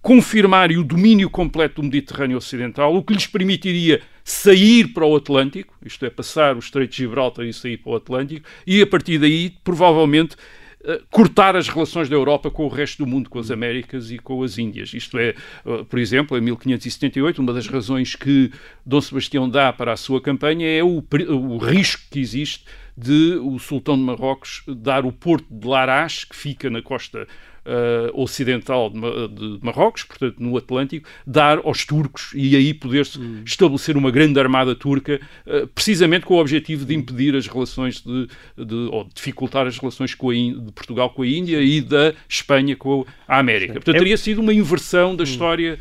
confirmarem 0.00 0.78
o 0.78 0.84
domínio 0.84 1.28
completo 1.28 1.82
do 1.82 1.84
Mediterrâneo 1.84 2.38
Ocidental, 2.38 2.94
o 2.94 3.02
que 3.02 3.12
lhes 3.12 3.26
permitiria 3.26 4.00
sair 4.26 4.88
para 4.88 5.06
o 5.06 5.14
Atlântico, 5.14 5.72
isto 5.84 6.04
é, 6.04 6.10
passar 6.10 6.56
o 6.56 6.58
Estreito 6.58 6.90
de 6.90 6.96
Gibraltar 6.96 7.46
e 7.46 7.52
sair 7.52 7.76
para 7.76 7.92
o 7.92 7.94
Atlântico, 7.94 8.44
e 8.66 8.82
a 8.82 8.86
partir 8.86 9.18
daí, 9.18 9.54
provavelmente, 9.62 10.36
eh, 10.84 11.00
cortar 11.12 11.54
as 11.54 11.68
relações 11.68 12.08
da 12.08 12.16
Europa 12.16 12.50
com 12.50 12.64
o 12.64 12.68
resto 12.68 13.04
do 13.04 13.06
mundo, 13.08 13.30
com 13.30 13.38
as 13.38 13.52
Américas 13.52 14.10
e 14.10 14.18
com 14.18 14.42
as 14.42 14.58
Índias. 14.58 14.92
Isto 14.92 15.16
é, 15.16 15.28
eh, 15.28 15.84
por 15.88 15.96
exemplo, 16.00 16.36
em 16.36 16.40
1578, 16.40 17.40
uma 17.40 17.52
das 17.52 17.68
razões 17.68 18.16
que 18.16 18.50
Dom 18.84 19.00
Sebastião 19.00 19.48
dá 19.48 19.72
para 19.72 19.92
a 19.92 19.96
sua 19.96 20.20
campanha 20.20 20.66
é 20.66 20.82
o, 20.82 21.04
o 21.30 21.58
risco 21.58 22.02
que 22.10 22.18
existe 22.18 22.64
de 22.96 23.38
o 23.40 23.60
sultão 23.60 23.96
de 23.96 24.02
Marrocos 24.02 24.64
dar 24.66 25.06
o 25.06 25.12
porto 25.12 25.46
de 25.48 25.68
Larache, 25.68 26.26
que 26.26 26.34
fica 26.34 26.68
na 26.68 26.82
costa 26.82 27.28
uh, 27.66 28.20
ocidental 28.20 28.90
de, 28.90 28.98
de, 28.98 29.58
Marrocos, 29.62 30.04
portanto 30.04 30.36
no 30.38 30.56
Atlântico, 30.56 31.08
dar 31.26 31.58
aos 31.58 31.84
turcos 31.84 32.30
e 32.34 32.56
aí 32.56 32.72
poder-se 32.72 33.18
hum. 33.18 33.42
estabelecer 33.44 33.96
uma 33.96 34.10
grande 34.10 34.38
armada 34.38 34.74
turca, 34.74 35.20
uh, 35.46 35.66
precisamente 35.68 36.24
com 36.24 36.34
o 36.34 36.40
objetivo 36.40 36.84
de 36.84 36.94
impedir 36.94 37.34
as 37.34 37.46
relações 37.46 38.00
de, 38.00 38.28
de 38.56 38.74
ou 38.90 39.08
dificultar 39.12 39.66
as 39.66 39.78
relações 39.78 40.14
com 40.14 40.30
a 40.30 40.34
de 40.36 40.72
Portugal 40.74 41.10
com 41.10 41.22
a 41.22 41.26
Índia 41.26 41.60
e 41.60 41.80
da 41.80 42.12
Espanha 42.28 42.76
com 42.76 43.04
a 43.26 43.38
América. 43.38 43.74
Portanto, 43.74 43.96
é 43.96 43.98
teria 43.98 44.16
sido 44.16 44.40
uma 44.40 44.52
inversão 44.52 45.16
da 45.16 45.22
hum. 45.22 45.24
história 45.24 45.78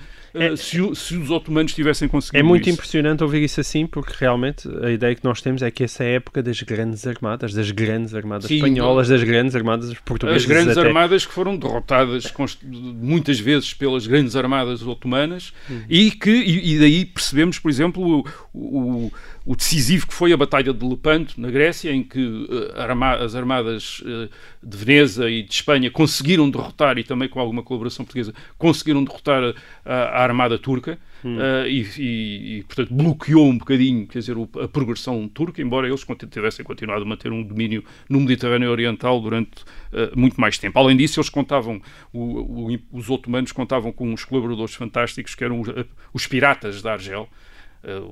uh, 0.54 0.58
se, 0.58 0.82
o- 0.82 0.94
se 0.96 1.16
os 1.18 1.30
otomanos 1.30 1.74
tivessem 1.74 2.08
conseguido 2.08 2.38
É 2.40 2.44
muito 2.44 2.64
isso. 2.70 2.74
impressionante 2.78 3.24
ouvir 3.24 3.44
isso 3.44 3.60
assim, 3.62 3.86
porque 3.88 4.14
realmente 4.18 4.68
a 4.84 4.92
ideia 4.92 5.16
que 5.16 5.24
nós 5.24 5.42
temos 5.42 5.62
é 5.62 5.72
que 5.72 5.84
essa 5.84 6.04
é 6.04 6.08
a 6.08 6.12
época 6.12 6.44
das 6.44 6.62
grandes 6.62 7.06
armadas, 7.08 7.54
das 7.54 7.72
grandes 7.72 8.14
armadas 8.14 8.46
Sim, 8.48 8.56
espanholas, 8.56 9.08
das 9.08 9.24
grandes 9.24 9.56
armadas 9.56 9.94
portuguesas. 10.06 10.44
As 10.44 10.48
grandes 10.48 10.78
até. 10.78 10.88
armadas 10.88 11.26
que 11.26 11.34
foram 11.34 11.58
derrotadas 11.58 12.32
muitas 12.64 13.40
vezes 13.40 13.74
pelas 13.74 14.06
grandes 14.08 14.36
armadas 14.36 14.82
otomanas 14.82 15.54
Uhum. 15.70 15.82
e 15.90 16.12
que 16.12 16.30
e, 16.32 16.76
e 16.76 16.80
daí 16.80 17.06
percebemos, 17.06 17.60
por 17.60 17.70
exemplo, 17.70 18.24
o, 18.54 19.06
o- 19.06 19.12
o 19.48 19.56
decisivo 19.56 20.08
que 20.08 20.14
foi 20.14 20.34
a 20.34 20.38
Batalha 20.38 20.74
de 20.74 20.84
Lepanto, 20.84 21.40
na 21.40 21.52
Grécia, 21.52 21.92
em 21.92 22.02
que 22.02 22.48
eh, 22.50 22.82
arma- 22.82 23.14
as 23.18 23.36
armadas 23.36 24.02
eh, 24.04 24.28
de 24.64 24.76
Veneza 24.78 25.30
e 25.30 25.44
de 25.44 25.54
Espanha 25.54 25.92
conseguiram 25.92 26.50
derrotar, 26.50 26.98
e 26.98 27.04
também 27.04 27.30
com 27.30 27.40
alguma 27.40 27.62
colaboração 27.62 28.04
portuguesa, 28.04 28.34
conseguiram 28.58 29.04
derrotar 29.04 29.54
a, 29.86 29.94
a 29.94 30.24
armada 30.26 30.58
turca. 30.60 30.98
eh, 31.26 31.68
e, 31.70 31.82
e- 31.98 32.58
e, 32.60 32.64
portanto, 32.64 32.94
bloqueou 32.94 33.48
um 33.50 33.58
bocadinho 33.58 34.06
quer 34.06 34.20
dizer, 34.20 34.38
o- 34.38 34.48
a 34.62 34.68
progressão 34.68 35.28
turca, 35.28 35.60
embora 35.60 35.88
eles 35.88 36.06
tivessem 36.30 36.64
continuado 36.64 37.02
a 37.02 37.06
manter 37.06 37.32
um 37.32 37.42
domínio 37.42 37.84
no 38.08 38.20
Mediterrâneo 38.20 38.70
Oriental 38.70 39.20
durante 39.20 39.64
eh, 39.92 40.12
muito 40.16 40.40
mais 40.40 40.60
tempo. 40.60 40.78
Além 40.78 40.96
disso, 40.96 41.20
eles 41.20 41.30
contavam, 41.30 41.82
o- 42.14 42.70
o- 42.74 42.80
os 42.92 43.10
otomanos 43.10 43.52
contavam 43.52 43.92
com 43.92 44.12
uns 44.14 44.24
colaboradores 44.24 44.76
fantásticos 44.76 45.34
que 45.34 45.44
eram 45.44 45.62
os, 45.62 45.70
eh, 45.70 45.86
os 46.14 46.28
piratas 46.28 46.82
da 46.84 46.92
Argel, 46.94 47.28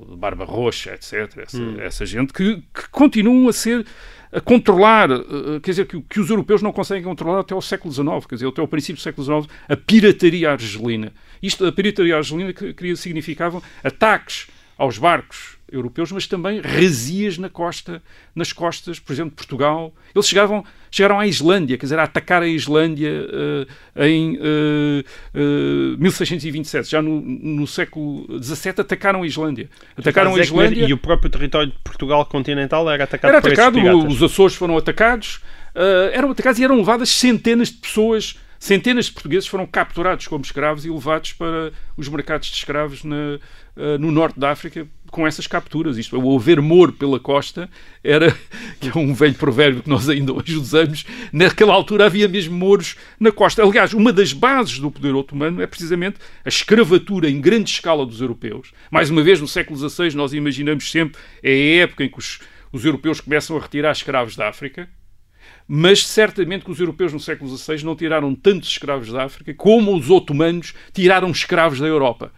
o 0.08 0.16
Barba 0.16 0.44
Roxa, 0.44 0.94
etc. 0.94 1.36
Essa, 1.38 1.62
essa 1.80 2.06
gente 2.06 2.32
que, 2.32 2.56
que 2.74 2.88
continuam 2.92 3.48
a 3.48 3.52
ser 3.52 3.84
a 4.32 4.40
controlar, 4.40 5.08
quer 5.62 5.70
dizer, 5.70 5.86
que, 5.86 5.96
o- 5.96 6.02
que 6.02 6.18
os 6.20 6.28
europeus 6.30 6.62
não 6.62 6.72
conseguem 6.72 7.02
controlar 7.04 7.40
até 7.40 7.54
ao 7.54 7.60
século 7.62 7.92
XIX, 7.92 8.26
quer 8.26 8.34
dizer, 8.36 8.48
até 8.48 8.60
ao 8.60 8.66
princípio 8.68 8.96
do 8.96 9.02
século 9.02 9.24
XIX, 9.24 9.48
a 9.68 9.76
pirataria 9.76 10.50
argelina. 10.52 11.12
Isto, 11.46 11.66
a 11.66 11.72
pirataria 11.72 12.16
argelina 12.16 12.52
que, 12.52 12.72
que 12.72 12.96
significavam 12.96 13.62
ataques 13.82 14.46
aos 14.76 14.98
barcos 14.98 15.56
europeus, 15.70 16.12
mas 16.12 16.26
também 16.26 16.60
razias 16.60 17.36
na 17.38 17.48
costa, 17.48 18.02
nas 18.34 18.52
costas, 18.52 18.98
por 18.98 19.12
exemplo, 19.12 19.30
de 19.30 19.36
Portugal. 19.36 19.92
Eles 20.14 20.28
chegavam, 20.28 20.64
chegaram 20.90 21.18
à 21.18 21.26
Islândia, 21.26 21.76
quer 21.76 21.86
dizer, 21.86 21.98
a 21.98 22.04
atacar 22.04 22.42
a 22.42 22.46
Islândia 22.46 23.10
eh, 23.96 24.08
em 24.08 24.38
eh, 24.40 25.04
eh, 25.34 25.96
1627. 25.98 26.90
Já 26.90 27.02
no, 27.02 27.20
no 27.20 27.66
século 27.66 28.26
XVII 28.42 28.74
atacaram 28.78 29.22
a 29.22 29.26
Islândia. 29.26 29.68
Atacaram 29.96 30.32
a 30.32 30.34
que- 30.34 30.42
Islândia. 30.42 30.86
E 30.86 30.92
o 30.92 30.98
próprio 30.98 31.30
território 31.30 31.70
de 31.70 31.78
Portugal 31.82 32.24
continental 32.26 32.88
era 32.90 33.04
atacado 33.04 33.30
Era 33.30 33.38
atacado, 33.38 34.06
os 34.06 34.22
Açores 34.22 34.54
foram 34.54 34.76
atacados, 34.76 35.40
ah, 35.74 36.10
eram 36.12 36.30
atacados 36.30 36.60
e 36.60 36.64
eram 36.64 36.76
levadas 36.76 37.08
centenas 37.10 37.68
de 37.68 37.78
pessoas, 37.78 38.38
centenas 38.58 39.06
de 39.06 39.12
portugueses 39.12 39.46
foram 39.46 39.66
capturados 39.66 40.26
como 40.26 40.44
escravos 40.44 40.84
e 40.84 40.90
levados 40.90 41.32
para 41.32 41.72
os 41.96 42.08
mercados 42.08 42.48
de 42.48 42.56
escravos 42.56 43.04
na- 43.04 43.38
ah, 43.76 43.98
no 43.98 44.10
norte 44.10 44.38
da 44.38 44.50
África 44.50 44.86
com 45.10 45.26
essas 45.26 45.46
capturas. 45.46 45.96
Isto 45.96 46.16
é, 46.16 46.18
o 46.18 46.36
haver 46.36 46.60
moro 46.60 46.92
pela 46.92 47.20
costa 47.20 47.68
era, 48.02 48.36
que 48.80 48.88
é 48.88 48.98
um 48.98 49.14
velho 49.14 49.34
provérbio 49.34 49.82
que 49.82 49.88
nós 49.88 50.08
ainda 50.08 50.32
hoje 50.32 50.56
usamos, 50.56 51.04
naquela 51.32 51.72
altura 51.72 52.06
havia 52.06 52.26
mesmo 52.28 52.56
moros 52.56 52.96
na 53.20 53.30
costa. 53.30 53.62
Aliás, 53.62 53.92
uma 53.94 54.12
das 54.12 54.32
bases 54.32 54.78
do 54.78 54.90
poder 54.90 55.14
otomano 55.14 55.60
é 55.62 55.66
precisamente 55.66 56.16
a 56.44 56.48
escravatura 56.48 57.30
em 57.30 57.40
grande 57.40 57.70
escala 57.70 58.04
dos 58.04 58.20
europeus. 58.20 58.72
Mais 58.90 59.10
uma 59.10 59.22
vez, 59.22 59.40
no 59.40 59.46
século 59.48 59.78
XVI, 59.78 60.14
nós 60.16 60.32
imaginamos 60.32 60.90
sempre, 60.90 61.20
é 61.42 61.50
a 61.52 61.82
época 61.84 62.04
em 62.04 62.08
que 62.08 62.18
os, 62.18 62.40
os 62.72 62.84
europeus 62.84 63.20
começam 63.20 63.56
a 63.56 63.60
retirar 63.60 63.92
escravos 63.92 64.34
da 64.34 64.48
África, 64.48 64.88
mas 65.66 66.06
certamente 66.06 66.64
que 66.64 66.70
os 66.70 66.80
europeus 66.80 67.12
no 67.12 67.20
século 67.20 67.56
XVI 67.56 67.82
não 67.84 67.96
tiraram 67.96 68.34
tantos 68.34 68.68
escravos 68.68 69.10
da 69.10 69.24
África 69.24 69.54
como 69.54 69.96
os 69.96 70.10
otomanos 70.10 70.74
tiraram 70.92 71.30
escravos 71.30 71.80
da 71.80 71.86
Europa. 71.86 72.32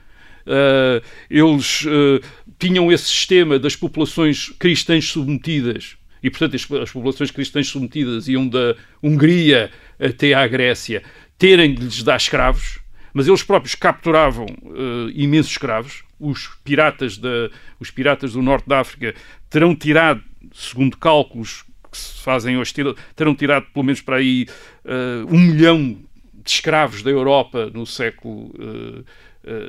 Uh, 0.46 1.04
eles 1.28 1.84
uh, 1.84 2.20
tinham 2.56 2.92
esse 2.92 3.06
sistema 3.06 3.58
das 3.58 3.74
populações 3.74 4.48
cristãs 4.58 5.04
submetidas 5.08 5.96
e, 6.22 6.30
portanto, 6.30 6.54
as, 6.54 6.70
as 6.82 6.90
populações 6.90 7.30
cristãs 7.32 7.66
submetidas 7.66 8.28
iam 8.28 8.46
da 8.46 8.76
Hungria 9.02 9.70
até 9.98 10.34
à 10.34 10.46
Grécia 10.46 11.02
terem 11.36 11.74
de 11.74 11.82
lhes 11.82 12.02
dar 12.02 12.16
escravos, 12.16 12.78
mas 13.12 13.26
eles 13.26 13.42
próprios 13.42 13.74
capturavam 13.74 14.46
uh, 14.46 15.10
imensos 15.14 15.52
escravos. 15.52 16.04
Os 16.18 16.48
piratas, 16.64 17.18
da, 17.18 17.50
os 17.78 17.90
piratas 17.90 18.32
do 18.32 18.40
norte 18.40 18.68
da 18.68 18.80
África 18.80 19.14
terão 19.50 19.74
tirado, 19.74 20.22
segundo 20.54 20.96
cálculos 20.96 21.64
que 21.96 22.18
se 22.18 22.22
fazem 22.22 22.58
hoje, 22.58 22.74
ter- 22.74 22.94
terão 23.14 23.34
tirado 23.34 23.66
pelo 23.72 23.84
menos 23.84 24.00
para 24.00 24.16
aí 24.16 24.46
uh, 24.84 25.34
um 25.34 25.38
milhão 25.38 25.98
de 26.34 26.50
escravos 26.50 27.02
da 27.02 27.10
Europa 27.10 27.70
no 27.72 27.86
século 27.86 28.52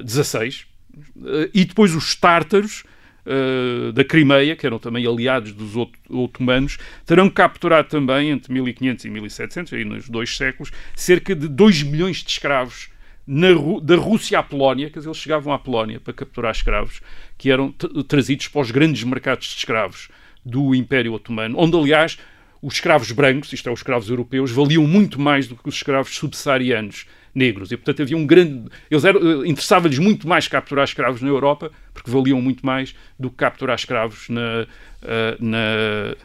XVI. 0.08 0.66
Uh, 1.16 1.50
e 1.54 1.66
depois 1.66 1.96
os 1.96 2.16
tártaros 2.16 2.84
da 3.94 4.06
Crimeia, 4.06 4.56
que 4.56 4.66
eram 4.66 4.80
também 4.80 5.06
aliados 5.06 5.52
dos 5.52 5.76
ot- 5.76 5.92
otomanos, 6.10 6.78
terão 7.06 7.30
capturado 7.30 7.90
também 7.90 8.30
entre 8.30 8.54
1500 8.54 9.04
e 9.04 9.10
1700, 9.10 9.74
aí 9.74 9.84
nos 9.84 10.08
dois 10.08 10.38
séculos, 10.38 10.72
cerca 10.96 11.36
de 11.36 11.50
2 11.50 11.84
milhões 11.84 12.24
de 12.24 12.32
escravos 12.32 12.88
da 13.84 13.96
Rússia 13.98 14.40
à 14.40 14.44
Polónia, 14.44 14.90
quer 14.90 15.00
dizer, 15.00 15.10
eles 15.10 15.18
chegavam 15.18 15.52
à 15.52 15.60
Polónia 15.60 16.00
para 16.00 16.14
capturar 16.14 16.54
escravos, 16.54 17.02
que 17.38 17.52
eram 17.52 17.70
trazidos 18.08 18.48
para 18.48 18.62
os 18.62 18.72
grandes 18.72 19.04
mercados 19.04 19.48
de 19.48 19.58
escravos 19.58 20.08
do 20.46 20.74
Império 20.74 21.14
Otomano, 21.14 21.58
onde, 21.58 21.78
aliás, 21.78 22.18
os 22.62 22.76
escravos 22.76 23.12
brancos, 23.12 23.54
isto 23.54 23.70
é, 23.70 23.72
os 23.72 23.80
escravos 23.80 24.10
europeus, 24.10 24.52
valiam 24.52 24.86
muito 24.86 25.20
mais 25.20 25.48
do 25.48 25.56
que 25.56 25.70
os 25.70 25.76
escravos 25.76 26.16
subsaarianos 26.16 27.06
negros. 27.34 27.72
E, 27.72 27.78
portanto, 27.78 28.02
havia 28.02 28.18
um 28.18 28.26
grande... 28.26 28.70
Eles 28.90 29.06
eh, 29.06 29.12
Interessava-lhes 29.46 30.00
muito 30.00 30.28
mais 30.28 30.48
capturar 30.48 30.86
escravos 30.86 31.22
na 31.22 31.30
Europa, 31.30 31.72
porque 31.94 32.10
valiam 32.10 32.42
muito 32.42 32.66
mais 32.66 32.96
do 33.20 33.30
que 33.30 33.38
capturar 33.38 33.76
escravos 33.76 34.28
na, 34.30 34.68
eh, 35.04 35.38
na, 35.40 36.16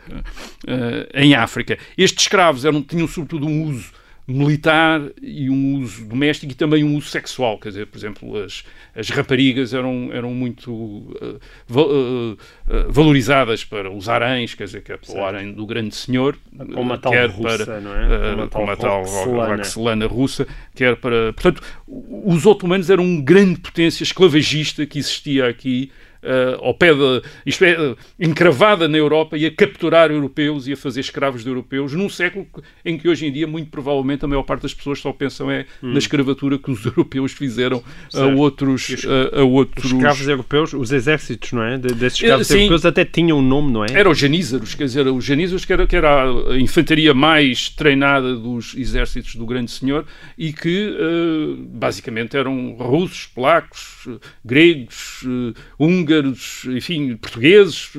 eh, 0.67 1.09
em 1.15 1.35
África. 1.35 1.79
Estes 1.99 2.25
escravos 2.25 2.65
eram, 2.65 2.83
tinham, 2.83 3.07
sobretudo, 3.07 3.47
um 3.47 3.65
uso 3.65 3.93
militar 4.27 5.01
e 5.21 5.51
um 5.51 5.79
uso 5.81 6.05
doméstico 6.07 6.53
e 6.53 6.55
também 6.55 6.85
um 6.85 6.97
uso 6.97 7.09
sexual. 7.09 7.59
Quer 7.59 7.71
dizer, 7.71 7.87
por 7.87 7.99
exemplo, 7.99 8.37
as, 8.43 8.63
as 8.95 9.11
raparigas 9.11 9.75
eram, 9.75 10.11
eram 10.13 10.31
muito 10.33 11.17
eh, 11.21 11.35
va- 11.67 11.83
eh, 11.83 12.37
eh, 12.71 12.87
valorizadas 12.89 13.65
para 13.65 13.91
os 13.91 14.09
haréns, 14.09 14.55
quer 14.55 14.65
dizer, 14.65 14.83
quer 14.83 14.99
para 14.99 15.15
o 15.15 15.25
harém 15.25 15.53
do 15.53 15.67
grande 15.67 15.95
senhor, 15.95 16.37
Como 16.73 16.93
a 16.93 16.97
eh, 16.97 16.99
tal 16.99 17.13
quer 17.13 17.31
russa, 17.31 17.65
para, 17.67 17.81
não 17.81 17.95
é? 17.95 18.05
eh, 18.05 18.09
Como 18.37 18.49
tal 18.49 18.51
como 18.51 18.71
a 18.71 18.77
tal. 18.77 19.57
Roxelana 19.57 20.07
russa, 20.07 20.47
quer 20.75 20.97
para... 20.97 21.33
Portanto, 21.33 21.63
os 21.89 22.47
otomanos 22.47 22.91
eram 22.91 23.05
uma 23.05 23.23
grande 23.23 23.59
potência 23.61 24.05
esclavagista 24.05 24.87
que 24.87 24.99
existia 24.99 25.49
aqui 25.49 25.91
eh, 26.23 26.57
ao 26.61 26.75
pé 26.75 26.95
de, 26.95 27.23
isto 27.45 27.65
é, 27.65 27.71
eh, 27.73 27.97
encravada 28.19 28.87
na 28.89 28.97
Europa 28.99 29.37
e 29.37 29.47
a 29.47 29.51
capturar 29.51 30.11
europeus 30.11 30.67
e 30.67 30.73
a 30.73 30.77
fazer 30.77 31.01
escravos 31.01 31.43
de 31.43 31.49
europeus 31.51 31.93
num 31.93 32.09
século 32.09 32.47
em 32.85 32.97
que 32.97 33.09
hoje 33.09 33.27
em 33.27 33.33
dia, 33.33 33.47
muito 33.47 33.71
provavelmente, 33.71 34.25
a 34.25 34.29
maior 34.29 34.43
parte 34.43 34.63
das 34.63 34.75
pessoas 34.75 35.01
só 35.01 35.13
pensam 35.13 35.51
é 35.51 35.67
na 35.83 35.99
escravatura 35.99 36.59
que 36.59 36.71
os 36.71 36.85
europeus 36.87 37.33
fizeram 37.33 37.83
a 38.15 38.25
outros, 38.27 38.89
os- 38.89 39.07
a, 39.07 39.41
a 39.41 39.45
outros 39.45 39.87
Os 39.87 39.93
escravos 39.93 40.29
europeus, 40.29 40.73
os 40.73 40.93
exércitos, 40.93 41.53
não 41.53 41.63
é? 41.63 41.77
De- 41.79 41.95
desses 41.95 42.21
escravos 42.21 42.47
sim. 42.47 42.59
europeus 42.59 42.85
até 42.87 43.05
tinham 43.05 43.39
um 43.39 43.43
nome, 43.43 43.73
não 43.73 43.85
é? 43.85 43.89
Eram 43.93 44.11
os 44.11 44.19
janízaros, 44.19 44.75
quer 44.75 44.85
dizer, 44.85 45.07
os 45.07 45.25
janízaros 45.25 45.65
que 45.65 45.73
era, 45.73 45.87
que 45.87 45.97
era 45.97 46.25
a 46.51 46.59
infantaria 46.59 47.13
mais 47.15 47.69
treinada 47.69 48.35
dos 48.37 48.75
exércitos 48.77 49.35
do 49.35 49.45
Grande 49.47 49.71
Senhor 49.71 50.05
e 50.39 50.53
que 50.53 50.97
eh, 50.99 51.57
basicamente 51.71 52.37
eram 52.37 52.77
russos, 52.79 53.27
polacos, 53.27 54.07
eh, 54.09 54.13
gregos, 54.45 55.25
eh, 55.25 55.53
húngaros, 56.13 56.65
enfim, 56.67 57.17
portugueses, 57.17 57.93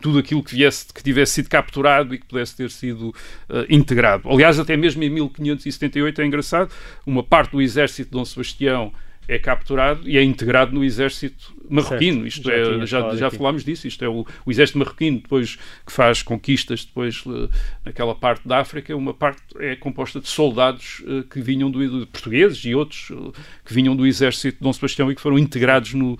tudo 0.00 0.18
aquilo 0.18 0.42
que, 0.42 0.54
viesse, 0.54 0.86
que 0.92 1.02
tivesse 1.02 1.32
sido 1.32 1.48
capturado 1.48 2.14
e 2.14 2.18
que 2.18 2.26
pudesse 2.26 2.56
ter 2.56 2.70
sido 2.70 3.14
eh, 3.48 3.66
integrado. 3.68 4.28
Aliás, 4.28 4.58
até 4.58 4.76
mesmo 4.76 5.02
em 5.02 5.10
1578 5.10 6.20
é 6.20 6.26
engraçado, 6.26 6.70
uma 7.06 7.22
parte 7.22 7.52
do 7.52 7.60
exército 7.60 8.10
de 8.10 8.12
Dom 8.12 8.24
Sebastião 8.24 8.92
é 9.28 9.38
capturado 9.38 10.08
e 10.08 10.16
é 10.16 10.22
integrado 10.24 10.74
no 10.74 10.82
exército 10.82 11.54
marroquino. 11.68 12.22
Certo, 12.22 12.26
Isto 12.28 12.42
já 12.48 12.54
é, 12.54 12.86
já, 12.86 13.14
já 13.16 13.30
falámos 13.30 13.62
disso. 13.62 13.86
Isto 13.86 14.02
é 14.02 14.08
o, 14.08 14.26
o 14.46 14.50
exército 14.50 14.78
marroquino, 14.78 15.18
depois 15.20 15.56
que 15.86 15.92
faz 15.92 16.22
conquistas, 16.22 16.86
depois 16.86 17.22
eh, 17.26 17.48
naquela 17.84 18.14
parte 18.14 18.48
da 18.48 18.58
África, 18.58 18.96
uma 18.96 19.12
parte 19.12 19.42
é 19.58 19.76
composta 19.76 20.18
de 20.18 20.28
soldados 20.28 21.02
eh, 21.06 21.24
que 21.30 21.42
vinham 21.42 21.70
do, 21.70 22.00
de 22.00 22.06
portugueses 22.06 22.64
e 22.64 22.74
outros 22.74 23.10
eh, 23.12 23.38
que 23.66 23.74
vinham 23.74 23.94
do 23.94 24.06
exército 24.06 24.56
de 24.56 24.62
Dom 24.64 24.72
Sebastião 24.72 25.12
e 25.12 25.14
que 25.14 25.20
foram 25.20 25.38
integrados 25.38 25.92
no, 25.92 26.18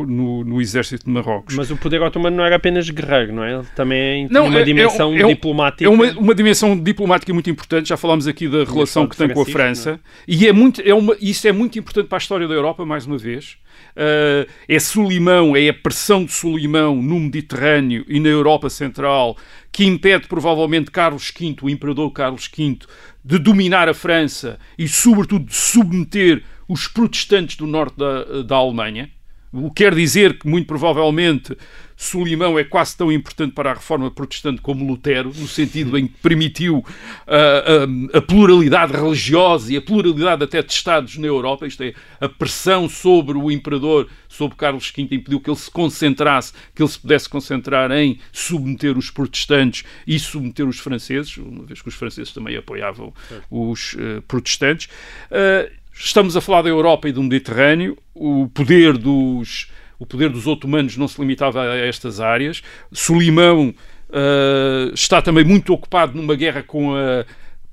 no, 0.00 0.44
no 0.44 0.60
exército 0.60 1.04
de 1.04 1.10
Marrocos. 1.12 1.54
Mas 1.54 1.70
o 1.70 1.76
poder 1.76 2.02
otomano 2.02 2.36
não 2.36 2.44
era 2.44 2.56
apenas 2.56 2.90
guerreiro, 2.90 3.32
não 3.32 3.44
é? 3.44 3.54
Ele 3.54 3.66
também 3.76 4.24
Não, 4.30 4.42
tinha 4.42 4.50
uma 4.50 4.58
é- 4.58 4.62
é 4.62 4.64
dimensão 4.64 5.14
é 5.16 5.24
um- 5.24 5.28
diplomática. 5.28 5.84
É 5.84 5.88
uma, 5.88 6.10
uma 6.18 6.34
dimensão 6.34 6.76
diplomática 6.76 7.32
muito 7.32 7.48
importante. 7.48 7.88
Já 7.88 7.96
falámos 7.96 8.26
aqui 8.26 8.48
da 8.48 8.64
relação 8.64 9.06
que 9.06 9.16
tem 9.16 9.28
com 9.28 9.42
a 9.42 9.46
Francisco, 9.46 9.84
França. 9.92 10.00
E 10.26 10.44
é 10.48 10.52
muito, 10.52 10.80
é 10.84 10.92
uma, 10.92 11.16
isso 11.20 11.46
é 11.46 11.52
muito 11.52 11.78
importante 11.78 12.08
para 12.08 12.16
a 12.16 12.18
história 12.18 12.47
da 12.48 12.54
Europa, 12.54 12.84
mais 12.84 13.06
uma 13.06 13.18
vez. 13.18 13.58
Uh, 13.94 14.50
é 14.66 14.78
Solimão, 14.78 15.56
é 15.56 15.68
a 15.68 15.74
pressão 15.74 16.24
de 16.24 16.32
Solimão 16.32 17.00
no 17.00 17.20
Mediterrâneo 17.20 18.04
e 18.08 18.18
na 18.18 18.28
Europa 18.28 18.68
Central 18.68 19.36
que 19.70 19.84
impede 19.84 20.26
provavelmente 20.26 20.90
Carlos 20.90 21.32
V, 21.38 21.56
o 21.62 21.70
imperador 21.70 22.10
Carlos 22.10 22.50
V, 22.56 22.78
de 23.24 23.38
dominar 23.38 23.88
a 23.88 23.94
França 23.94 24.58
e, 24.76 24.88
sobretudo, 24.88 25.44
de 25.44 25.54
submeter 25.54 26.42
os 26.66 26.88
protestantes 26.88 27.56
do 27.56 27.66
norte 27.66 27.96
da, 27.96 28.42
da 28.42 28.56
Alemanha, 28.56 29.10
o 29.52 29.70
que 29.70 29.84
quer 29.84 29.94
dizer 29.94 30.38
que, 30.38 30.48
muito 30.48 30.66
provavelmente, 30.66 31.56
Solimão 32.00 32.56
é 32.56 32.62
quase 32.62 32.96
tão 32.96 33.10
importante 33.10 33.52
para 33.52 33.72
a 33.72 33.74
reforma 33.74 34.08
protestante 34.08 34.62
como 34.62 34.86
Lutero, 34.86 35.32
no 35.34 35.48
sentido 35.48 35.98
em 35.98 36.06
que 36.06 36.14
permitiu 36.22 36.86
a, 37.26 38.18
a, 38.18 38.22
pluralidade 38.22 38.92
religiosa 38.92 39.72
e 39.72 39.76
a 39.76 39.82
pluralidade 39.82 40.44
até 40.44 40.62
de 40.62 40.72
Estados 40.72 41.18
na 41.18 41.26
Europa, 41.26 41.66
isto 41.66 41.82
é, 41.82 41.92
a 42.20 42.28
pressão 42.28 42.88
sobre 42.88 43.36
o 43.36 43.50
imperador, 43.50 44.08
sobre 44.28 44.56
Carlos 44.56 44.92
V, 44.96 45.02
impediu 45.02 45.40
que 45.40 45.50
ele 45.50 45.56
se 45.56 45.68
concentrasse, 45.68 46.52
que 46.72 46.80
ele 46.80 46.88
se 46.88 47.00
pudesse 47.00 47.28
concentrar 47.28 47.90
em 47.90 48.20
submeter 48.30 48.96
os 48.96 49.10
protestantes 49.10 49.84
e 50.06 50.20
submeter 50.20 50.68
os 50.68 50.78
franceses, 50.78 51.36
uma 51.36 51.64
vez 51.64 51.82
que 51.82 51.88
os 51.88 51.96
franceses 51.96 52.32
também 52.32 52.56
apoiavam 52.56 53.12
os 53.50 53.94
uh, 53.94 54.22
protestantes. 54.28 54.88
Uh, 55.32 55.68
estamos 55.92 56.36
a 56.36 56.40
falar 56.40 56.62
da 56.62 56.68
Europa 56.68 57.08
e 57.08 57.12
do 57.12 57.24
Mediterrâneo, 57.24 57.98
o 58.14 58.48
poder 58.54 58.96
dos 58.96 59.68
o 59.98 60.06
poder 60.06 60.30
dos 60.30 60.46
otomanos 60.46 60.96
não 60.96 61.08
se 61.08 61.20
limitava 61.20 61.62
a 61.62 61.76
estas 61.76 62.20
áreas. 62.20 62.62
Solimão 62.92 63.74
uh, 64.08 64.94
está 64.94 65.20
também 65.20 65.44
muito 65.44 65.72
ocupado 65.72 66.16
numa 66.16 66.34
guerra 66.34 66.62
com 66.62 66.94
a 66.94 67.24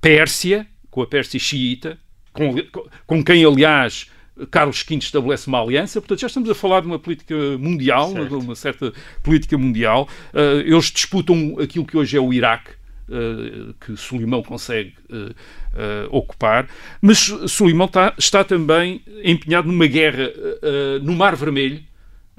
Pérsia, 0.01 0.67
com 0.89 1.01
a 1.01 1.07
Pérsia 1.07 1.39
xiita, 1.39 1.97
com, 2.33 2.55
com 3.05 3.23
quem, 3.23 3.45
aliás, 3.45 4.09
Carlos 4.51 4.83
V 4.87 4.95
estabelece 4.95 5.47
uma 5.47 5.61
aliança, 5.61 6.01
portanto 6.01 6.19
já 6.19 6.27
estamos 6.27 6.49
a 6.49 6.55
falar 6.55 6.81
de 6.81 6.87
uma 6.87 6.99
política 6.99 7.35
mundial, 7.57 8.11
certo. 8.11 8.39
uma 8.39 8.55
certa 8.55 8.93
política 9.23 9.57
mundial. 9.57 10.09
Uh, 10.33 10.59
eles 10.61 10.91
disputam 10.91 11.57
aquilo 11.59 11.85
que 11.85 11.97
hoje 11.97 12.17
é 12.17 12.19
o 12.19 12.33
Iraque, 12.33 12.71
uh, 13.07 13.73
que 13.79 13.95
Solimão 13.95 14.43
consegue 14.43 14.93
uh, 15.09 15.33
ocupar, 16.09 16.67
mas 17.01 17.17
Solimão 17.47 17.85
está, 17.85 18.13
está, 18.17 18.43
também 18.43 19.01
empenhado 19.23 19.67
numa 19.67 19.87
guerra 19.87 20.31
no 21.01 21.15
Mar 21.15 21.35
Vermelho, 21.35 21.83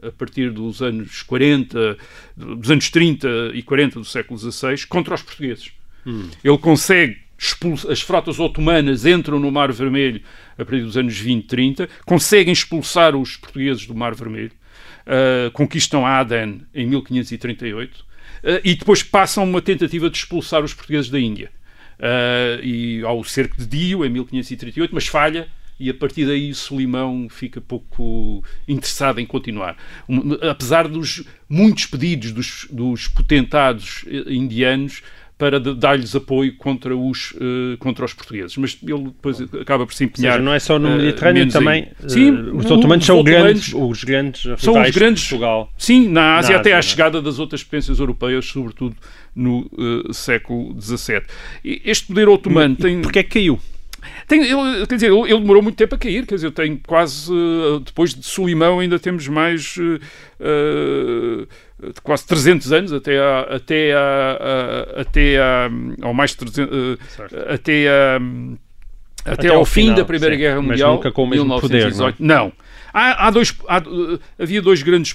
a 0.06 0.12
partir 0.12 0.50
dos 0.50 0.82
anos 0.82 1.22
40, 1.22 1.96
dos 2.36 2.70
anos 2.70 2.90
30 2.90 3.28
e 3.54 3.62
40 3.62 3.98
do 3.98 4.04
século 4.04 4.38
XVI, 4.38 4.86
contra 4.86 5.14
os 5.14 5.22
portugueses. 5.22 5.72
Hum. 6.06 6.28
Ele 6.44 6.58
consegue 6.58 7.18
expulsar, 7.38 7.90
as 7.90 8.00
frotas 8.00 8.38
otomanas 8.38 9.04
entram 9.04 9.38
no 9.38 9.50
Mar 9.50 9.72
Vermelho 9.72 10.20
a 10.56 10.64
partir 10.64 10.82
dos 10.82 10.96
anos 10.96 11.18
20, 11.18 11.46
30, 11.46 11.88
conseguem 12.04 12.52
expulsar 12.52 13.14
os 13.14 13.36
portugueses 13.36 13.86
do 13.86 13.94
Mar 13.94 14.14
Vermelho, 14.14 14.52
uh, 15.06 15.50
conquistam 15.52 16.06
Aden 16.06 16.62
em 16.74 16.86
1538 16.86 18.00
uh, 18.00 18.04
e 18.64 18.74
depois 18.74 19.02
passam 19.02 19.44
uma 19.44 19.60
tentativa 19.60 20.08
de 20.08 20.16
expulsar 20.16 20.64
os 20.64 20.72
portugueses 20.72 21.10
da 21.10 21.20
Índia. 21.20 21.50
Uh, 21.98 22.62
e 22.62 23.02
ao 23.04 23.24
cerco 23.24 23.56
de 23.56 23.66
Dio 23.66 24.04
em 24.04 24.10
1538, 24.10 24.94
mas 24.94 25.06
falha 25.06 25.48
e 25.78 25.90
a 25.90 25.94
partir 25.94 26.26
daí 26.26 26.54
Solimão 26.54 27.28
fica 27.28 27.60
pouco 27.60 28.42
interessado 28.66 29.20
em 29.20 29.26
continuar. 29.26 29.76
Apesar 30.50 30.88
dos 30.88 31.24
muitos 31.48 31.86
pedidos 31.86 32.32
dos, 32.32 32.66
dos 32.70 33.08
potentados 33.08 34.04
indianos 34.26 35.02
para 35.38 35.60
dar-lhes 35.60 36.16
apoio 36.16 36.56
contra 36.56 36.96
os, 36.96 37.32
uh, 37.32 37.76
contra 37.78 38.04
os 38.04 38.14
portugueses. 38.14 38.56
Mas 38.56 38.78
ele 38.82 39.04
depois 39.04 39.40
acaba 39.60 39.86
por 39.86 39.92
se 39.92 40.04
empenhar. 40.04 40.34
Seja, 40.34 40.44
não 40.44 40.52
é 40.52 40.58
só 40.58 40.78
no 40.78 40.88
eh, 40.88 40.96
Mediterrâneo, 40.96 41.44
uh, 41.44 41.48
também. 41.50 41.88
Sim, 42.08 42.30
uh, 42.30 42.56
os 42.56 42.70
otomanos 42.70 43.04
são 43.04 43.22
grandes, 43.22 43.72
os 43.74 44.02
grandes 44.02 44.42
são 44.58 44.80
os 44.80 44.90
grandes 44.90 45.28
Portugal. 45.28 45.70
Sim, 45.76 46.08
na 46.08 46.38
Ásia, 46.38 46.54
na 46.54 46.60
até 46.60 46.70
Ásia, 46.70 46.76
à 46.76 46.78
é? 46.78 46.82
chegada 46.82 47.20
das 47.20 47.38
outras 47.38 47.62
potências 47.62 47.98
europeias, 47.98 48.46
sobretudo 48.46 48.96
no 49.34 49.68
século 50.12 50.74
XVII. 50.80 51.22
Este 51.84 52.06
poder 52.06 52.28
otomano 52.28 52.74
e, 52.78 52.82
tem. 52.82 53.02
Porquê 53.02 53.18
é 53.18 53.22
que 53.22 53.30
caiu? 53.30 53.60
Tem, 54.26 54.42
ele, 54.42 54.86
quer 54.86 54.94
dizer, 54.96 55.12
ele, 55.12 55.30
ele, 55.30 55.40
demorou 55.40 55.62
muito 55.62 55.76
tempo 55.76 55.94
a 55.94 55.98
cair, 55.98 56.26
quer 56.26 56.34
dizer, 56.36 56.50
tem 56.50 56.76
quase, 56.76 57.32
uh, 57.32 57.80
depois 57.80 58.14
de 58.14 58.24
Solimão 58.24 58.80
ainda 58.80 58.98
temos 58.98 59.28
mais 59.28 59.76
uh, 59.76 61.46
quase 62.02 62.26
300 62.26 62.72
anos, 62.72 62.92
até, 62.92 63.18
a, 63.18 63.40
até, 63.40 63.92
a, 63.92 63.98
a, 63.98 65.00
até 65.00 65.38
a, 65.38 65.70
ao 66.02 66.14
mais 66.14 66.34
300, 66.34 66.98
até 67.48 67.88
a, 67.88 68.16
até, 69.26 69.32
até 69.32 69.48
ao, 69.48 69.64
fim 69.64 69.82
final, 69.82 69.96
da 69.96 70.04
Primeira 70.04 70.34
sim, 70.34 70.40
Guerra 70.40 70.62
Mundial, 70.62 70.88
mas 70.88 70.96
nunca 70.96 71.12
com 71.12 71.24
o 71.24 71.26
mesmo 71.26 71.44
1918. 71.44 72.16
Poder, 72.16 72.26
não. 72.26 72.34
É? 72.36 72.44
não. 72.46 72.52
Há, 72.92 73.26
há, 73.26 73.30
dois, 73.30 73.54
há, 73.68 73.82
havia 74.38 74.62
dois 74.62 74.82
grandes 74.82 75.14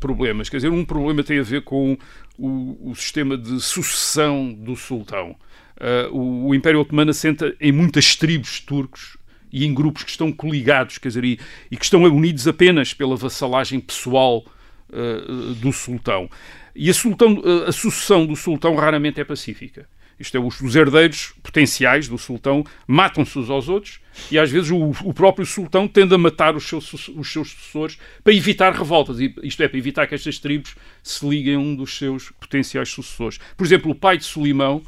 problemas. 0.00 0.48
Quer 0.48 0.56
dizer, 0.56 0.70
um 0.70 0.84
problema 0.84 1.22
tem 1.22 1.38
a 1.38 1.42
ver 1.42 1.62
com 1.62 1.98
o, 2.38 2.90
o 2.90 2.94
sistema 2.94 3.36
de 3.36 3.60
sucessão 3.60 4.50
do 4.50 4.74
sultão. 4.74 5.36
Uh, 5.80 6.14
o, 6.14 6.48
o, 6.48 6.54
Império 6.54 6.80
Otomano 6.80 7.10
assenta 7.10 7.54
em 7.58 7.72
muitas 7.72 8.14
tribos 8.14 8.60
turcos 8.60 9.16
e 9.50 9.64
em 9.64 9.72
grupos 9.72 10.04
que 10.04 10.10
estão 10.10 10.30
coligados, 10.30 10.98
quer 10.98 11.08
dizer, 11.08 11.24
e, 11.24 11.40
e 11.70 11.76
que 11.76 11.84
estão 11.84 12.02
unidos 12.02 12.46
apenas 12.46 12.92
pela 12.92 13.16
vassalagem 13.16 13.80
pessoal 13.80 14.44
uh, 14.90 15.54
do 15.54 15.72
sultão. 15.72 16.28
E 16.76 16.90
a, 16.90 16.94
sultão, 16.94 17.34
uh, 17.34 17.64
a 17.66 17.72
sucessão 17.72 18.26
do 18.26 18.36
sultão 18.36 18.74
raramente 18.76 19.20
é 19.20 19.24
pacífica. 19.24 19.88
Isto 20.20 20.36
é, 20.36 20.40
os, 20.40 20.60
os 20.60 20.76
herdeiros 20.76 21.32
potenciais 21.42 22.06
do 22.06 22.18
sultão 22.18 22.62
matam-se 22.86 23.38
uns 23.38 23.48
aos 23.48 23.70
outros 23.70 24.00
e 24.30 24.38
às 24.38 24.50
vezes 24.50 24.70
o, 24.70 24.90
o, 25.02 25.14
próprio 25.14 25.46
sultão 25.46 25.88
tende 25.88 26.14
a 26.14 26.18
matar 26.18 26.54
os 26.54 26.68
seus, 26.68 26.92
os 26.92 27.32
seus 27.32 27.52
sucessores 27.52 27.98
para 28.22 28.34
evitar 28.34 28.74
revoltas. 28.74 29.16
Isto 29.18 29.62
é, 29.62 29.68
para 29.68 29.78
evitar 29.78 30.06
que 30.06 30.14
estas 30.14 30.38
tribos 30.38 30.76
se 31.02 31.26
liguem 31.26 31.54
a 31.54 31.58
um 31.58 31.74
dos 31.74 31.96
seus 31.96 32.30
potenciais 32.32 32.90
sucessores. 32.90 33.40
Por 33.56 33.66
exemplo, 33.66 33.90
o 33.90 33.94
pai 33.94 34.18
de 34.18 34.24
Solimão, 34.24 34.82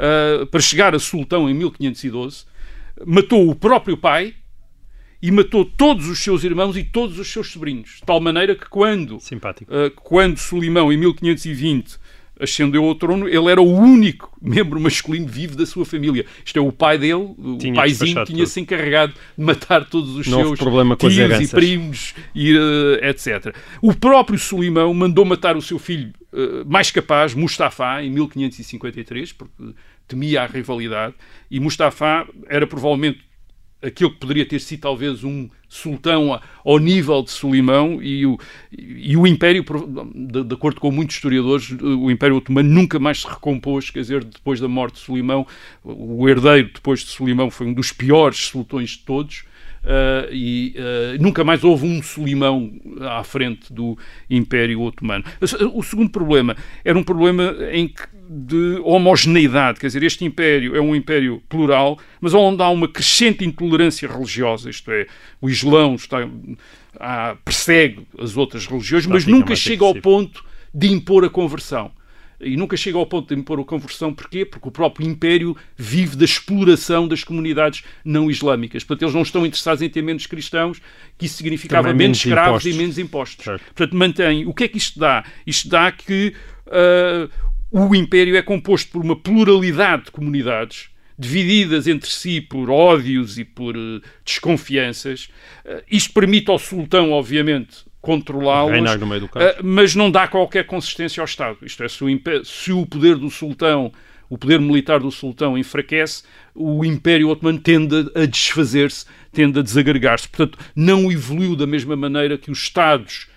uh, 0.00 0.46
para 0.46 0.60
chegar 0.60 0.94
a 0.94 0.98
sultão 0.98 1.48
em 1.48 1.54
1512, 1.54 2.44
matou 3.06 3.48
o 3.48 3.54
próprio 3.54 3.96
pai 3.96 4.34
e 5.22 5.30
matou 5.30 5.64
todos 5.64 6.08
os 6.08 6.18
seus 6.18 6.44
irmãos 6.44 6.76
e 6.76 6.82
todos 6.82 7.18
os 7.18 7.30
seus 7.30 7.52
sobrinhos. 7.52 7.96
De 7.96 8.02
tal 8.06 8.20
maneira 8.20 8.54
que 8.54 8.68
quando, 8.68 9.16
uh, 9.16 9.90
quando 9.96 10.38
Solimão, 10.38 10.92
em 10.92 10.96
1520, 10.96 11.98
ascendeu 12.40 12.84
ao 12.84 12.94
trono, 12.94 13.28
ele 13.28 13.50
era 13.50 13.60
o 13.60 13.70
único 13.70 14.32
membro 14.40 14.80
masculino 14.80 15.26
vivo 15.26 15.56
da 15.56 15.66
sua 15.66 15.84
família. 15.84 16.24
Isto 16.44 16.58
é, 16.58 16.62
o 16.62 16.72
pai 16.72 16.96
dele, 16.96 17.34
tinha 17.58 17.72
o 17.72 17.76
paizinho, 17.76 18.24
tinha-se 18.24 18.60
encarregado 18.60 19.12
de 19.36 19.44
matar 19.44 19.84
todos 19.84 20.16
os 20.16 20.26
seus 20.26 20.58
tios 21.38 21.50
e 21.50 21.54
primos, 21.54 22.14
e, 22.34 22.56
uh, 22.56 23.04
etc. 23.04 23.54
O 23.82 23.94
próprio 23.94 24.38
Solimão 24.38 24.92
mandou 24.94 25.24
matar 25.24 25.56
o 25.56 25.62
seu 25.62 25.78
filho 25.78 26.12
uh, 26.32 26.64
mais 26.66 26.90
capaz, 26.90 27.34
Mustafa, 27.34 28.02
em 28.02 28.10
1553, 28.10 29.32
porque 29.34 29.74
temia 30.10 30.42
a 30.42 30.46
rivalidade, 30.46 31.14
e 31.50 31.60
Mustafa 31.60 32.28
era 32.48 32.66
provavelmente 32.66 33.20
aquilo 33.82 34.10
que 34.10 34.18
poderia 34.18 34.44
ter 34.44 34.60
sido 34.60 34.80
talvez 34.80 35.24
um 35.24 35.48
sultão 35.68 36.38
ao 36.64 36.78
nível 36.78 37.22
de 37.22 37.30
Solimão 37.30 38.02
e 38.02 38.26
o, 38.26 38.38
e 38.70 39.16
o 39.16 39.26
Império, 39.26 39.64
de, 40.14 40.44
de, 40.44 40.54
acordo 40.54 40.80
com 40.80 40.90
muitos 40.90 41.16
historiadores, 41.16 41.70
o 41.80 42.10
Império 42.10 42.36
Otomano 42.36 42.68
nunca 42.68 42.98
mais 42.98 43.22
se 43.22 43.28
recompôs, 43.28 43.88
quer 43.88 44.00
dizer, 44.00 44.24
depois 44.24 44.60
da 44.60 44.68
morte 44.68 44.94
de 44.94 45.00
Solimão, 45.00 45.46
o 45.82 46.28
herdeiro 46.28 46.70
depois 46.74 47.00
de 47.00 47.06
Solimão 47.06 47.50
foi 47.50 47.68
um 47.68 47.72
dos 47.72 47.92
piores 47.92 48.48
sultões 48.48 48.90
de 48.90 48.98
todos, 48.98 49.44
Uh, 49.82 50.28
e 50.30 50.74
uh, 50.76 51.22
nunca 51.22 51.42
mais 51.42 51.64
houve 51.64 51.86
um 51.86 52.02
Solimão 52.02 52.70
à 53.00 53.24
frente 53.24 53.72
do 53.72 53.96
Império 54.28 54.82
Otomano. 54.82 55.24
O 55.72 55.82
segundo 55.82 56.10
problema 56.10 56.54
era 56.84 56.98
um 56.98 57.02
problema 57.02 57.56
em 57.72 57.88
que 57.88 58.02
de 58.28 58.80
homogeneidade, 58.84 59.80
quer 59.80 59.88
dizer, 59.88 60.04
este 60.04 60.24
império 60.24 60.76
é 60.76 60.80
um 60.80 60.94
império 60.94 61.42
plural, 61.48 61.98
mas 62.20 62.32
onde 62.32 62.62
há 62.62 62.68
uma 62.68 62.86
crescente 62.86 63.44
intolerância 63.44 64.08
religiosa, 64.08 64.70
isto 64.70 64.88
é, 64.92 65.06
o 65.40 65.50
Islão 65.50 65.96
está, 65.96 66.18
há, 67.00 67.36
persegue 67.44 68.06
as 68.18 68.36
outras 68.36 68.66
religiões, 68.66 69.06
mas 69.06 69.26
nunca 69.26 69.56
chega 69.56 69.84
ao 69.84 69.94
ponto 69.96 70.44
de 70.72 70.92
impor 70.92 71.24
a 71.24 71.30
conversão 71.30 71.90
e 72.40 72.56
nunca 72.56 72.76
chega 72.76 72.96
ao 72.96 73.06
ponto 73.06 73.34
de 73.34 73.40
impor 73.40 73.60
a 73.60 73.64
conversão. 73.64 74.12
Porquê? 74.12 74.44
Porque 74.44 74.68
o 74.68 74.70
próprio 74.70 75.06
Império 75.06 75.56
vive 75.76 76.16
da 76.16 76.24
exploração 76.24 77.06
das 77.06 77.22
comunidades 77.22 77.82
não 78.04 78.30
islâmicas. 78.30 78.82
Portanto, 78.82 79.02
eles 79.02 79.14
não 79.14 79.22
estão 79.22 79.44
interessados 79.44 79.82
em 79.82 79.88
ter 79.88 80.02
menos 80.02 80.26
cristãos, 80.26 80.80
que 81.18 81.26
isso 81.26 81.36
significava 81.36 81.88
Também 81.88 82.06
menos 82.06 82.18
escravos 82.18 82.64
impostos. 82.64 82.74
e 82.74 82.78
menos 82.78 82.98
impostos. 82.98 83.44
Certo. 83.44 83.64
Portanto, 83.74 83.96
mantém. 83.96 84.46
O 84.46 84.54
que 84.54 84.64
é 84.64 84.68
que 84.68 84.78
isto 84.78 84.98
dá? 84.98 85.24
Isto 85.46 85.68
dá 85.68 85.92
que 85.92 86.34
uh, 86.66 87.30
o 87.70 87.94
Império 87.94 88.36
é 88.36 88.42
composto 88.42 88.90
por 88.90 89.02
uma 89.02 89.16
pluralidade 89.16 90.06
de 90.06 90.10
comunidades 90.10 90.88
divididas 91.18 91.86
entre 91.86 92.08
si 92.08 92.40
por 92.40 92.70
ódios 92.70 93.38
e 93.38 93.44
por 93.44 93.76
uh, 93.76 94.00
desconfianças. 94.24 95.28
Uh, 95.64 95.82
isto 95.90 96.14
permite 96.14 96.50
ao 96.50 96.58
sultão, 96.58 97.12
obviamente, 97.12 97.89
controlá-los, 98.00 98.78
uh, 98.80 99.62
mas 99.62 99.94
não 99.94 100.10
dá 100.10 100.26
qualquer 100.26 100.64
consistência 100.66 101.20
ao 101.20 101.26
Estado. 101.26 101.58
Isto 101.62 101.84
é, 101.84 101.88
se 101.88 102.02
o, 102.02 102.08
se 102.44 102.72
o, 102.72 102.86
poder 102.86 103.16
do 103.16 103.30
sultão, 103.30 103.92
o 104.28 104.38
poder 104.38 104.60
militar 104.60 105.00
do 105.00 105.10
sultão 105.10 105.58
enfraquece, 105.58 106.22
o 106.54 106.84
Império 106.84 107.28
Otomano 107.28 107.58
tende 107.58 108.10
a 108.14 108.24
desfazer-se, 108.24 109.04
tende 109.32 109.58
a 109.58 109.62
desagregar-se. 109.62 110.28
Portanto, 110.28 110.58
não 110.74 111.12
evoluiu 111.12 111.54
da 111.54 111.66
mesma 111.66 111.94
maneira 111.94 112.38
que 112.38 112.50
os 112.50 112.58
Estados 112.58 113.28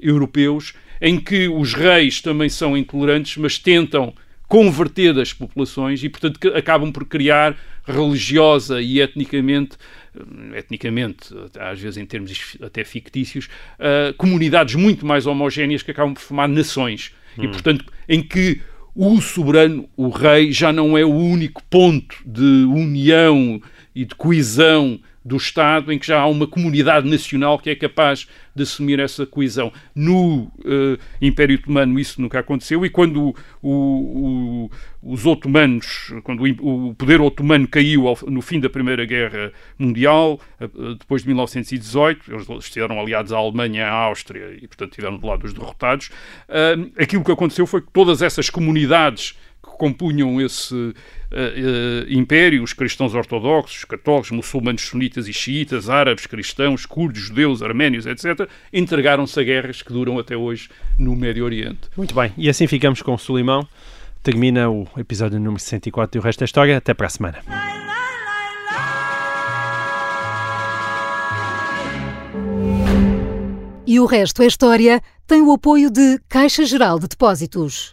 europeus, 0.00 0.74
em 1.00 1.18
que 1.18 1.48
os 1.48 1.72
reis 1.72 2.20
também 2.20 2.48
são 2.48 2.76
intolerantes, 2.76 3.36
mas 3.36 3.58
tentam 3.58 4.14
converter 4.50 5.16
as 5.18 5.32
populações 5.32 6.02
e, 6.02 6.08
portanto, 6.08 6.38
acabam 6.56 6.90
por 6.90 7.04
criar 7.04 7.56
religiosa 7.86 8.82
e 8.82 9.00
etnicamente 9.00 9.76
eh, 9.76 9.99
etnicamente, 10.54 11.34
às 11.58 11.80
vezes 11.80 11.96
em 11.96 12.06
termos 12.06 12.56
até 12.62 12.84
fictícios, 12.84 13.48
uh, 13.78 14.14
comunidades 14.16 14.74
muito 14.74 15.06
mais 15.06 15.26
homogéneas 15.26 15.82
que 15.82 15.90
acabam 15.90 16.14
por 16.14 16.20
formar 16.20 16.48
nações. 16.48 17.12
Hum. 17.38 17.44
E, 17.44 17.48
portanto, 17.48 17.84
em 18.08 18.22
que 18.22 18.60
o 18.94 19.20
soberano, 19.20 19.88
o 19.96 20.08
rei, 20.08 20.52
já 20.52 20.72
não 20.72 20.98
é 20.98 21.04
o 21.04 21.14
único 21.14 21.62
ponto 21.64 22.16
de 22.26 22.64
união 22.64 23.62
e 23.94 24.04
de 24.04 24.14
coesão 24.14 25.00
do 25.24 25.36
Estado, 25.36 25.92
em 25.92 25.98
que 25.98 26.06
já 26.06 26.20
há 26.20 26.26
uma 26.26 26.46
comunidade 26.46 27.08
nacional 27.08 27.58
que 27.58 27.68
é 27.68 27.74
capaz 27.74 28.26
de 28.54 28.62
assumir 28.62 28.98
essa 28.98 29.26
coesão. 29.26 29.72
No 29.94 30.44
uh, 30.44 30.98
Império 31.20 31.56
Otomano 31.56 31.98
isso 31.98 32.20
nunca 32.20 32.38
aconteceu 32.38 32.84
e 32.84 32.90
quando 32.90 33.34
o, 33.62 33.70
o, 33.70 34.70
os 35.02 35.26
otomanos, 35.26 36.12
quando 36.24 36.42
o, 36.44 36.94
poder 36.94 37.20
otomano 37.20 37.68
caiu 37.68 38.08
ao, 38.08 38.18
no 38.26 38.40
fim 38.40 38.58
da 38.58 38.70
Primeira 38.70 39.04
Guerra 39.04 39.52
Mundial, 39.78 40.40
uh, 40.60 40.94
depois 40.94 41.22
de 41.22 41.28
1918, 41.28 42.32
eles 42.32 42.48
estiveram 42.64 42.98
aliados 42.98 43.32
à 43.32 43.36
Alemanha 43.36 43.86
à 43.86 43.92
Áustria 43.92 44.56
e, 44.60 44.66
portanto, 44.66 44.92
estiveram 44.92 45.18
do 45.18 45.26
lado 45.26 45.40
dos 45.42 45.52
derrotados, 45.52 46.08
uh, 46.48 46.90
aquilo 46.98 47.22
que 47.22 47.32
aconteceu 47.32 47.66
foi 47.66 47.82
que 47.82 47.92
todas 47.92 48.22
essas 48.22 48.48
comunidades 48.48 49.38
que 49.62 49.76
compunham 49.76 50.40
esse 50.40 50.94
império, 52.08 52.62
os 52.62 52.72
cristãos 52.72 53.14
ortodoxos, 53.14 53.84
católicos, 53.84 54.30
muçulmanos 54.30 54.82
sunitas 54.82 55.28
e 55.28 55.32
xiitas, 55.32 55.88
árabes, 55.88 56.26
cristãos, 56.26 56.86
curdos, 56.86 57.22
judeus, 57.22 57.62
arménios, 57.62 58.06
etc., 58.06 58.48
entregaram-se 58.72 59.38
a 59.38 59.42
guerras 59.42 59.82
que 59.82 59.92
duram 59.92 60.18
até 60.18 60.36
hoje 60.36 60.68
no 60.98 61.14
Médio 61.14 61.44
Oriente. 61.44 61.88
Muito 61.96 62.14
bem, 62.14 62.32
e 62.36 62.48
assim 62.48 62.66
ficamos 62.66 63.02
com 63.02 63.14
o 63.14 63.18
Sulimão. 63.18 63.66
Termina 64.22 64.68
o 64.68 64.86
episódio 64.98 65.38
número 65.38 65.58
64 65.58 66.18
e 66.18 66.20
o 66.20 66.22
resto 66.22 66.40
da 66.40 66.44
história. 66.44 66.76
Até 66.76 66.92
para 66.92 67.06
a 67.06 67.10
semana. 67.10 67.38
E 73.86 73.98
o 73.98 74.06
resto 74.06 74.42
é 74.42 74.46
história 74.46 75.02
tem 75.26 75.42
o 75.42 75.52
apoio 75.52 75.90
de 75.90 76.20
Caixa 76.28 76.64
Geral 76.64 76.98
de 76.98 77.08
Depósitos. 77.08 77.92